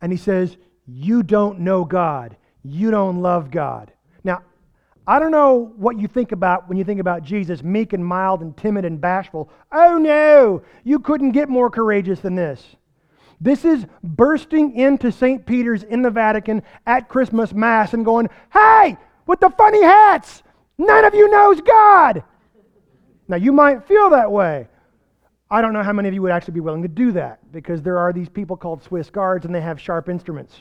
And 0.00 0.12
he 0.12 0.18
says, 0.18 0.56
You 0.86 1.22
don't 1.22 1.60
know 1.60 1.84
God. 1.84 2.36
You 2.62 2.90
don't 2.90 3.20
love 3.20 3.50
God. 3.50 3.92
Now, 4.24 4.42
I 5.06 5.18
don't 5.18 5.30
know 5.30 5.72
what 5.76 5.98
you 5.98 6.06
think 6.06 6.32
about 6.32 6.68
when 6.68 6.76
you 6.76 6.84
think 6.84 7.00
about 7.00 7.22
Jesus, 7.22 7.62
meek 7.62 7.94
and 7.94 8.04
mild 8.04 8.42
and 8.42 8.56
timid 8.56 8.84
and 8.84 9.00
bashful. 9.00 9.50
Oh 9.72 9.96
no, 9.98 10.62
you 10.84 10.98
couldn't 10.98 11.32
get 11.32 11.48
more 11.48 11.70
courageous 11.70 12.20
than 12.20 12.34
this. 12.34 12.62
This 13.40 13.64
is 13.64 13.86
bursting 14.02 14.74
into 14.74 15.12
St. 15.12 15.46
Peter's 15.46 15.84
in 15.84 16.02
the 16.02 16.10
Vatican 16.10 16.62
at 16.86 17.08
Christmas 17.08 17.52
Mass 17.52 17.94
and 17.94 18.04
going, 18.04 18.28
Hey, 18.52 18.96
with 19.26 19.40
the 19.40 19.50
funny 19.50 19.82
hats, 19.82 20.42
none 20.76 21.04
of 21.04 21.14
you 21.14 21.30
knows 21.30 21.60
God. 21.60 22.24
Now, 23.28 23.36
you 23.36 23.52
might 23.52 23.86
feel 23.86 24.10
that 24.10 24.32
way. 24.32 24.68
I 25.50 25.62
don't 25.62 25.72
know 25.72 25.82
how 25.82 25.92
many 25.92 26.08
of 26.08 26.14
you 26.14 26.22
would 26.22 26.32
actually 26.32 26.54
be 26.54 26.60
willing 26.60 26.82
to 26.82 26.88
do 26.88 27.12
that 27.12 27.52
because 27.52 27.82
there 27.82 27.98
are 27.98 28.12
these 28.12 28.28
people 28.28 28.56
called 28.56 28.82
Swiss 28.82 29.08
guards 29.08 29.46
and 29.46 29.54
they 29.54 29.60
have 29.60 29.80
sharp 29.80 30.08
instruments. 30.08 30.54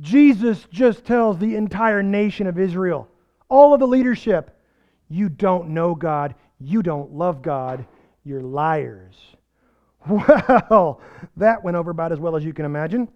Jesus 0.00 0.66
just 0.70 1.04
tells 1.04 1.38
the 1.38 1.54
entire 1.56 2.02
nation 2.02 2.46
of 2.46 2.58
Israel, 2.58 3.08
all 3.48 3.74
of 3.74 3.80
the 3.80 3.86
leadership, 3.86 4.58
you 5.08 5.28
don't 5.28 5.68
know 5.70 5.94
God, 5.94 6.34
you 6.58 6.82
don't 6.82 7.12
love 7.12 7.42
God, 7.42 7.84
you're 8.24 8.42
liars. 8.42 9.14
Well, 10.70 11.00
that 11.36 11.64
went 11.64 11.76
over 11.76 11.90
about 11.90 12.12
as 12.12 12.20
well 12.20 12.36
as 12.36 12.44
you 12.44 12.52
can 12.52 12.64
imagine. 12.64 13.08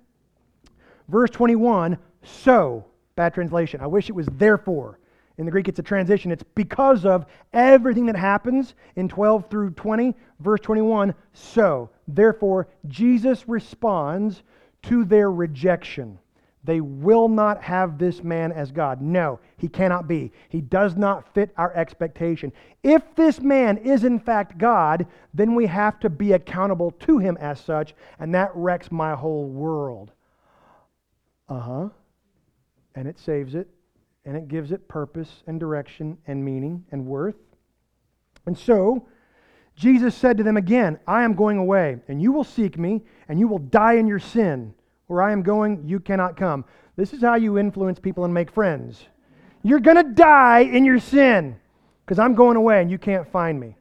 Verse 1.09 1.31
21, 1.31 1.98
so, 2.22 2.85
bad 3.16 3.35
translation. 3.35 3.81
I 3.81 3.87
wish 3.87 4.09
it 4.09 4.14
was 4.14 4.27
therefore. 4.33 4.98
In 5.38 5.44
the 5.44 5.53
Greek, 5.53 5.68
it's 5.68 5.79
a 5.79 5.85
transition. 5.85 6.33
It's 6.33 6.42
because 6.55 7.05
of 7.05 7.27
everything 7.53 8.07
that 8.07 8.16
happens 8.16 8.74
in 8.96 9.09
12 9.09 9.48
through 9.48 9.70
20. 9.70 10.14
Verse 10.40 10.61
21, 10.61 11.14
so, 11.33 11.90
therefore, 12.09 12.68
Jesus 12.87 13.48
responds 13.48 14.42
to 14.83 15.05
their 15.05 15.31
rejection. 15.31 16.18
They 16.68 16.83
will 16.83 17.31
not 17.31 17.62
have 17.62 17.96
this 17.96 18.22
man 18.22 18.52
as 18.52 18.70
God. 18.72 19.00
No, 19.00 19.40
he 19.57 19.68
cannot 19.68 20.07
be. 20.07 20.33
He 20.50 20.61
does 20.61 20.96
not 20.96 21.33
fit 21.33 21.50
our 21.57 21.74
expectation. 21.74 22.52
If 22.83 23.02
this 23.16 23.40
man 23.40 23.78
is 23.78 24.04
in 24.04 24.20
fact 24.20 24.59
God, 24.59 25.07
then 25.33 25.54
we 25.54 25.64
have 25.64 25.98
to 26.00 26.11
be 26.11 26.33
accountable 26.33 26.90
to 26.90 27.16
him 27.16 27.38
as 27.40 27.59
such, 27.59 27.94
and 28.18 28.35
that 28.35 28.50
wrecks 28.54 28.92
my 28.92 29.14
whole 29.14 29.46
world. 29.46 30.12
Uh 31.48 31.61
huh. 31.61 31.88
And 32.94 33.09
it 33.09 33.18
saves 33.18 33.54
it, 33.54 33.70
and 34.26 34.37
it 34.37 34.48
gives 34.48 34.70
it 34.70 34.88
purpose 34.88 35.42
and 35.46 35.59
direction 35.59 36.18
and 36.26 36.44
meaning 36.44 36.85
and 36.92 37.07
worth. 37.07 37.37
And 38.44 38.59
so, 38.59 39.09
Jesus 39.74 40.14
said 40.14 40.37
to 40.37 40.42
them 40.42 40.59
again, 40.59 40.98
I 41.07 41.22
am 41.22 41.33
going 41.33 41.57
away, 41.57 41.96
and 42.09 42.20
you 42.20 42.31
will 42.31 42.44
seek 42.44 42.76
me, 42.76 43.04
and 43.26 43.40
you 43.40 43.48
will 43.48 43.59
die 43.59 43.94
in 43.94 44.07
your 44.07 44.18
sin. 44.18 44.74
Where 45.08 45.22
I 45.22 45.32
am 45.32 45.42
going, 45.42 45.82
you 45.86 46.00
cannot 46.00 46.36
come. 46.36 46.64
This 46.96 47.12
is 47.12 47.20
how 47.20 47.34
you 47.34 47.58
influence 47.58 47.98
people 47.98 48.24
and 48.24 48.32
make 48.32 48.50
friends. 48.50 49.06
You're 49.62 49.80
going 49.80 49.96
to 49.96 50.14
die 50.14 50.60
in 50.60 50.84
your 50.84 51.00
sin 51.00 51.58
because 52.04 52.18
I'm 52.18 52.34
going 52.34 52.56
away 52.56 52.80
and 52.80 52.90
you 52.90 52.98
can't 52.98 53.26
find 53.30 53.58
me. 53.58 53.76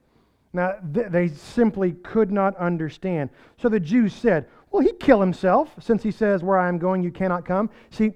Now, 0.53 0.73
th- 0.93 1.07
they 1.09 1.27
simply 1.27 1.91
could 1.91 2.31
not 2.31 2.55
understand. 2.57 3.29
So 3.57 3.69
the 3.69 3.79
Jews 3.79 4.13
said, 4.13 4.47
Well, 4.71 4.81
he'd 4.81 4.99
kill 4.99 5.19
himself 5.19 5.69
since 5.79 6.01
he 6.01 6.11
says, 6.11 6.43
Where 6.43 6.57
I 6.57 6.67
am 6.67 6.79
going, 6.79 7.03
you 7.03 7.11
cannot 7.11 7.45
come. 7.45 7.69
See, 7.91 8.13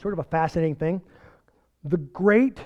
sort 0.00 0.14
of 0.14 0.18
a 0.18 0.24
fascinating 0.24 0.74
thing. 0.74 1.02
The 1.84 1.98
great 1.98 2.58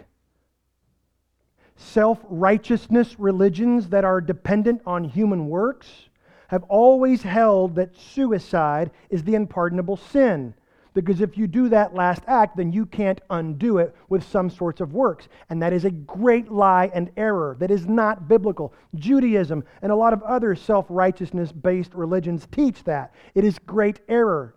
self 1.77 2.19
righteousness 2.29 3.19
religions 3.19 3.89
that 3.89 4.05
are 4.05 4.21
dependent 4.21 4.83
on 4.87 5.05
human 5.05 5.49
works 5.49 6.08
have 6.49 6.65
always 6.65 7.23
held 7.23 7.77
that 7.77 7.97
suicide 7.97 8.91
is 9.11 9.23
the 9.23 9.35
unpardonable 9.35 9.97
sin. 9.97 10.55
Because 10.95 11.21
if 11.21 11.39
you 11.39 11.47
do 11.47 11.69
that 11.69 11.95
last 11.95 12.23
act, 12.27 12.57
then 12.57 12.73
you 12.73 12.85
can't 12.85 13.21
undo 13.31 13.79
it 13.79 13.95
with 14.09 14.25
some 14.25 14.51
sorts 14.51 14.81
of 14.81 14.95
works. 14.95 15.29
And 15.49 15.63
that 15.63 15.73
is 15.73 15.85
a 15.85 15.91
great 15.91 16.51
lie 16.51 16.91
and 16.93 17.11
error 17.17 17.57
that 17.61 17.71
is 17.71 17.87
not 17.87 18.27
biblical. 18.27 18.75
Judaism 18.97 19.63
and 19.83 19.93
a 19.93 19.97
lot 19.97 20.13
of 20.13 20.23
other 20.25 20.57
self 20.57 20.87
righteousness 20.89 21.53
based 21.53 21.95
religions 21.95 22.49
teach 22.51 22.83
that. 22.85 23.15
It 23.35 23.45
is 23.45 23.59
great 23.61 24.01
error. 24.09 24.57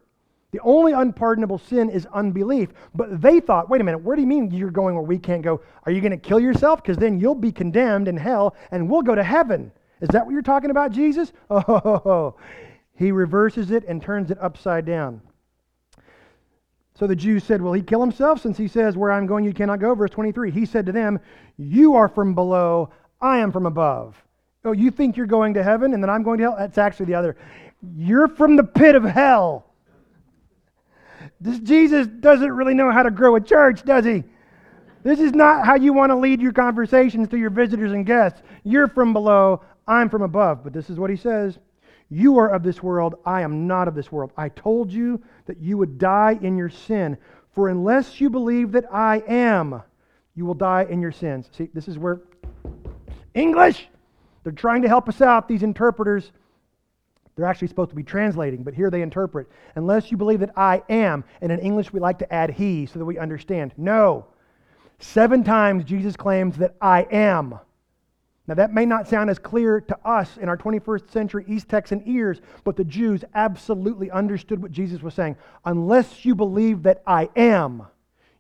The 0.52 0.62
only 0.62 0.94
unpardonable 0.94 1.60
sin 1.60 1.90
is 1.90 2.08
unbelief. 2.08 2.70
But 2.96 3.22
they 3.22 3.40
thought, 3.40 3.70
wait 3.70 3.82
a 3.82 3.84
minute, 3.84 4.00
where 4.00 4.16
do 4.16 4.22
you 4.22 4.28
mean 4.28 4.52
you're 4.52 4.72
going 4.72 4.96
where 4.96 5.04
we 5.04 5.20
can't 5.20 5.44
go? 5.44 5.62
Are 5.86 5.92
you 5.92 6.02
going 6.02 6.12
to 6.12 6.18
kill 6.18 6.40
yourself? 6.40 6.82
Because 6.82 6.98
then 6.98 7.20
you'll 7.20 7.36
be 7.36 7.52
condemned 7.52 8.08
in 8.08 8.18
hell 8.18 8.56
and 8.72 8.90
we'll 8.90 9.02
go 9.02 9.16
to 9.16 9.24
heaven. 9.24 9.72
Is 10.02 10.10
that 10.10 10.26
what 10.26 10.34
you're 10.34 10.42
talking 10.42 10.72
about, 10.72 10.92
Jesus? 10.92 11.32
Oh, 11.50 12.36
he 12.96 13.12
reverses 13.12 13.72
it 13.72 13.84
and 13.88 14.02
turns 14.02 14.30
it 14.30 14.38
upside 14.40 14.86
down. 14.86 15.22
So 16.96 17.08
the 17.08 17.16
Jews 17.16 17.44
said, 17.44 17.62
Will 17.62 17.74
he 17.74 17.82
kill 17.82 18.02
himself 18.02 18.42
since 18.42 18.58
he 18.58 18.68
says, 18.68 18.96
Where 18.96 19.12
I'm 19.12 19.26
going, 19.26 19.44
you 19.44 19.54
cannot 19.54 19.80
go? 19.80 19.96
Verse 19.96 20.12
23. 20.12 20.52
He 20.52 20.66
said 20.66 20.86
to 20.86 20.92
them, 20.92 21.20
You 21.58 21.96
are 21.96 22.08
from 22.08 22.36
below, 22.36 22.92
I 23.20 23.40
am 23.40 23.52
from 23.52 23.66
above. 23.66 24.16
Oh, 24.64 24.74
you 24.74 24.92
think 24.92 25.18
you're 25.18 25.26
going 25.26 25.56
to 25.56 25.64
heaven 25.64 25.94
and 25.94 26.04
then 26.04 26.10
I'm 26.10 26.22
going 26.22 26.38
to 26.40 26.44
hell? 26.44 26.56
That's 26.60 26.78
actually 26.78 27.08
the 27.08 27.16
other. 27.16 27.38
You're 27.96 28.28
from 28.28 28.56
the 28.56 28.64
pit 28.64 28.96
of 28.96 29.04
hell. 29.04 29.66
this 31.40 31.60
Jesus 31.60 32.06
doesn't 32.06 32.52
really 32.52 32.76
know 32.76 32.92
how 32.92 33.02
to 33.02 33.10
grow 33.10 33.36
a 33.36 33.42
church, 33.42 33.84
does 33.84 34.06
he? 34.06 34.24
This 35.04 35.20
is 35.20 35.34
not 35.34 35.66
how 35.66 35.76
you 35.76 35.94
want 35.94 36.12
to 36.12 36.16
lead 36.16 36.42
your 36.42 36.52
conversations 36.52 37.28
to 37.30 37.38
your 37.38 37.50
visitors 37.50 37.92
and 37.92 38.06
guests. 38.06 38.44
You're 38.64 38.88
from 38.88 39.14
below, 39.14 39.64
I'm 39.88 40.10
from 40.10 40.22
above. 40.22 40.64
But 40.64 40.74
this 40.74 40.90
is 40.90 41.00
what 41.00 41.10
he 41.10 41.16
says 41.16 41.60
You 42.10 42.38
are 42.38 42.50
of 42.50 42.64
this 42.64 42.82
world, 42.82 43.16
I 43.26 43.42
am 43.42 43.68
not 43.68 43.88
of 43.88 43.96
this 43.96 44.12
world. 44.12 44.32
I 44.38 44.50
told 44.50 44.92
you 44.92 45.22
that 45.46 45.60
you 45.60 45.78
would 45.78 45.98
die 45.98 46.38
in 46.42 46.58
your 46.58 46.70
sin. 46.70 47.18
For 47.54 47.68
unless 47.70 48.22
you 48.22 48.30
believe 48.30 48.72
that 48.72 48.86
I 48.94 49.24
am, 49.28 49.82
you 50.36 50.46
will 50.46 50.54
die 50.54 50.86
in 50.90 51.02
your 51.02 51.12
sins. 51.12 51.50
See, 51.52 51.70
this 51.74 51.88
is 51.88 51.98
where 51.98 52.22
English, 53.34 53.88
they're 54.44 54.54
trying 54.54 54.82
to 54.84 54.88
help 54.88 55.10
us 55.10 55.22
out, 55.22 55.48
these 55.48 55.64
interpreters. 55.64 56.32
They're 57.36 57.46
actually 57.46 57.70
supposed 57.70 57.90
to 57.90 57.96
be 57.96 58.04
translating, 58.04 58.64
but 58.64 58.74
here 58.74 58.90
they 58.90 59.02
interpret. 59.02 59.48
Unless 59.76 60.12
you 60.12 60.18
believe 60.18 60.42
that 60.42 60.52
I 60.58 60.84
am, 60.90 61.24
and 61.42 61.52
in 61.52 61.60
English 61.60 61.94
we 61.94 62.00
like 62.00 62.20
to 62.20 62.34
add 62.34 62.52
he 62.52 62.86
so 62.86 63.00
that 63.00 63.06
we 63.06 63.18
understand. 63.18 63.74
No. 63.78 64.26
Seven 65.00 65.44
times 65.44 65.84
Jesus 65.84 66.16
claims 66.16 66.58
that 66.58 66.76
I 66.82 67.08
am. 67.12 67.58
Now, 68.52 68.56
that 68.56 68.74
may 68.74 68.86
not 68.86 69.08
sound 69.08 69.30
as 69.30 69.40
clear 69.40 69.80
to 69.80 69.98
us 70.04 70.36
in 70.36 70.50
our 70.50 70.58
21st 70.58 71.10
century 71.10 71.46
East 71.48 71.70
Texan 71.70 72.04
ears, 72.06 72.42
but 72.66 72.76
the 72.76 72.84
Jews 72.84 73.24
absolutely 73.34 74.12
understood 74.12 74.62
what 74.62 74.74
Jesus 74.74 75.02
was 75.02 75.14
saying. 75.14 75.38
Unless 75.64 76.26
you 76.26 76.36
believe 76.36 76.84
that 76.84 77.02
I 77.08 77.30
am, 77.38 77.88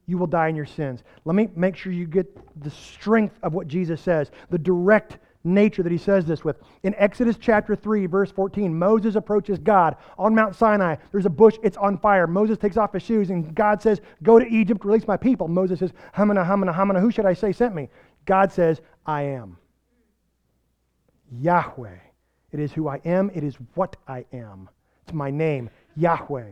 you 0.08 0.18
will 0.18 0.28
die 0.28 0.50
in 0.50 0.58
your 0.58 0.66
sins. 0.66 1.02
Let 1.24 1.36
me 1.36 1.48
make 1.56 1.78
sure 1.78 1.94
you 1.94 2.08
get 2.08 2.28
the 2.62 2.70
strength 2.72 3.38
of 3.42 3.54
what 3.54 3.70
Jesus 3.70 4.02
says, 4.02 4.32
the 4.50 4.58
direct 4.58 5.18
nature 5.46 5.82
that 5.82 5.94
he 5.94 5.98
says 5.98 6.26
this 6.26 6.44
with. 6.44 6.58
In 6.84 6.94
Exodus 6.96 7.38
chapter 7.40 7.74
3, 7.74 8.06
verse 8.08 8.34
14, 8.34 8.78
Moses 8.78 9.16
approaches 9.16 9.60
God 9.60 9.96
on 10.18 10.36
Mount 10.36 10.58
Sinai. 10.58 10.98
There's 11.14 11.26
a 11.26 11.30
bush, 11.30 11.56
it's 11.64 11.78
on 11.78 11.98
fire. 11.98 12.28
Moses 12.28 12.58
takes 12.58 12.76
off 12.76 12.92
his 12.92 13.04
shoes, 13.04 13.30
and 13.30 13.56
God 13.56 13.82
says, 13.82 14.02
Go 14.24 14.40
to 14.40 14.46
Egypt, 14.46 14.84
release 14.84 15.08
my 15.08 15.16
people. 15.16 15.48
Moses 15.48 15.80
says, 15.80 15.94
Hamana, 16.14 16.46
Hamana, 16.46 16.76
Hamana, 16.76 17.00
who 17.00 17.12
should 17.12 17.26
I 17.26 17.32
say 17.32 17.54
sent 17.54 17.74
me? 17.74 17.88
God 18.26 18.52
says, 18.52 18.82
I 19.06 19.22
am. 19.22 19.56
Yahweh. 21.32 21.98
It 22.52 22.60
is 22.60 22.72
who 22.74 22.88
I 22.88 23.02
am, 23.06 23.32
it 23.34 23.44
is 23.44 23.56
what 23.76 23.96
I 24.08 24.26
am. 24.34 24.70
It's 25.04 25.14
my 25.14 25.32
name, 25.32 25.70
Yahweh. 25.96 26.52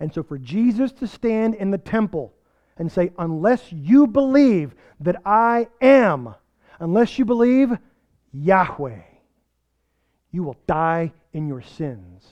And 0.00 0.12
so 0.12 0.22
for 0.22 0.38
Jesus 0.38 0.92
to 0.92 1.06
stand 1.06 1.54
in 1.54 1.70
the 1.70 1.78
temple 1.78 2.32
and 2.76 2.90
say, 2.90 3.10
Unless 3.18 3.72
you 3.72 4.06
believe 4.06 4.74
that 5.00 5.20
I 5.24 5.68
am, 5.80 6.34
unless 6.78 7.18
you 7.18 7.24
believe 7.24 7.76
Yahweh, 8.32 9.00
you 10.30 10.42
will 10.42 10.56
die 10.66 11.12
in 11.32 11.48
your 11.48 11.62
sins. 11.62 12.24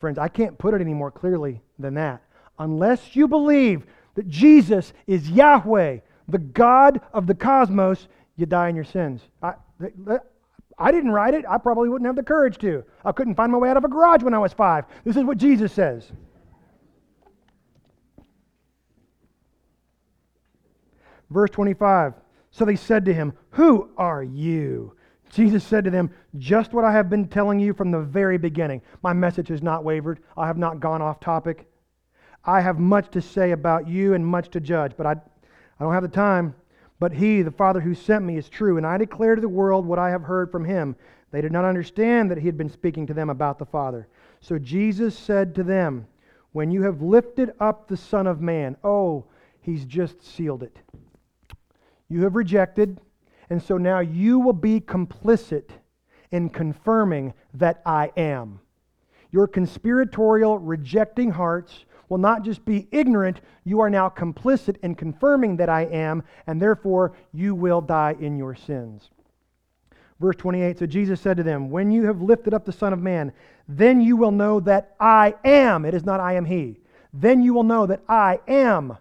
Friends, 0.00 0.18
I 0.18 0.28
can't 0.28 0.58
put 0.58 0.74
it 0.74 0.80
any 0.80 0.94
more 0.94 1.10
clearly 1.10 1.60
than 1.78 1.94
that. 1.94 2.22
Unless 2.58 3.14
you 3.14 3.28
believe 3.28 3.86
that 4.14 4.28
Jesus 4.28 4.92
is 5.06 5.30
Yahweh, 5.30 5.98
the 6.28 6.38
God 6.38 7.00
of 7.12 7.26
the 7.26 7.34
cosmos, 7.34 8.08
you 8.36 8.46
die 8.46 8.68
in 8.68 8.76
your 8.76 8.84
sins. 8.84 9.20
I, 9.42 9.54
I 10.82 10.90
didn't 10.90 11.12
write 11.12 11.34
it. 11.34 11.44
I 11.48 11.58
probably 11.58 11.88
wouldn't 11.88 12.06
have 12.06 12.16
the 12.16 12.24
courage 12.24 12.58
to. 12.58 12.84
I 13.04 13.12
couldn't 13.12 13.36
find 13.36 13.52
my 13.52 13.58
way 13.58 13.70
out 13.70 13.76
of 13.76 13.84
a 13.84 13.88
garage 13.88 14.24
when 14.24 14.34
I 14.34 14.38
was 14.38 14.52
five. 14.52 14.84
This 15.04 15.16
is 15.16 15.22
what 15.22 15.38
Jesus 15.38 15.72
says. 15.72 16.10
Verse 21.30 21.50
25 21.50 22.14
So 22.50 22.64
they 22.64 22.74
said 22.74 23.04
to 23.04 23.14
him, 23.14 23.32
Who 23.50 23.90
are 23.96 24.24
you? 24.24 24.96
Jesus 25.30 25.62
said 25.62 25.84
to 25.84 25.90
them, 25.90 26.10
Just 26.36 26.72
what 26.72 26.84
I 26.84 26.90
have 26.90 27.08
been 27.08 27.28
telling 27.28 27.60
you 27.60 27.74
from 27.74 27.92
the 27.92 28.00
very 28.00 28.36
beginning. 28.36 28.82
My 29.02 29.12
message 29.12 29.48
has 29.48 29.62
not 29.62 29.84
wavered. 29.84 30.18
I 30.36 30.48
have 30.48 30.58
not 30.58 30.80
gone 30.80 31.00
off 31.00 31.20
topic. 31.20 31.68
I 32.44 32.60
have 32.60 32.80
much 32.80 33.08
to 33.12 33.22
say 33.22 33.52
about 33.52 33.86
you 33.86 34.14
and 34.14 34.26
much 34.26 34.48
to 34.50 34.60
judge, 34.60 34.94
but 34.96 35.06
I, 35.06 35.12
I 35.12 35.84
don't 35.84 35.92
have 35.92 36.02
the 36.02 36.08
time. 36.08 36.56
But 37.02 37.14
he, 37.14 37.42
the 37.42 37.50
Father 37.50 37.80
who 37.80 37.96
sent 37.96 38.24
me, 38.24 38.36
is 38.36 38.48
true, 38.48 38.76
and 38.76 38.86
I 38.86 38.96
declare 38.96 39.34
to 39.34 39.40
the 39.40 39.48
world 39.48 39.84
what 39.84 39.98
I 39.98 40.10
have 40.10 40.22
heard 40.22 40.52
from 40.52 40.64
him. 40.64 40.94
They 41.32 41.40
did 41.40 41.50
not 41.50 41.64
understand 41.64 42.30
that 42.30 42.38
he 42.38 42.46
had 42.46 42.56
been 42.56 42.68
speaking 42.68 43.08
to 43.08 43.12
them 43.12 43.28
about 43.28 43.58
the 43.58 43.66
Father. 43.66 44.06
So 44.38 44.56
Jesus 44.56 45.18
said 45.18 45.52
to 45.56 45.64
them, 45.64 46.06
When 46.52 46.70
you 46.70 46.84
have 46.84 47.02
lifted 47.02 47.54
up 47.58 47.88
the 47.88 47.96
Son 47.96 48.28
of 48.28 48.40
Man, 48.40 48.76
oh, 48.84 49.24
he's 49.62 49.84
just 49.84 50.24
sealed 50.24 50.62
it. 50.62 50.78
You 52.08 52.22
have 52.22 52.36
rejected, 52.36 53.00
and 53.50 53.60
so 53.60 53.76
now 53.76 53.98
you 53.98 54.38
will 54.38 54.52
be 54.52 54.78
complicit 54.78 55.70
in 56.30 56.50
confirming 56.50 57.34
that 57.54 57.82
I 57.84 58.12
am. 58.16 58.60
Your 59.32 59.48
conspiratorial, 59.48 60.60
rejecting 60.60 61.32
hearts 61.32 61.84
will 62.12 62.18
not 62.18 62.44
just 62.44 62.62
be 62.66 62.86
ignorant, 62.92 63.40
you 63.64 63.80
are 63.80 63.88
now 63.88 64.06
complicit 64.06 64.76
in 64.82 64.94
confirming 64.94 65.56
that 65.56 65.70
I 65.70 65.84
am, 65.84 66.22
and 66.46 66.60
therefore 66.60 67.14
you 67.32 67.54
will 67.54 67.80
die 67.80 68.14
in 68.20 68.36
your 68.36 68.54
sins. 68.54 69.08
Verse 70.20 70.36
28 70.36 70.78
So 70.78 70.84
Jesus 70.84 71.22
said 71.22 71.38
to 71.38 71.42
them, 71.42 71.70
When 71.70 71.90
you 71.90 72.04
have 72.04 72.20
lifted 72.20 72.52
up 72.52 72.66
the 72.66 72.72
Son 72.72 72.92
of 72.92 72.98
Man, 72.98 73.32
then 73.66 74.02
you 74.02 74.18
will 74.18 74.30
know 74.30 74.60
that 74.60 74.94
I 75.00 75.34
am. 75.42 75.86
It 75.86 75.94
is 75.94 76.04
not 76.04 76.20
I 76.20 76.34
am 76.34 76.44
He. 76.44 76.80
Then 77.14 77.40
you 77.40 77.54
will 77.54 77.62
know 77.62 77.86
that 77.86 78.02
I 78.06 78.40
am. 78.46 78.98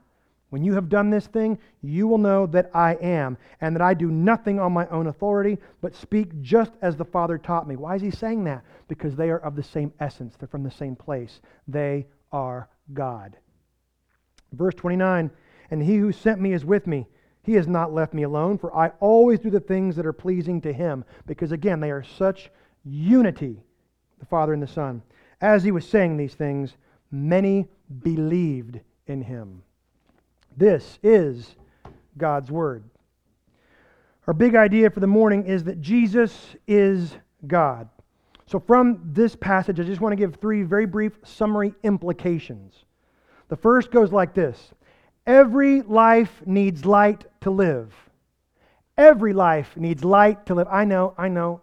When 0.50 0.64
you 0.64 0.74
have 0.76 0.88
done 0.88 1.10
this 1.10 1.28
thing, 1.28 1.60
you 1.82 2.08
will 2.08 2.18
know 2.18 2.46
that 2.48 2.72
I 2.74 2.94
am, 2.96 3.38
and 3.60 3.76
that 3.76 3.82
I 3.82 3.94
do 3.94 4.10
nothing 4.10 4.58
on 4.58 4.72
my 4.72 4.88
own 4.88 5.08
authority, 5.08 5.58
but 5.82 5.96
speak 5.96 6.42
just 6.42 6.72
as 6.82 6.96
the 6.96 7.04
Father 7.04 7.38
taught 7.38 7.68
me. 7.68 7.76
Why 7.76 7.96
is 7.96 8.02
he 8.02 8.12
saying 8.12 8.46
that? 8.46 8.64
Because 8.88 9.18
they 9.18 9.32
are 9.32 9.40
of 9.40 9.58
the 9.58 9.64
same 9.64 9.92
essence, 10.00 10.38
they're 10.38 10.48
from 10.48 10.64
the 10.64 10.72
same 10.72 10.96
place. 10.96 11.42
They 11.68 12.06
are 12.32 12.70
God. 12.94 13.38
Verse 14.54 14.76
29 14.76 15.32
And 15.70 15.84
he 15.84 15.98
who 15.98 16.12
sent 16.12 16.42
me 16.42 16.54
is 16.54 16.66
with 16.66 16.88
me. 16.88 17.08
He 17.44 17.54
has 17.54 17.68
not 17.68 17.94
left 17.94 18.14
me 18.14 18.24
alone, 18.24 18.58
for 18.58 18.76
I 18.76 18.90
always 19.00 19.40
do 19.40 19.50
the 19.50 19.60
things 19.60 19.96
that 19.96 20.06
are 20.06 20.14
pleasing 20.14 20.62
to 20.62 20.72
him. 20.72 21.04
Because 21.26 21.52
again, 21.52 21.80
they 21.80 21.90
are 21.90 22.04
such 22.04 22.52
unity, 22.84 23.64
the 24.20 24.26
Father 24.26 24.54
and 24.54 24.62
the 24.62 24.68
Son. 24.68 25.02
As 25.40 25.64
he 25.64 25.72
was 25.72 25.88
saying 25.88 26.18
these 26.18 26.36
things, 26.36 26.78
many 27.10 27.68
believed 28.04 28.80
in 29.08 29.22
him. 29.24 29.64
This 30.56 31.00
is 31.02 31.56
God's 32.18 32.52
Word. 32.52 32.84
Our 34.28 34.34
big 34.34 34.56
idea 34.56 34.90
for 34.92 35.00
the 35.00 35.08
morning 35.08 35.46
is 35.46 35.64
that 35.64 35.82
Jesus 35.82 36.56
is 36.68 37.16
God. 37.48 37.90
So, 38.52 38.60
from 38.60 39.00
this 39.14 39.34
passage, 39.34 39.80
I 39.80 39.84
just 39.84 40.02
want 40.02 40.12
to 40.12 40.18
give 40.18 40.36
three 40.36 40.64
very 40.64 40.86
brief 40.86 41.14
summary 41.24 41.74
implications. 41.84 42.84
The 43.48 43.56
first 43.56 43.92
goes 43.92 44.12
like 44.12 44.34
this 44.34 44.74
Every 45.26 45.84
life 45.84 46.42
needs 46.46 46.86
light 46.86 47.24
to 47.42 47.50
live. 47.50 47.96
Every 48.98 49.32
life 49.32 49.78
needs 49.78 50.04
light 50.04 50.46
to 50.48 50.54
live. 50.54 50.68
I 50.70 50.84
know, 50.84 51.14
I 51.18 51.30
know. 51.30 51.62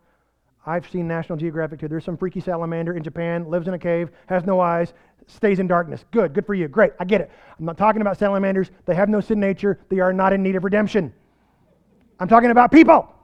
I've 0.64 0.88
seen 0.88 1.06
National 1.06 1.36
Geographic 1.36 1.78
too. 1.78 1.88
There's 1.88 2.06
some 2.06 2.16
freaky 2.16 2.40
salamander 2.40 2.94
in 2.94 3.02
Japan, 3.02 3.50
lives 3.50 3.68
in 3.68 3.74
a 3.74 3.78
cave, 3.78 4.08
has 4.26 4.46
no 4.46 4.58
eyes, 4.58 4.94
stays 5.26 5.58
in 5.58 5.66
darkness. 5.66 6.06
Good, 6.10 6.32
good 6.32 6.46
for 6.46 6.54
you. 6.54 6.68
Great, 6.68 6.92
I 6.98 7.04
get 7.04 7.20
it. 7.20 7.30
I'm 7.58 7.66
not 7.66 7.76
talking 7.76 8.00
about 8.00 8.16
salamanders. 8.16 8.70
They 8.86 8.94
have 8.94 9.10
no 9.10 9.20
sin 9.20 9.38
nature. 9.38 9.78
They 9.90 10.00
are 10.00 10.14
not 10.14 10.32
in 10.32 10.42
need 10.42 10.56
of 10.56 10.64
redemption. 10.64 11.12
I'm 12.18 12.28
talking 12.28 12.50
about 12.50 12.72
people. 12.72 13.14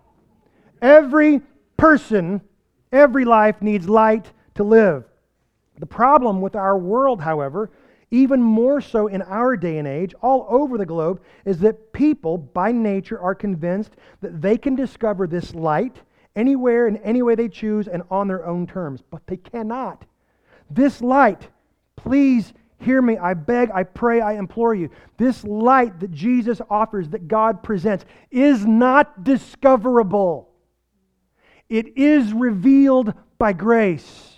Every 0.82 1.40
person 1.78 2.42
Every 2.94 3.24
life 3.24 3.60
needs 3.60 3.88
light 3.88 4.30
to 4.54 4.62
live. 4.62 5.04
The 5.80 5.86
problem 5.86 6.40
with 6.40 6.54
our 6.54 6.78
world, 6.78 7.20
however, 7.20 7.72
even 8.12 8.40
more 8.40 8.80
so 8.80 9.08
in 9.08 9.20
our 9.22 9.56
day 9.56 9.78
and 9.78 9.88
age, 9.88 10.14
all 10.22 10.46
over 10.48 10.78
the 10.78 10.86
globe, 10.86 11.20
is 11.44 11.58
that 11.58 11.92
people 11.92 12.38
by 12.38 12.70
nature 12.70 13.20
are 13.20 13.34
convinced 13.34 13.96
that 14.20 14.40
they 14.40 14.56
can 14.56 14.76
discover 14.76 15.26
this 15.26 15.52
light 15.56 16.02
anywhere 16.36 16.86
in 16.86 16.96
any 16.98 17.20
way 17.20 17.34
they 17.34 17.48
choose 17.48 17.88
and 17.88 18.04
on 18.12 18.28
their 18.28 18.46
own 18.46 18.64
terms. 18.64 19.02
But 19.10 19.26
they 19.26 19.38
cannot. 19.38 20.04
This 20.70 21.00
light, 21.00 21.48
please 21.96 22.52
hear 22.78 23.02
me. 23.02 23.18
I 23.18 23.34
beg, 23.34 23.72
I 23.72 23.82
pray, 23.82 24.20
I 24.20 24.34
implore 24.34 24.72
you. 24.76 24.88
This 25.16 25.42
light 25.42 25.98
that 25.98 26.12
Jesus 26.12 26.60
offers, 26.70 27.08
that 27.08 27.26
God 27.26 27.64
presents, 27.64 28.04
is 28.30 28.64
not 28.64 29.24
discoverable. 29.24 30.53
It 31.74 31.98
is 31.98 32.32
revealed 32.32 33.14
by 33.36 33.52
grace. 33.52 34.36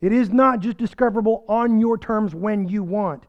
It 0.00 0.14
is 0.14 0.30
not 0.30 0.60
just 0.60 0.78
discoverable 0.78 1.44
on 1.46 1.78
your 1.78 1.98
terms 1.98 2.34
when 2.34 2.66
you 2.70 2.82
want. 2.82 3.24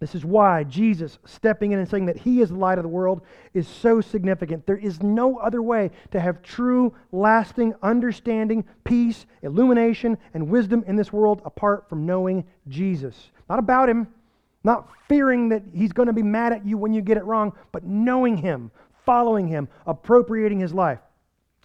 This 0.00 0.16
is 0.16 0.24
why 0.24 0.64
Jesus 0.64 1.20
stepping 1.24 1.70
in 1.70 1.78
and 1.78 1.88
saying 1.88 2.06
that 2.06 2.18
he 2.18 2.40
is 2.40 2.48
the 2.48 2.56
light 2.56 2.78
of 2.78 2.82
the 2.82 2.88
world 2.88 3.20
is 3.54 3.68
so 3.68 4.00
significant. 4.00 4.66
There 4.66 4.76
is 4.76 5.04
no 5.04 5.36
other 5.38 5.62
way 5.62 5.92
to 6.10 6.18
have 6.18 6.42
true, 6.42 6.92
lasting 7.12 7.76
understanding, 7.80 8.64
peace, 8.82 9.24
illumination, 9.42 10.18
and 10.34 10.50
wisdom 10.50 10.82
in 10.88 10.96
this 10.96 11.12
world 11.12 11.42
apart 11.44 11.88
from 11.88 12.04
knowing 12.04 12.44
Jesus. 12.66 13.30
Not 13.48 13.60
about 13.60 13.88
him, 13.88 14.08
not 14.64 14.90
fearing 15.08 15.50
that 15.50 15.62
he's 15.72 15.92
going 15.92 16.08
to 16.08 16.12
be 16.12 16.24
mad 16.24 16.52
at 16.52 16.66
you 16.66 16.76
when 16.76 16.92
you 16.92 17.02
get 17.02 17.16
it 17.18 17.24
wrong, 17.24 17.52
but 17.70 17.84
knowing 17.84 18.36
him, 18.36 18.72
following 19.04 19.46
him, 19.46 19.68
appropriating 19.86 20.58
his 20.58 20.74
life. 20.74 20.98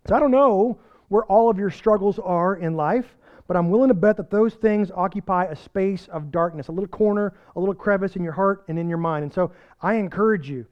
So 0.07 0.15
I 0.15 0.19
don't 0.19 0.31
know 0.31 0.79
where 1.09 1.23
all 1.25 1.49
of 1.49 1.57
your 1.57 1.69
struggles 1.69 2.19
are 2.19 2.55
in 2.55 2.75
life, 2.75 3.15
but 3.47 3.57
I'm 3.57 3.69
willing 3.69 3.89
to 3.89 3.93
bet 3.93 4.17
that 4.17 4.31
those 4.31 4.53
things 4.53 4.91
occupy 4.95 5.45
a 5.45 5.55
space 5.55 6.07
of 6.07 6.31
darkness, 6.31 6.69
a 6.69 6.71
little 6.71 6.87
corner, 6.87 7.33
a 7.55 7.59
little 7.59 7.75
crevice 7.75 8.15
in 8.15 8.23
your 8.23 8.33
heart 8.33 8.63
and 8.67 8.79
in 8.79 8.87
your 8.87 8.97
mind. 8.97 9.23
And 9.23 9.33
so 9.33 9.51
I 9.81 9.95
encourage 9.95 10.49
you, 10.49 10.65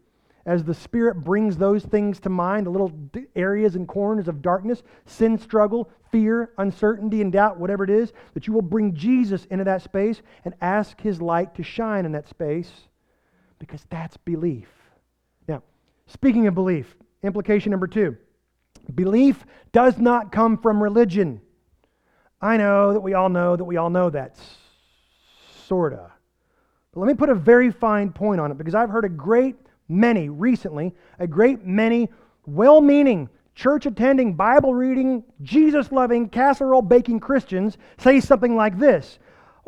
as 0.46 0.64
the 0.64 0.74
Spirit 0.74 1.16
brings 1.16 1.58
those 1.58 1.84
things 1.84 2.20
to 2.22 2.30
mind, 2.30 2.66
the 2.66 2.72
little 2.72 2.92
areas 3.36 3.76
and 3.76 3.88
corners 3.88 4.28
of 4.28 4.42
darkness, 4.42 4.82
sin 5.06 5.38
struggle, 5.38 5.92
fear, 6.10 6.54
uncertainty, 6.58 7.22
and 7.22 7.32
doubt, 7.32 7.60
whatever 7.60 7.84
it 7.84 7.90
is, 7.90 8.14
that 8.34 8.48
you 8.48 8.54
will 8.54 8.62
bring 8.62 8.96
Jesus 8.96 9.46
into 9.52 9.66
that 9.66 9.82
space 9.82 10.22
and 10.46 10.54
ask 10.62 11.00
His 11.02 11.22
light 11.22 11.54
to 11.56 11.64
shine 11.64 12.06
in 12.06 12.14
that 12.14 12.30
space 12.30 12.72
because 13.60 13.86
that's 13.90 14.16
belief. 14.18 14.70
Now, 15.48 15.62
speaking 16.08 16.48
of 16.48 16.56
belief, 16.56 16.96
implication 17.22 17.72
number 17.72 17.88
two 17.88 18.18
belief 18.96 19.46
does 19.72 19.98
not 19.98 20.32
come 20.32 20.58
from 20.58 20.82
religion. 20.82 21.42
I 22.42 22.58
know 22.58 22.94
that 22.94 23.02
we 23.02 23.14
all 23.14 23.30
know 23.30 23.56
that 23.56 23.64
we 23.64 23.78
all 23.78 23.90
know 23.90 24.10
that. 24.10 24.38
Sorta. 25.68 26.12
But 26.94 27.02
let 27.02 27.08
me 27.08 27.14
put 27.14 27.30
a 27.30 27.36
very 27.36 27.72
fine 27.72 28.12
point 28.12 28.42
on 28.42 28.52
it 28.52 28.58
because 28.58 28.76
I've 28.76 28.90
heard 28.90 29.06
a 29.06 29.10
great 29.10 29.56
many 29.88 30.30
recently, 30.30 30.96
a 31.20 31.28
great 31.28 31.66
many 31.66 32.10
well 32.46 32.82
meaning, 32.82 33.30
church 33.56 33.86
attending, 33.86 34.34
Bible 34.34 34.74
reading, 34.74 35.24
Jesus 35.42 35.92
loving, 35.92 36.30
casserole 36.30 36.82
baking 36.82 37.20
Christians 37.20 37.78
say 37.98 38.20
something 38.20 38.56
like 38.56 38.80
this. 38.80 39.20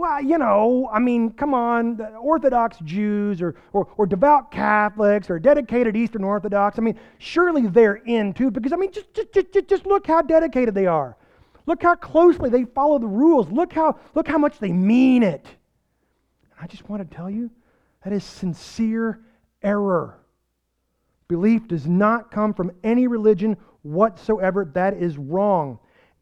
Well, 0.02 0.20
you 0.20 0.39
know, 0.39 0.89
I 0.91 0.97
mean, 0.97 1.30
come 1.30 1.54
on, 1.54 2.02
Orthodox 2.20 2.80
Jews 2.84 3.39
or, 3.39 3.54
or, 3.72 3.88
or 3.97 4.08
devout 4.08 4.49
Catholics 4.49 5.30
or 5.30 5.38
dedicated 5.38 5.95
Eastern 5.95 6.24
Orthodox, 6.24 6.80
I 6.80 6.82
mean, 6.82 6.97
surely 7.20 7.68
they're 7.68 8.02
in 8.08 8.34
too, 8.34 8.49
because, 8.49 8.74
I 8.74 8.78
mean, 8.78 8.91
just, 8.91 9.14
just, 9.14 9.54
just, 9.54 9.68
just 9.68 9.86
look 9.86 10.08
how 10.08 10.24
dedicated 10.24 10.74
they 10.74 10.88
are. 10.88 11.16
Look 11.68 11.84
how 11.84 11.93
closely 11.93 12.49
they 12.49 12.66
follow 12.66 12.97
the 12.97 13.06
rules. 13.06 13.52
Look 13.52 13.74
how, 13.74 13.99
look 14.16 14.28
how 14.28 14.39
much 14.39 14.58
they 14.58 14.72
mean 14.72 15.22
it. 15.22 15.45
I 16.60 16.66
just 16.66 16.89
want 16.89 17.08
to 17.08 17.16
tell 17.16 17.30
you 17.30 17.52
that 18.04 18.12
is 18.12 18.24
sincere 18.24 19.22
error. 19.62 20.18
Belief 21.28 21.68
does 21.68 21.86
not 21.86 22.32
come 22.32 22.56
from 22.56 22.72
any 22.84 23.06
religion 23.06 23.56
whatsoever. 23.84 24.66
That 24.66 24.95
is 24.95 25.20
wrong. 25.20 25.78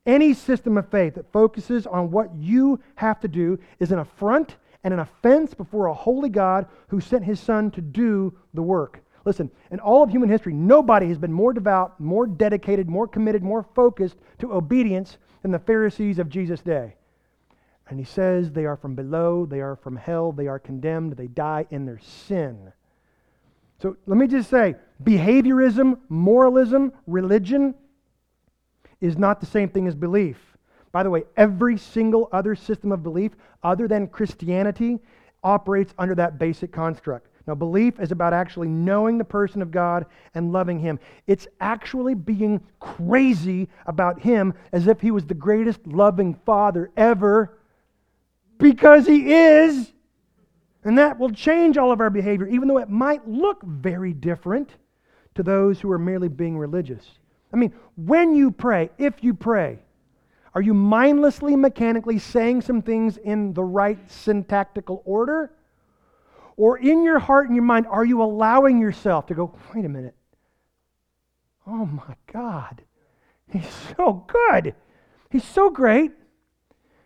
Any 0.06 0.34
system 0.34 0.78
of 0.78 0.90
faith 0.90 1.16
that 1.16 1.32
focuses 1.32 1.86
on 1.86 2.12
what 2.12 2.34
you 2.36 2.80
have 2.96 3.20
to 3.22 3.28
do 3.28 3.60
is 3.80 3.92
an 3.92 4.00
affront 4.00 4.56
and 4.84 4.94
an 4.94 5.00
offense 5.00 5.54
before 5.54 5.88
a 5.88 5.94
holy 5.94 6.30
God 6.30 6.68
who 6.88 7.02
sent 7.02 7.26
his 7.26 7.40
Son 7.40 7.70
to 7.72 7.82
do 7.82 8.34
the 8.54 8.62
work. 8.62 9.02
Listen, 9.26 9.52
in 9.72 9.80
all 9.80 10.02
of 10.02 10.10
human 10.10 10.30
history, 10.30 10.54
nobody 10.54 11.08
has 11.08 11.18
been 11.18 11.34
more 11.34 11.54
devout, 11.54 12.00
more 12.00 12.26
dedicated, 12.26 12.90
more 12.90 13.08
committed, 13.08 13.44
more 13.44 13.66
focused 13.76 14.18
to 14.40 14.54
obedience 14.54 15.18
than 15.42 15.52
the 15.52 15.60
Pharisees 15.60 16.20
of 16.20 16.30
Jesus' 16.30 16.62
day. 16.62 16.96
And 17.90 18.00
he 18.00 18.06
says 18.06 18.52
they 18.52 18.66
are 18.66 18.78
from 18.78 18.96
below, 18.96 19.46
they 19.46 19.62
are 19.62 19.76
from 19.76 19.98
hell, 19.98 20.32
they 20.32 20.48
are 20.48 20.60
condemned, 20.60 21.18
they 21.18 21.28
die 21.28 21.66
in 21.72 21.86
their 21.86 22.00
sin. 22.00 22.72
So 23.82 23.98
let 24.06 24.18
me 24.18 24.28
just 24.28 24.50
say 24.50 24.76
behaviorism, 25.04 26.00
moralism, 26.08 26.94
religion 27.08 27.76
is 29.02 29.18
not 29.18 29.40
the 29.40 29.46
same 29.46 29.70
thing 29.70 29.88
as 29.88 29.96
belief. 29.96 30.38
By 30.92 31.04
the 31.04 31.10
way, 31.10 31.24
every 31.38 31.78
single 31.78 32.30
other 32.32 32.56
system 32.56 32.92
of 32.92 33.04
belief 33.04 33.34
other 33.64 33.88
than 33.88 34.08
Christianity 34.08 35.00
operates 35.44 35.94
under 35.98 36.16
that 36.16 36.40
basic 36.40 36.72
construct. 36.72 37.28
Now, 37.48 37.56
belief 37.56 38.00
is 38.00 38.12
about 38.12 38.34
actually 38.34 38.68
knowing 38.68 39.18
the 39.18 39.24
person 39.24 39.62
of 39.62 39.72
God 39.72 40.06
and 40.36 40.52
loving 40.52 40.80
Him. 40.80 41.00
It's 41.26 41.48
actually 41.60 42.14
being 42.14 42.62
crazy 42.80 43.70
about 43.88 44.22
Him 44.22 44.54
as 44.72 44.88
if 44.88 45.02
He 45.02 45.10
was 45.10 45.26
the 45.26 45.34
greatest 45.34 45.86
loving 45.88 46.36
Father 46.46 46.92
ever, 46.96 47.58
because 48.60 49.08
He 49.08 49.34
is. 49.34 49.92
And 50.84 50.98
that 50.98 51.18
will 51.18 51.32
change 51.32 51.78
all 51.78 51.92
of 51.92 52.02
our 52.02 52.10
behavior, 52.10 52.48
even 52.48 52.68
though 52.68 52.78
it 52.78 52.90
might 52.90 53.28
look 53.28 53.64
very 53.64 54.14
different 54.14 54.76
to 55.36 55.44
those 55.44 55.80
who 55.80 55.92
are 55.92 56.00
merely 56.00 56.30
being 56.30 56.58
religious. 56.58 57.06
I 57.52 57.58
mean, 57.58 57.74
when 57.96 58.36
you 58.36 58.52
pray, 58.52 58.90
if 58.98 59.24
you 59.24 59.34
pray, 59.34 59.80
are 60.54 60.62
you 60.62 60.74
mindlessly, 60.74 61.56
mechanically 61.56 62.20
saying 62.20 62.62
some 62.62 62.82
things 62.82 63.18
in 63.18 63.54
the 63.54 63.64
right 63.64 64.00
syntactical 64.12 65.02
order? 65.06 65.52
Or 66.58 66.78
in 66.78 67.04
your 67.04 67.20
heart 67.20 67.48
and 67.48 67.56
your 67.56 67.64
mind, 67.64 67.88
are 67.88 68.04
you 68.04 68.22
allowing 68.22 68.80
yourself 68.80 69.28
to 69.28 69.34
go, 69.34 69.56
wait 69.74 69.86
a 69.86 69.90
minute? 69.90 70.16
Oh 71.66 71.86
my 71.86 72.16
God, 72.32 72.82
he's 73.52 73.70
so 73.96 74.26
good. 74.28 74.76
He's 75.30 75.44
so 75.44 75.70
great. 75.70 76.12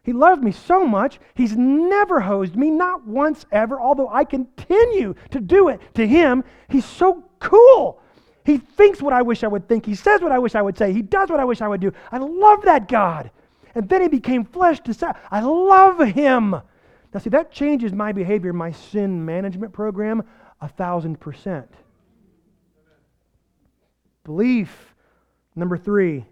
He 0.04 0.12
loved 0.12 0.44
me 0.44 0.52
so 0.52 0.86
much. 0.86 1.20
He's 1.34 1.56
never 1.56 2.22
hosed 2.22 2.56
me, 2.56 2.70
not 2.70 3.06
once 3.06 3.46
ever, 3.52 3.80
although 3.80 4.10
I 4.10 4.26
continue 4.26 5.16
to 5.32 5.40
do 5.40 5.70
it 5.70 5.80
to 5.96 6.08
him. 6.08 6.44
He's 6.70 6.86
so 6.86 7.24
cool. 7.40 8.02
He 8.46 8.58
thinks 8.58 9.02
what 9.02 9.14
I 9.14 9.22
wish 9.22 9.44
I 9.44 9.48
would 9.48 9.68
think. 9.68 9.86
He 9.86 9.96
says 9.96 10.22
what 10.22 10.32
I 10.32 10.40
wish 10.40 10.56
I 10.56 10.62
would 10.62 10.78
say. 10.78 10.92
He 10.92 11.02
does 11.02 11.30
what 11.30 11.40
I 11.40 11.46
wish 11.46 11.62
I 11.62 11.68
would 11.68 11.82
do. 11.82 11.94
I 12.12 12.18
love 12.18 12.64
that 12.64 12.88
God. 12.88 13.32
And 13.76 13.88
then 13.88 14.02
he 14.02 14.08
became 14.08 14.44
flesh 14.44 14.80
to 14.82 14.94
say, 14.94 15.08
I 15.32 15.42
love 15.42 16.00
him. 16.00 16.52
Now, 16.52 17.20
see, 17.20 17.30
that 17.30 17.52
changes 17.52 17.94
my 17.94 18.12
behavior, 18.12 18.54
my 18.54 18.72
sin 18.72 19.24
management 19.24 19.72
program, 19.72 20.24
a 20.62 20.68
thousand 20.68 21.20
percent. 21.20 21.72
Belief, 24.24 24.94
number 25.56 25.78
three, 25.78 26.26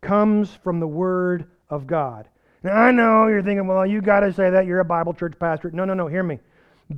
comes 0.00 0.52
from 0.52 0.80
the 0.80 0.86
Word 0.86 1.46
of 1.70 1.86
God. 1.86 2.28
Now, 2.62 2.72
I 2.72 2.90
know 2.90 3.28
you're 3.28 3.42
thinking, 3.42 3.66
well, 3.66 3.86
you 3.86 4.00
got 4.00 4.20
to 4.20 4.32
say 4.32 4.50
that. 4.50 4.66
You're 4.66 4.80
a 4.80 4.84
Bible 4.84 5.14
church 5.14 5.34
pastor. 5.38 5.70
No, 5.70 5.84
no, 5.84 5.94
no, 5.94 6.06
hear 6.06 6.22
me. 6.22 6.40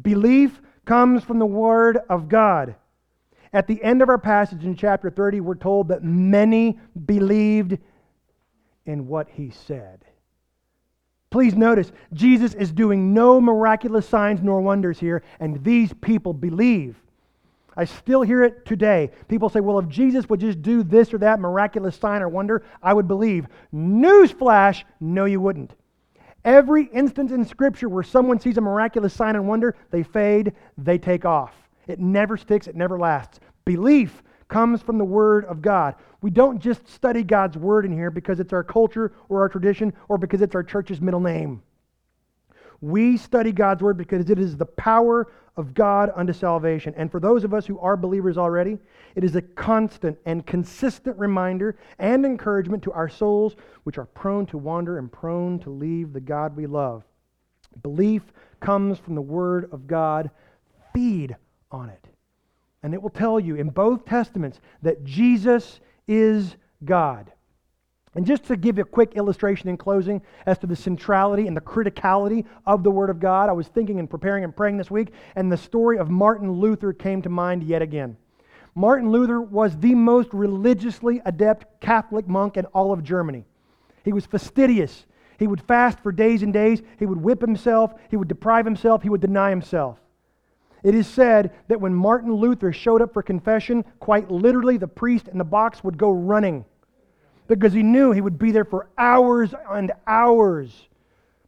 Belief 0.03 0.61
comes 0.85 1.23
from 1.25 1.39
the 1.39 1.47
Word 1.47 1.99
of 2.09 2.29
God. 2.29 2.75
At 3.53 3.67
the 3.67 3.83
end 3.83 4.01
of 4.03 4.09
our 4.09 4.19
passage 4.19 4.65
in 4.65 4.77
chapter 4.77 5.11
30, 5.11 5.41
we're 5.41 5.55
told 5.57 5.89
that 5.89 6.05
many 6.05 6.79
believed 7.07 7.79
in 8.87 9.09
what 9.09 9.29
he 9.29 9.51
said. 9.51 10.05
Please 11.31 11.55
notice, 11.55 11.93
Jesus 12.13 12.55
is 12.55 12.73
doing 12.73 13.15
no 13.15 13.41
miraculous 13.41 14.09
signs 14.09 14.43
nor 14.43 14.61
wonders 14.61 14.99
here, 14.99 15.23
and 15.39 15.63
these 15.63 15.93
people 16.01 16.33
believe. 16.33 16.97
I 17.77 17.85
still 17.85 18.23
hear 18.23 18.43
it 18.43 18.67
today. 18.67 19.11
People 19.29 19.49
say, 19.49 19.61
well, 19.61 19.79
if 19.79 19.89
Jesus 19.89 20.29
would 20.29 20.41
just 20.41 20.61
do 20.61 20.83
this 20.83 21.15
or 21.15 21.19
that 21.19 21.39
miraculous 21.39 21.97
sign 21.97 22.21
or 22.21 22.29
wonder, 22.29 22.65
I 22.83 22.93
would 22.93 23.07
believe. 23.07 23.47
Newsflash, 23.73 24.83
no, 24.99 25.25
you 25.25 25.41
wouldn't. 25.41 25.73
Every 26.45 26.87
instance 26.87 27.31
in 27.31 27.45
Scripture 27.45 27.89
where 27.89 28.03
someone 28.03 28.41
sees 28.41 28.59
a 28.59 28.61
miraculous 28.61 29.15
sign 29.15 29.37
and 29.37 29.47
wonder, 29.47 29.77
they 29.91 30.03
fade, 30.03 30.55
they 30.79 30.99
take 30.99 31.25
off. 31.25 31.55
It 31.91 31.99
never 32.01 32.37
sticks, 32.37 32.67
it 32.67 32.77
never 32.77 32.99
lasts. 32.99 33.41
Belief 33.65 34.23
comes 34.49 34.83
from 34.83 34.99
the 34.99 35.05
Word 35.05 35.45
of 35.47 35.63
God. 35.63 35.95
We 36.23 36.31
don't 36.31 36.59
just 36.59 36.89
study 36.89 37.23
God's 37.23 37.57
Word 37.57 37.87
in 37.87 37.93
here 37.93 38.11
because 38.11 38.41
it's 38.41 38.53
our 38.53 38.65
culture 38.65 39.13
or 39.29 39.41
our 39.41 39.49
tradition 39.49 39.93
or 40.09 40.19
because 40.19 40.43
it's 40.43 40.55
our 40.55 40.63
church's 40.63 41.01
middle 41.01 41.21
name. 41.21 41.63
We 42.81 43.17
study 43.17 43.53
God's 43.53 43.83
Word 43.83 43.97
because 43.97 44.29
it 44.29 44.39
is 44.39 44.57
the 44.57 44.67
power 44.67 45.31
of 45.57 45.75
God 45.75 46.11
unto 46.15 46.33
salvation. 46.33 46.95
And 46.97 47.11
for 47.11 47.21
those 47.21 47.45
of 47.45 47.53
us 47.53 47.67
who 47.67 47.79
are 47.79 47.97
believers 47.97 48.39
already, 48.39 48.79
it 49.15 49.25
is 49.25 49.37
a 49.37 49.43
constant 49.43 50.19
and 50.25 50.47
consistent 50.47 51.19
reminder 51.19 51.77
and 51.99 52.25
encouragement 52.25 52.83
to 52.85 52.93
our 52.93 53.09
souls, 53.09 53.57
which 53.85 53.99
are 53.99 54.07
prone 54.07 54.47
to 54.47 54.59
wander 54.59 54.99
and 54.99 55.13
prone 55.13 55.59
to 55.61 55.71
leave 55.71 56.13
the 56.13 56.21
God 56.21 56.57
we 56.57 56.67
love. 56.67 57.05
Belief 57.83 58.23
comes 58.61 58.99
from 58.99 59.15
the 59.15 59.23
Word 59.23 59.69
of 59.73 59.87
God. 59.87 60.31
Feed 60.95 61.37
on 61.71 61.91
it. 61.91 62.07
And 62.83 62.95
it 62.95 63.03
will 63.03 63.11
tell 63.11 63.39
you 63.39 63.57
in 63.57 63.69
both 63.69 64.05
Testaments 64.05 64.61
that 64.83 65.05
Jesus 65.05 65.81
is 66.09 66.57
God. 66.85 67.31
And 68.15 68.27
just 68.27 68.45
to 68.45 68.57
give 68.57 68.79
a 68.79 68.85
quick 68.85 69.15
illustration 69.15 69.69
in 69.69 69.77
closing 69.77 70.21
as 70.45 70.59
to 70.59 70.67
the 70.67 70.75
centrality 70.75 71.47
and 71.47 71.57
the 71.57 71.61
criticality 71.61 72.45
of 72.67 72.83
the 72.83 72.91
Word 72.91 73.09
of 73.09 73.21
God, 73.21 73.49
I 73.49 73.53
was 73.53 73.69
thinking 73.69 74.01
and 74.01 74.11
preparing 74.11 74.43
and 74.43 74.57
praying 74.57 74.79
this 74.79 74.91
week, 74.91 75.13
and 75.37 75.53
the 75.53 75.57
story 75.57 75.99
of 75.99 76.11
Martin 76.11 76.51
Luther 76.51 76.93
came 76.93 77.23
to 77.23 77.29
mind 77.29 77.63
yet 77.63 77.83
again. 77.83 78.17
Martin 78.75 79.11
Luther 79.11 79.41
was 79.41 79.77
the 79.77 79.95
most 79.95 80.29
religiously 80.33 81.21
adept 81.25 81.81
Catholic 81.81 82.27
monk 82.27 82.57
in 82.57 82.65
all 82.67 82.93
of 82.93 83.05
Germany. 83.05 83.45
He 84.05 84.13
was 84.13 84.27
fastidious. 84.27 85.07
He 85.39 85.47
would 85.47 85.63
fast 85.63 86.01
for 86.01 86.11
days 86.11 86.43
and 86.43 86.53
days. 86.53 86.83
He 86.99 87.07
would 87.07 87.21
whip 87.21 87.41
himself. 87.41 87.95
He 88.11 88.17
would 88.17 88.29
deprive 88.29 88.65
himself. 88.65 89.03
He 89.03 89.09
would 89.09 89.21
deny 89.21 89.51
himself. 89.51 89.99
It 90.83 90.95
is 90.95 91.07
said 91.07 91.53
that 91.69 91.81
when 91.81 91.95
Martin 91.95 92.33
Luther 92.33 92.73
showed 92.73 93.03
up 93.03 93.13
for 93.13 93.23
confession, 93.23 93.85
quite 93.99 94.31
literally 94.31 94.77
the 94.77 94.89
priest 94.89 95.29
in 95.29 95.39
the 95.39 95.45
box 95.45 95.85
would 95.85 95.99
go 95.99 96.11
running 96.11 96.65
because 97.49 97.73
he 97.73 97.83
knew 97.83 98.13
he 98.13 98.21
would 98.21 98.39
be 98.39 98.53
there 98.53 98.65
for 98.65 98.89
hours 98.97 99.53
and 99.71 99.93
hours. 100.07 100.89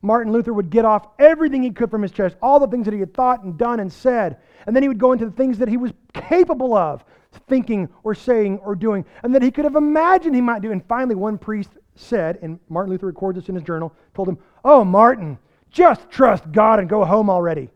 Martin 0.03 0.33
Luther 0.33 0.53
would 0.53 0.68
get 0.68 0.85
off 0.85 1.07
everything 1.18 1.62
he 1.62 1.70
could 1.70 1.91
from 1.91 2.03
his 2.03 2.11
chest, 2.11 2.37
all 2.43 2.59
the 2.59 2.66
things 2.66 2.87
that 2.87 2.95
he 2.95 2.99
had 3.01 3.14
thought 3.14 3.45
and 3.45 3.57
done 3.57 3.78
and 3.78 3.91
said. 3.91 4.39
And 4.66 4.74
then 4.74 4.83
he 4.83 4.89
would 4.89 4.99
go 4.99 5.12
into 5.12 5.24
the 5.24 5.30
things 5.30 5.59
that 5.59 5.68
he 5.68 5.76
was 5.76 5.93
capable 6.12 6.74
of 6.74 7.05
thinking 7.49 7.89
or 8.03 8.14
saying 8.14 8.59
or 8.59 8.74
doing, 8.74 9.05
and 9.22 9.35
that 9.35 9.43
he 9.43 9.51
could 9.51 9.64
have 9.64 9.76
imagined 9.76 10.35
he 10.35 10.41
might 10.41 10.61
do. 10.61 10.72
And 10.72 10.85
finally, 10.87 11.14
one 11.14 11.39
priest 11.39 11.70
said, 11.95 12.39
and 12.43 12.59
Martin 12.68 12.91
Luther 12.91 13.07
records 13.07 13.39
this 13.39 13.49
in 13.49 13.55
his 13.55 13.64
journal, 13.64 13.95
told 14.12 14.28
him, 14.28 14.39
Oh, 14.64 14.85
Martin, 14.85 15.39
just 15.70 16.11
trust 16.11 16.51
God 16.51 16.80
and 16.80 16.89
go 16.89 17.05
home 17.05 17.30
already. 17.30 17.70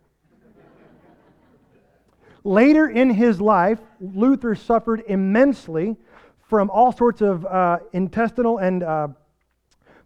Later 2.46 2.88
in 2.88 3.10
his 3.10 3.40
life, 3.40 3.80
Luther 4.00 4.54
suffered 4.54 5.02
immensely 5.08 5.96
from 6.48 6.70
all 6.70 6.92
sorts 6.92 7.20
of 7.20 7.44
uh, 7.44 7.78
intestinal 7.92 8.58
and, 8.58 8.84
uh, 8.84 9.08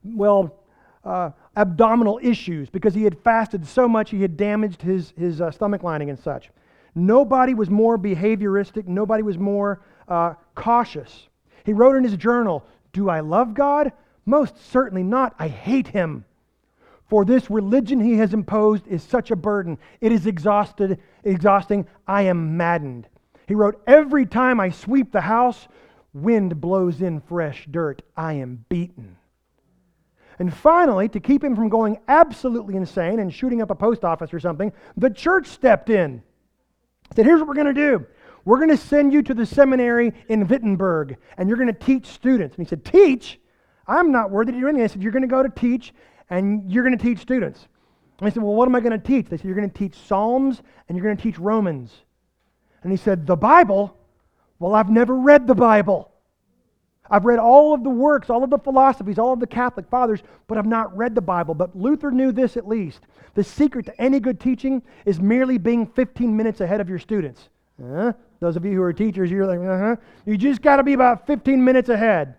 well, 0.03 0.57
uh, 1.05 1.33
abdominal 1.55 2.19
issues 2.23 2.71
because 2.71 2.95
he 2.95 3.05
had 3.05 3.19
fasted 3.19 3.67
so 3.67 3.87
much 3.87 4.09
he 4.09 4.23
had 4.23 4.39
damaged 4.39 4.81
his, 4.81 5.13
his 5.19 5.43
uh, 5.43 5.51
stomach 5.51 5.83
lining 5.83 6.09
and 6.09 6.19
such. 6.19 6.49
Nobody 6.95 7.53
was 7.53 7.69
more 7.69 7.99
behavioristic, 7.99 8.87
nobody 8.87 9.23
was 9.23 9.37
more 9.37 9.83
uh, 10.09 10.33
cautious. 10.55 11.29
He 11.67 11.75
wrote 11.75 11.95
in 11.95 12.05
his 12.05 12.17
journal, 12.17 12.65
Do 12.95 13.11
I 13.11 13.21
love 13.21 13.53
God? 13.53 13.93
Most 14.25 14.57
certainly 14.71 15.03
not. 15.03 15.35
I 15.39 15.49
hate 15.49 15.89
him. 15.89 16.25
For 17.11 17.25
this 17.25 17.51
religion 17.51 18.01
he 18.01 18.17
has 18.19 18.33
imposed 18.33 18.87
is 18.87 19.03
such 19.03 19.33
a 19.33 19.37
burden. 19.37 19.79
It 20.01 20.13
is 20.13 20.27
exhausted, 20.27 21.01
exhausting. 21.25 21.89
I 22.07 22.23
am 22.23 22.57
maddened. 22.57 23.09
He 23.49 23.57
wrote, 23.57 23.83
Every 23.89 24.25
time 24.25 24.61
I 24.61 24.71
sweep 24.71 25.11
the 25.11 25.21
house, 25.21 25.67
wind 26.15 26.61
blows 26.61 27.03
in 27.03 27.21
fresh 27.21 27.67
dirt. 27.69 28.03
I 28.17 28.35
am 28.35 28.65
beaten. 28.69 29.17
And 30.39 30.55
finally, 30.55 31.09
to 31.09 31.19
keep 31.19 31.43
him 31.43 31.57
from 31.57 31.69
going 31.69 31.99
absolutely 32.07 32.77
insane 32.77 33.19
and 33.19 33.35
shooting 33.35 33.61
up 33.61 33.71
a 33.71 33.75
post 33.75 34.05
office 34.05 34.33
or 34.33 34.39
something, 34.39 34.73
the 34.97 35.11
church 35.11 35.49
stepped 35.49 35.91
in. 35.91 36.23
Said, 37.17 37.27
Here's 37.27 37.41
what 37.41 37.49
we're 37.49 37.55
going 37.55 37.75
to 37.75 37.75
do. 37.75 38.07
We're 38.45 38.59
going 38.59 38.71
to 38.71 38.77
send 38.77 39.13
you 39.13 39.21
to 39.23 39.35
the 39.35 39.45
seminary 39.45 40.15
in 40.29 40.47
Wittenberg, 40.47 41.17
and 41.37 41.49
you're 41.49 41.59
going 41.59 41.67
to 41.67 41.73
teach 41.73 42.07
students. 42.07 42.57
And 42.57 42.65
he 42.65 42.71
said, 42.71 42.85
Teach? 42.85 43.41
I'm 43.89 44.13
not 44.13 44.31
worthy 44.31 44.53
to 44.53 44.61
do 44.61 44.69
anything. 44.69 44.85
I 44.85 44.87
said, 44.87 45.03
You're 45.03 45.11
going 45.11 45.23
to 45.23 45.29
go 45.29 45.43
to 45.43 45.49
teach, 45.49 45.93
and 46.31 46.71
you're 46.71 46.85
going 46.85 46.97
to 46.97 47.03
teach 47.03 47.19
students. 47.19 47.67
And 48.19 48.29
I 48.29 48.31
said, 48.31 48.43
Well, 48.43 48.55
what 48.55 48.67
am 48.67 48.75
I 48.75 48.81
going 48.81 48.99
to 48.99 49.07
teach? 49.07 49.27
They 49.27 49.37
said, 49.37 49.47
You're 49.47 49.57
going 49.57 49.71
to 49.71 49.77
teach 49.77 49.95
Psalms 49.95 50.63
and 50.89 50.97
you're 50.97 51.05
going 51.05 51.17
to 51.17 51.23
teach 51.23 51.39
Romans. 51.39 51.93
And 52.83 52.93
he 52.93 52.97
said, 52.97 53.27
The 53.27 53.37
Bible? 53.37 53.97
Well, 54.59 54.75
I've 54.75 54.91
never 54.91 55.15
read 55.15 55.47
the 55.47 55.55
Bible. 55.55 56.11
I've 57.11 57.25
read 57.25 57.41
all 57.41 57.75
of 57.75 57.83
the 57.83 57.91
works, 57.91 58.31
all 58.31 58.45
of 58.45 58.51
the 58.51 58.59
philosophies, 58.59 59.19
all 59.19 59.33
of 59.33 59.41
the 59.41 59.47
Catholic 59.47 59.89
fathers, 59.89 60.21
but 60.47 60.57
I've 60.59 60.67
not 60.67 60.97
read 60.97 61.15
the 61.17 61.21
Bible. 61.21 61.55
But 61.55 61.75
Luther 61.75 62.13
knew 62.13 62.31
this 62.31 62.57
at 62.57 62.69
least. 62.69 63.01
The 63.35 63.43
secret 63.43 63.87
to 63.87 64.01
any 64.01 64.21
good 64.21 64.39
teaching 64.39 64.83
is 65.05 65.19
merely 65.19 65.59
being 65.59 65.87
15 65.87 66.37
minutes 66.37 66.61
ahead 66.61 66.81
of 66.81 66.89
your 66.89 67.01
students. 67.01 67.49
Uh, 67.83 68.13
those 68.39 68.57
of 68.57 68.65
you 68.65 68.73
who 68.73 68.83
are 68.83 68.93
teachers, 68.93 69.31
you're 69.31 69.47
like, 69.47 69.59
uh 69.59 69.79
huh. 69.79 69.97
You 70.25 70.37
just 70.37 70.63
got 70.63 70.77
to 70.77 70.83
be 70.83 70.93
about 70.93 71.27
15 71.27 71.65
minutes 71.65 71.89
ahead. 71.89 72.37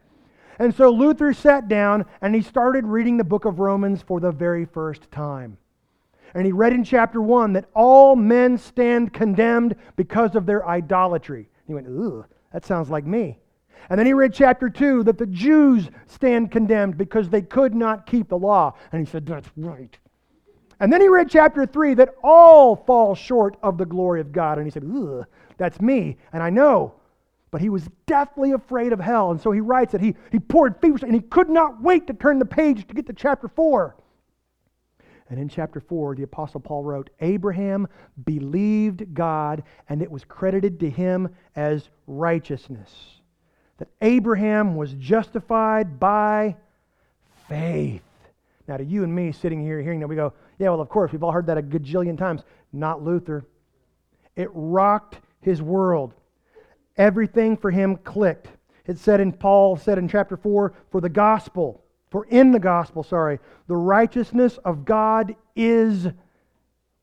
And 0.61 0.75
so 0.75 0.91
Luther 0.91 1.33
sat 1.33 1.67
down 1.67 2.05
and 2.21 2.35
he 2.35 2.41
started 2.43 2.85
reading 2.85 3.17
the 3.17 3.23
book 3.23 3.45
of 3.45 3.57
Romans 3.57 4.03
for 4.03 4.19
the 4.19 4.31
very 4.31 4.63
first 4.63 5.09
time. 5.09 5.57
And 6.35 6.45
he 6.45 6.51
read 6.51 6.71
in 6.71 6.83
chapter 6.83 7.19
1 7.19 7.53
that 7.53 7.65
all 7.73 8.15
men 8.15 8.59
stand 8.59 9.11
condemned 9.11 9.75
because 9.95 10.35
of 10.35 10.45
their 10.45 10.63
idolatry. 10.67 11.49
He 11.65 11.73
went, 11.73 11.87
Ooh, 11.87 12.25
that 12.53 12.63
sounds 12.63 12.91
like 12.91 13.07
me. 13.07 13.39
And 13.89 13.97
then 13.97 14.05
he 14.05 14.13
read 14.13 14.35
chapter 14.35 14.69
2 14.69 15.01
that 15.05 15.17
the 15.17 15.25
Jews 15.25 15.89
stand 16.05 16.51
condemned 16.51 16.95
because 16.95 17.27
they 17.27 17.41
could 17.41 17.73
not 17.73 18.05
keep 18.05 18.29
the 18.29 18.37
law. 18.37 18.75
And 18.91 19.03
he 19.03 19.11
said, 19.11 19.25
That's 19.25 19.49
right. 19.57 19.97
And 20.79 20.93
then 20.93 21.01
he 21.01 21.07
read 21.07 21.27
chapter 21.27 21.65
3 21.65 21.95
that 21.95 22.13
all 22.21 22.75
fall 22.75 23.15
short 23.15 23.57
of 23.63 23.79
the 23.79 23.85
glory 23.87 24.21
of 24.21 24.31
God. 24.31 24.59
And 24.59 24.67
he 24.67 24.71
said, 24.71 24.83
Ugh, 24.83 25.25
that's 25.57 25.81
me. 25.81 26.17
And 26.31 26.43
I 26.43 26.51
know 26.51 26.93
but 27.51 27.61
he 27.61 27.69
was 27.69 27.87
deathly 28.05 28.53
afraid 28.53 28.93
of 28.93 28.99
hell. 28.99 29.31
And 29.31 29.39
so 29.39 29.51
he 29.51 29.59
writes 29.59 29.91
that 29.91 30.01
he, 30.01 30.15
he 30.31 30.39
poured 30.39 30.79
feverishly 30.81 31.09
and 31.09 31.15
he 31.15 31.21
could 31.21 31.49
not 31.49 31.81
wait 31.81 32.07
to 32.07 32.13
turn 32.13 32.39
the 32.39 32.45
page 32.45 32.87
to 32.87 32.93
get 32.93 33.05
to 33.07 33.13
chapter 33.13 33.49
4. 33.49 33.95
And 35.29 35.39
in 35.39 35.47
chapter 35.47 35.79
4, 35.79 36.15
the 36.15 36.23
Apostle 36.23 36.59
Paul 36.59 36.83
wrote, 36.83 37.09
Abraham 37.21 37.87
believed 38.25 39.13
God, 39.13 39.63
and 39.87 40.01
it 40.01 40.11
was 40.11 40.25
credited 40.25 40.79
to 40.81 40.89
him 40.89 41.29
as 41.55 41.89
righteousness. 42.05 42.93
That 43.77 43.87
Abraham 44.01 44.75
was 44.75 44.93
justified 44.93 45.99
by 46.01 46.57
faith. 47.47 48.01
Now, 48.67 48.75
to 48.75 48.83
you 48.83 49.05
and 49.05 49.15
me 49.15 49.31
sitting 49.31 49.61
here 49.61 49.81
hearing 49.81 50.01
that, 50.01 50.07
we 50.07 50.17
go, 50.17 50.33
yeah, 50.59 50.69
well, 50.69 50.81
of 50.81 50.89
course, 50.89 51.13
we've 51.13 51.23
all 51.23 51.31
heard 51.31 51.47
that 51.47 51.57
a 51.57 51.61
gajillion 51.61 52.17
times. 52.17 52.41
Not 52.73 53.01
Luther. 53.01 53.45
It 54.35 54.49
rocked 54.53 55.17
his 55.41 55.61
world. 55.61 56.13
Everything 56.97 57.57
for 57.57 57.71
him 57.71 57.97
clicked. 57.97 58.49
It 58.85 58.97
said 58.97 59.21
in 59.21 59.31
Paul 59.31 59.77
said 59.77 59.97
in 59.97 60.07
chapter 60.07 60.35
4 60.35 60.73
for 60.89 61.01
the 61.01 61.09
gospel, 61.09 61.83
for 62.09 62.25
in 62.25 62.51
the 62.51 62.59
gospel, 62.59 63.03
sorry, 63.03 63.39
the 63.67 63.75
righteousness 63.75 64.57
of 64.65 64.83
God 64.83 65.35
is 65.55 66.07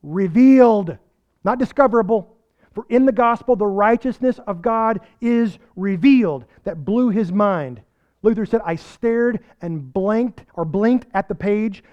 revealed, 0.03 0.97
not 1.43 1.57
discoverable. 1.57 2.35
For 2.75 2.85
in 2.89 3.05
the 3.05 3.11
gospel, 3.11 3.55
the 3.55 3.65
righteousness 3.65 4.39
of 4.45 4.61
God 4.61 5.01
is 5.19 5.57
revealed. 5.75 6.45
That 6.63 6.85
blew 6.85 7.09
his 7.09 7.31
mind. 7.31 7.81
Luther 8.21 8.45
said, 8.45 8.61
I 8.63 8.75
stared 8.75 9.39
and 9.61 9.91
blanked 9.91 10.45
or 10.53 10.65
blinked 10.65 11.07
at 11.13 11.27
the 11.27 11.35
page, 11.35 11.83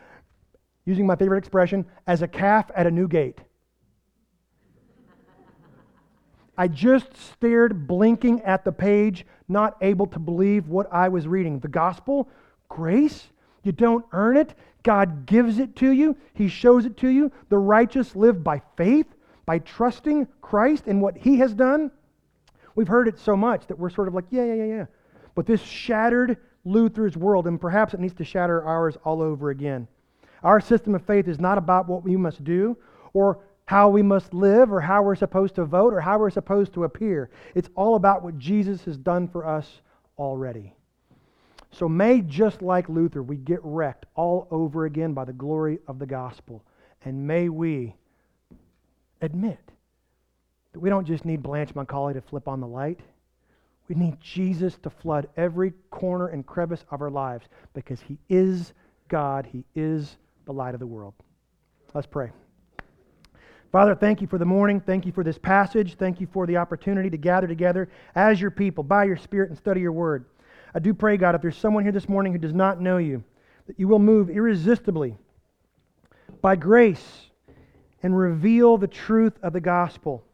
using 0.84 1.06
my 1.06 1.16
favorite 1.16 1.38
expression, 1.38 1.86
as 2.06 2.20
a 2.20 2.28
calf 2.28 2.70
at 2.74 2.86
a 2.86 2.90
new 2.90 3.08
gate. 3.08 3.40
I 6.58 6.68
just 6.68 7.16
stared, 7.16 7.86
blinking 7.86 8.42
at 8.42 8.64
the 8.64 8.72
page, 8.72 9.26
not 9.48 9.76
able 9.80 10.06
to 10.08 10.18
believe 10.18 10.68
what 10.68 10.92
I 10.92 11.08
was 11.08 11.26
reading. 11.26 11.58
The 11.58 11.68
gospel, 11.68 12.28
grace, 12.68 13.28
you 13.62 13.72
don't 13.72 14.04
earn 14.12 14.36
it. 14.36 14.54
God 14.82 15.26
gives 15.26 15.58
it 15.58 15.76
to 15.76 15.90
you, 15.90 16.16
He 16.34 16.48
shows 16.48 16.86
it 16.86 16.96
to 16.98 17.08
you. 17.08 17.32
The 17.48 17.58
righteous 17.58 18.14
live 18.14 18.44
by 18.44 18.62
faith, 18.76 19.06
by 19.44 19.58
trusting 19.58 20.28
Christ 20.40 20.84
and 20.86 21.02
what 21.02 21.16
He 21.16 21.38
has 21.38 21.52
done. 21.52 21.90
We've 22.74 22.88
heard 22.88 23.08
it 23.08 23.18
so 23.18 23.36
much 23.36 23.66
that 23.66 23.78
we're 23.78 23.90
sort 23.90 24.08
of 24.08 24.14
like, 24.14 24.26
yeah, 24.30 24.44
yeah, 24.44 24.54
yeah, 24.54 24.64
yeah. 24.64 24.86
But 25.34 25.46
this 25.46 25.62
shattered 25.62 26.38
Luther's 26.64 27.16
world, 27.16 27.46
and 27.46 27.60
perhaps 27.60 27.94
it 27.94 28.00
needs 28.00 28.14
to 28.14 28.24
shatter 28.24 28.62
ours 28.62 28.96
all 29.04 29.22
over 29.22 29.50
again. 29.50 29.88
Our 30.42 30.60
system 30.60 30.94
of 30.94 31.04
faith 31.04 31.28
is 31.28 31.40
not 31.40 31.58
about 31.58 31.88
what 31.88 32.04
we 32.04 32.16
must 32.16 32.44
do 32.44 32.76
or 33.12 33.40
how 33.66 33.88
we 33.88 34.02
must 34.02 34.32
live 34.32 34.72
or 34.72 34.80
how 34.80 35.02
we're 35.02 35.16
supposed 35.16 35.56
to 35.56 35.64
vote 35.64 35.92
or 35.92 36.00
how 36.00 36.18
we're 36.18 36.30
supposed 36.30 36.72
to 36.74 36.84
appear. 36.84 37.30
It's 37.54 37.68
all 37.74 37.96
about 37.96 38.22
what 38.22 38.38
Jesus 38.38 38.84
has 38.84 38.96
done 38.96 39.28
for 39.28 39.44
us 39.46 39.82
already. 40.18 40.72
So 41.72 41.88
may, 41.88 42.20
just 42.20 42.62
like 42.62 42.88
Luther, 42.88 43.22
we 43.22 43.36
get 43.36 43.58
wrecked 43.62 44.06
all 44.14 44.46
over 44.50 44.86
again 44.86 45.12
by 45.12 45.24
the 45.24 45.32
glory 45.32 45.80
of 45.88 45.98
the 45.98 46.06
gospel. 46.06 46.64
And 47.04 47.26
may 47.26 47.48
we 47.48 47.94
admit 49.20 49.60
that 50.72 50.80
we 50.80 50.88
don't 50.88 51.06
just 51.06 51.24
need 51.24 51.42
Blanche 51.42 51.74
McCauley 51.74 52.14
to 52.14 52.20
flip 52.20 52.46
on 52.46 52.60
the 52.60 52.66
light. 52.66 53.00
We 53.88 53.96
need 53.96 54.20
Jesus 54.20 54.78
to 54.84 54.90
flood 54.90 55.28
every 55.36 55.72
corner 55.90 56.28
and 56.28 56.46
crevice 56.46 56.84
of 56.90 57.02
our 57.02 57.10
lives 57.10 57.46
because 57.74 58.00
he 58.00 58.18
is 58.28 58.72
God. 59.08 59.46
He 59.50 59.64
is 59.74 60.16
the 60.44 60.52
light 60.52 60.74
of 60.74 60.80
the 60.80 60.86
world. 60.86 61.14
Let's 61.94 62.06
pray. 62.06 62.30
Father, 63.76 63.94
thank 63.94 64.22
you 64.22 64.26
for 64.26 64.38
the 64.38 64.46
morning. 64.46 64.80
Thank 64.80 65.04
you 65.04 65.12
for 65.12 65.22
this 65.22 65.36
passage. 65.36 65.96
Thank 65.98 66.18
you 66.18 66.26
for 66.32 66.46
the 66.46 66.56
opportunity 66.56 67.10
to 67.10 67.18
gather 67.18 67.46
together 67.46 67.90
as 68.14 68.40
your 68.40 68.50
people 68.50 68.82
by 68.82 69.04
your 69.04 69.18
Spirit 69.18 69.50
and 69.50 69.58
study 69.58 69.82
your 69.82 69.92
word. 69.92 70.24
I 70.74 70.78
do 70.78 70.94
pray, 70.94 71.18
God, 71.18 71.34
if 71.34 71.42
there's 71.42 71.58
someone 71.58 71.82
here 71.82 71.92
this 71.92 72.08
morning 72.08 72.32
who 72.32 72.38
does 72.38 72.54
not 72.54 72.80
know 72.80 72.96
you, 72.96 73.22
that 73.66 73.78
you 73.78 73.86
will 73.86 73.98
move 73.98 74.30
irresistibly 74.30 75.18
by 76.40 76.56
grace 76.56 77.26
and 78.02 78.16
reveal 78.16 78.78
the 78.78 78.88
truth 78.88 79.34
of 79.42 79.52
the 79.52 79.60
gospel. 79.60 80.24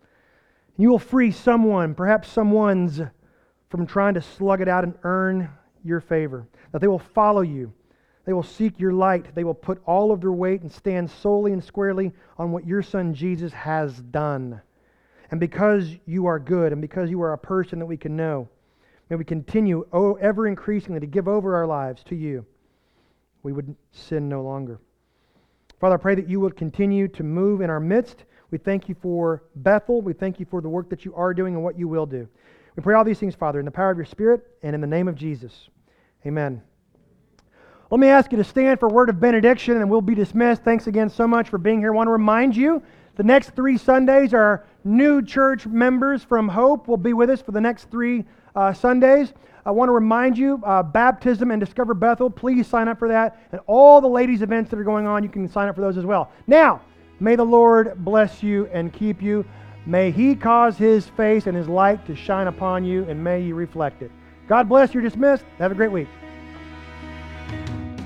And 0.77 0.85
You 0.85 0.91
will 0.91 1.01
free 1.01 1.33
someone, 1.33 1.97
perhaps 1.97 2.29
someone's, 2.29 3.01
from 3.71 3.89
trying 3.89 4.15
to 4.15 4.23
slug 4.23 4.61
it 4.61 4.69
out 4.69 4.85
and 4.85 4.95
earn 5.03 5.51
your 5.83 5.99
favor. 6.01 6.47
That 6.71 6.81
they 6.81 6.87
will 6.87 7.01
follow 7.01 7.41
you 7.41 7.73
they 8.25 8.33
will 8.33 8.43
seek 8.43 8.79
your 8.79 8.93
light. 8.93 9.35
They 9.35 9.45
will 9.45 9.55
put 9.55 9.83
all 9.85 10.13
of 10.13 10.21
their 10.21 10.33
weight 10.33 10.63
and 10.63 10.71
stand 10.71 11.11
solely 11.11 11.53
and 11.53 11.63
squarely 11.63 12.13
on 12.39 12.53
what 12.53 12.67
your 12.67 12.83
son 12.83 13.15
Jesus 13.15 13.53
has 13.53 14.01
done. 14.01 14.61
And 15.31 15.41
because 15.41 15.89
you 16.07 16.27
are 16.27 16.39
good 16.39 16.73
and 16.73 16.81
because 16.81 17.11
you 17.11 17.23
are 17.23 17.33
a 17.33 17.39
person 17.39 17.79
that 17.79 17.87
we 17.87 17.97
can 17.97 18.17
know, 18.17 18.49
may 19.11 19.17
we 19.17 19.25
continue 19.25 19.87
ever 20.21 20.47
increasingly 20.47 21.01
to 21.01 21.07
give 21.07 21.27
over 21.27 21.57
our 21.57 21.67
lives 21.67 22.05
to 22.05 22.15
you. 22.15 22.47
We 23.43 23.53
would 23.53 23.75
sin 23.91 24.29
no 24.29 24.43
longer. 24.43 24.81
Father, 25.81 25.97
I 25.97 25.99
pray 25.99 26.15
that 26.15 26.29
you 26.29 26.39
will 26.39 26.53
continue 26.53 27.09
to 27.09 27.25
move 27.25 27.61
in 27.61 27.71
our 27.71 27.81
midst. 27.81 28.25
We 28.53 28.59
thank 28.59 28.89
you 28.89 28.95
for 29.03 29.43
Bethel. 29.57 30.01
We 30.01 30.13
thank 30.13 30.39
you 30.39 30.47
for 30.47 30.61
the 30.61 30.69
work 30.69 30.91
that 30.91 31.05
you 31.05 31.13
are 31.17 31.35
doing 31.35 31.55
and 31.55 31.65
what 31.65 31.77
you 31.77 31.89
will 31.89 32.07
do. 32.07 32.29
We 32.77 32.83
pray 32.83 32.95
all 32.95 33.05
these 33.05 33.19
things, 33.19 33.35
Father, 33.35 33.59
in 33.59 33.65
the 33.65 33.73
power 33.73 33.91
of 33.91 33.99
your 33.99 34.07
Spirit 34.07 34.47
and 34.63 34.75
in 34.75 34.81
the 34.81 34.87
name 34.87 35.09
of 35.09 35.17
Jesus. 35.17 35.71
Amen. 36.25 36.63
Let 37.93 38.01
me 38.01 38.09
ask 38.09 38.33
you 38.33 38.39
to 38.39 38.45
stand 38.45 38.81
for 38.81 38.87
a 38.87 38.91
word 38.91 39.11
of 39.11 39.21
benediction 39.21 39.77
and 39.77 39.91
we'll 39.91 40.01
be 40.01 40.15
dismissed. 40.15 40.63
Thanks 40.63 40.87
again 40.87 41.11
so 41.11 41.29
much 41.29 41.51
for 41.51 41.59
being 41.59 41.79
here. 41.79 41.93
I 41.93 41.95
want 41.95 42.07
to 42.07 42.13
remind 42.13 42.57
you 42.57 42.83
The 43.17 43.23
next 43.23 43.51
three 43.51 43.77
Sundays, 43.77 44.33
our 44.33 44.65
new 44.85 45.21
church 45.21 45.67
members 45.67 46.25
from 46.25 46.49
Hope 46.49 46.89
will 46.89 46.97
be 46.97 47.13
with 47.13 47.29
us 47.29 47.43
for 47.43 47.53
the 47.53 47.61
next 47.61 47.91
three 47.91 48.25
uh, 48.57 48.73
Sundays. 48.73 49.35
I 49.67 49.71
want 49.71 49.91
to 49.91 49.93
remind 49.93 50.39
you, 50.39 50.61
uh, 50.65 50.83
baptism 50.83 51.51
and 51.51 51.61
Discover 51.61 51.95
Bethel, 51.95 52.31
please 52.31 52.67
sign 52.67 52.89
up 52.89 52.99
for 52.99 53.09
that. 53.09 53.39
And 53.53 53.61
all 53.67 54.01
the 54.01 54.09
ladies' 54.09 54.41
events 54.41 54.71
that 54.71 54.79
are 54.79 54.85
going 54.85 55.07
on, 55.07 55.23
you 55.23 55.29
can 55.29 55.47
sign 55.47 55.69
up 55.69 55.75
for 55.75 55.83
those 55.83 55.99
as 55.99 56.07
well. 56.07 56.33
Now, 56.47 56.81
may 57.21 57.37
the 57.37 57.45
Lord 57.45 58.03
bless 58.03 58.43
you 58.43 58.67
and 58.73 58.91
keep 58.91 59.21
you. 59.21 59.45
May 59.85 60.11
he 60.11 60.35
cause 60.35 60.79
his 60.79 61.07
face 61.09 61.47
and 61.47 61.55
his 61.55 61.69
light 61.69 62.07
to 62.07 62.17
shine 62.17 62.47
upon 62.47 62.85
you, 62.87 63.05
and 63.11 63.23
may 63.23 63.43
you 63.43 63.55
reflect 63.55 64.01
it. 64.01 64.11
God 64.49 64.69
bless. 64.69 64.95
You're 64.95 65.03
dismissed. 65.03 65.45
Have 65.59 65.71
a 65.71 65.75
great 65.75 65.93
week. 65.93 66.09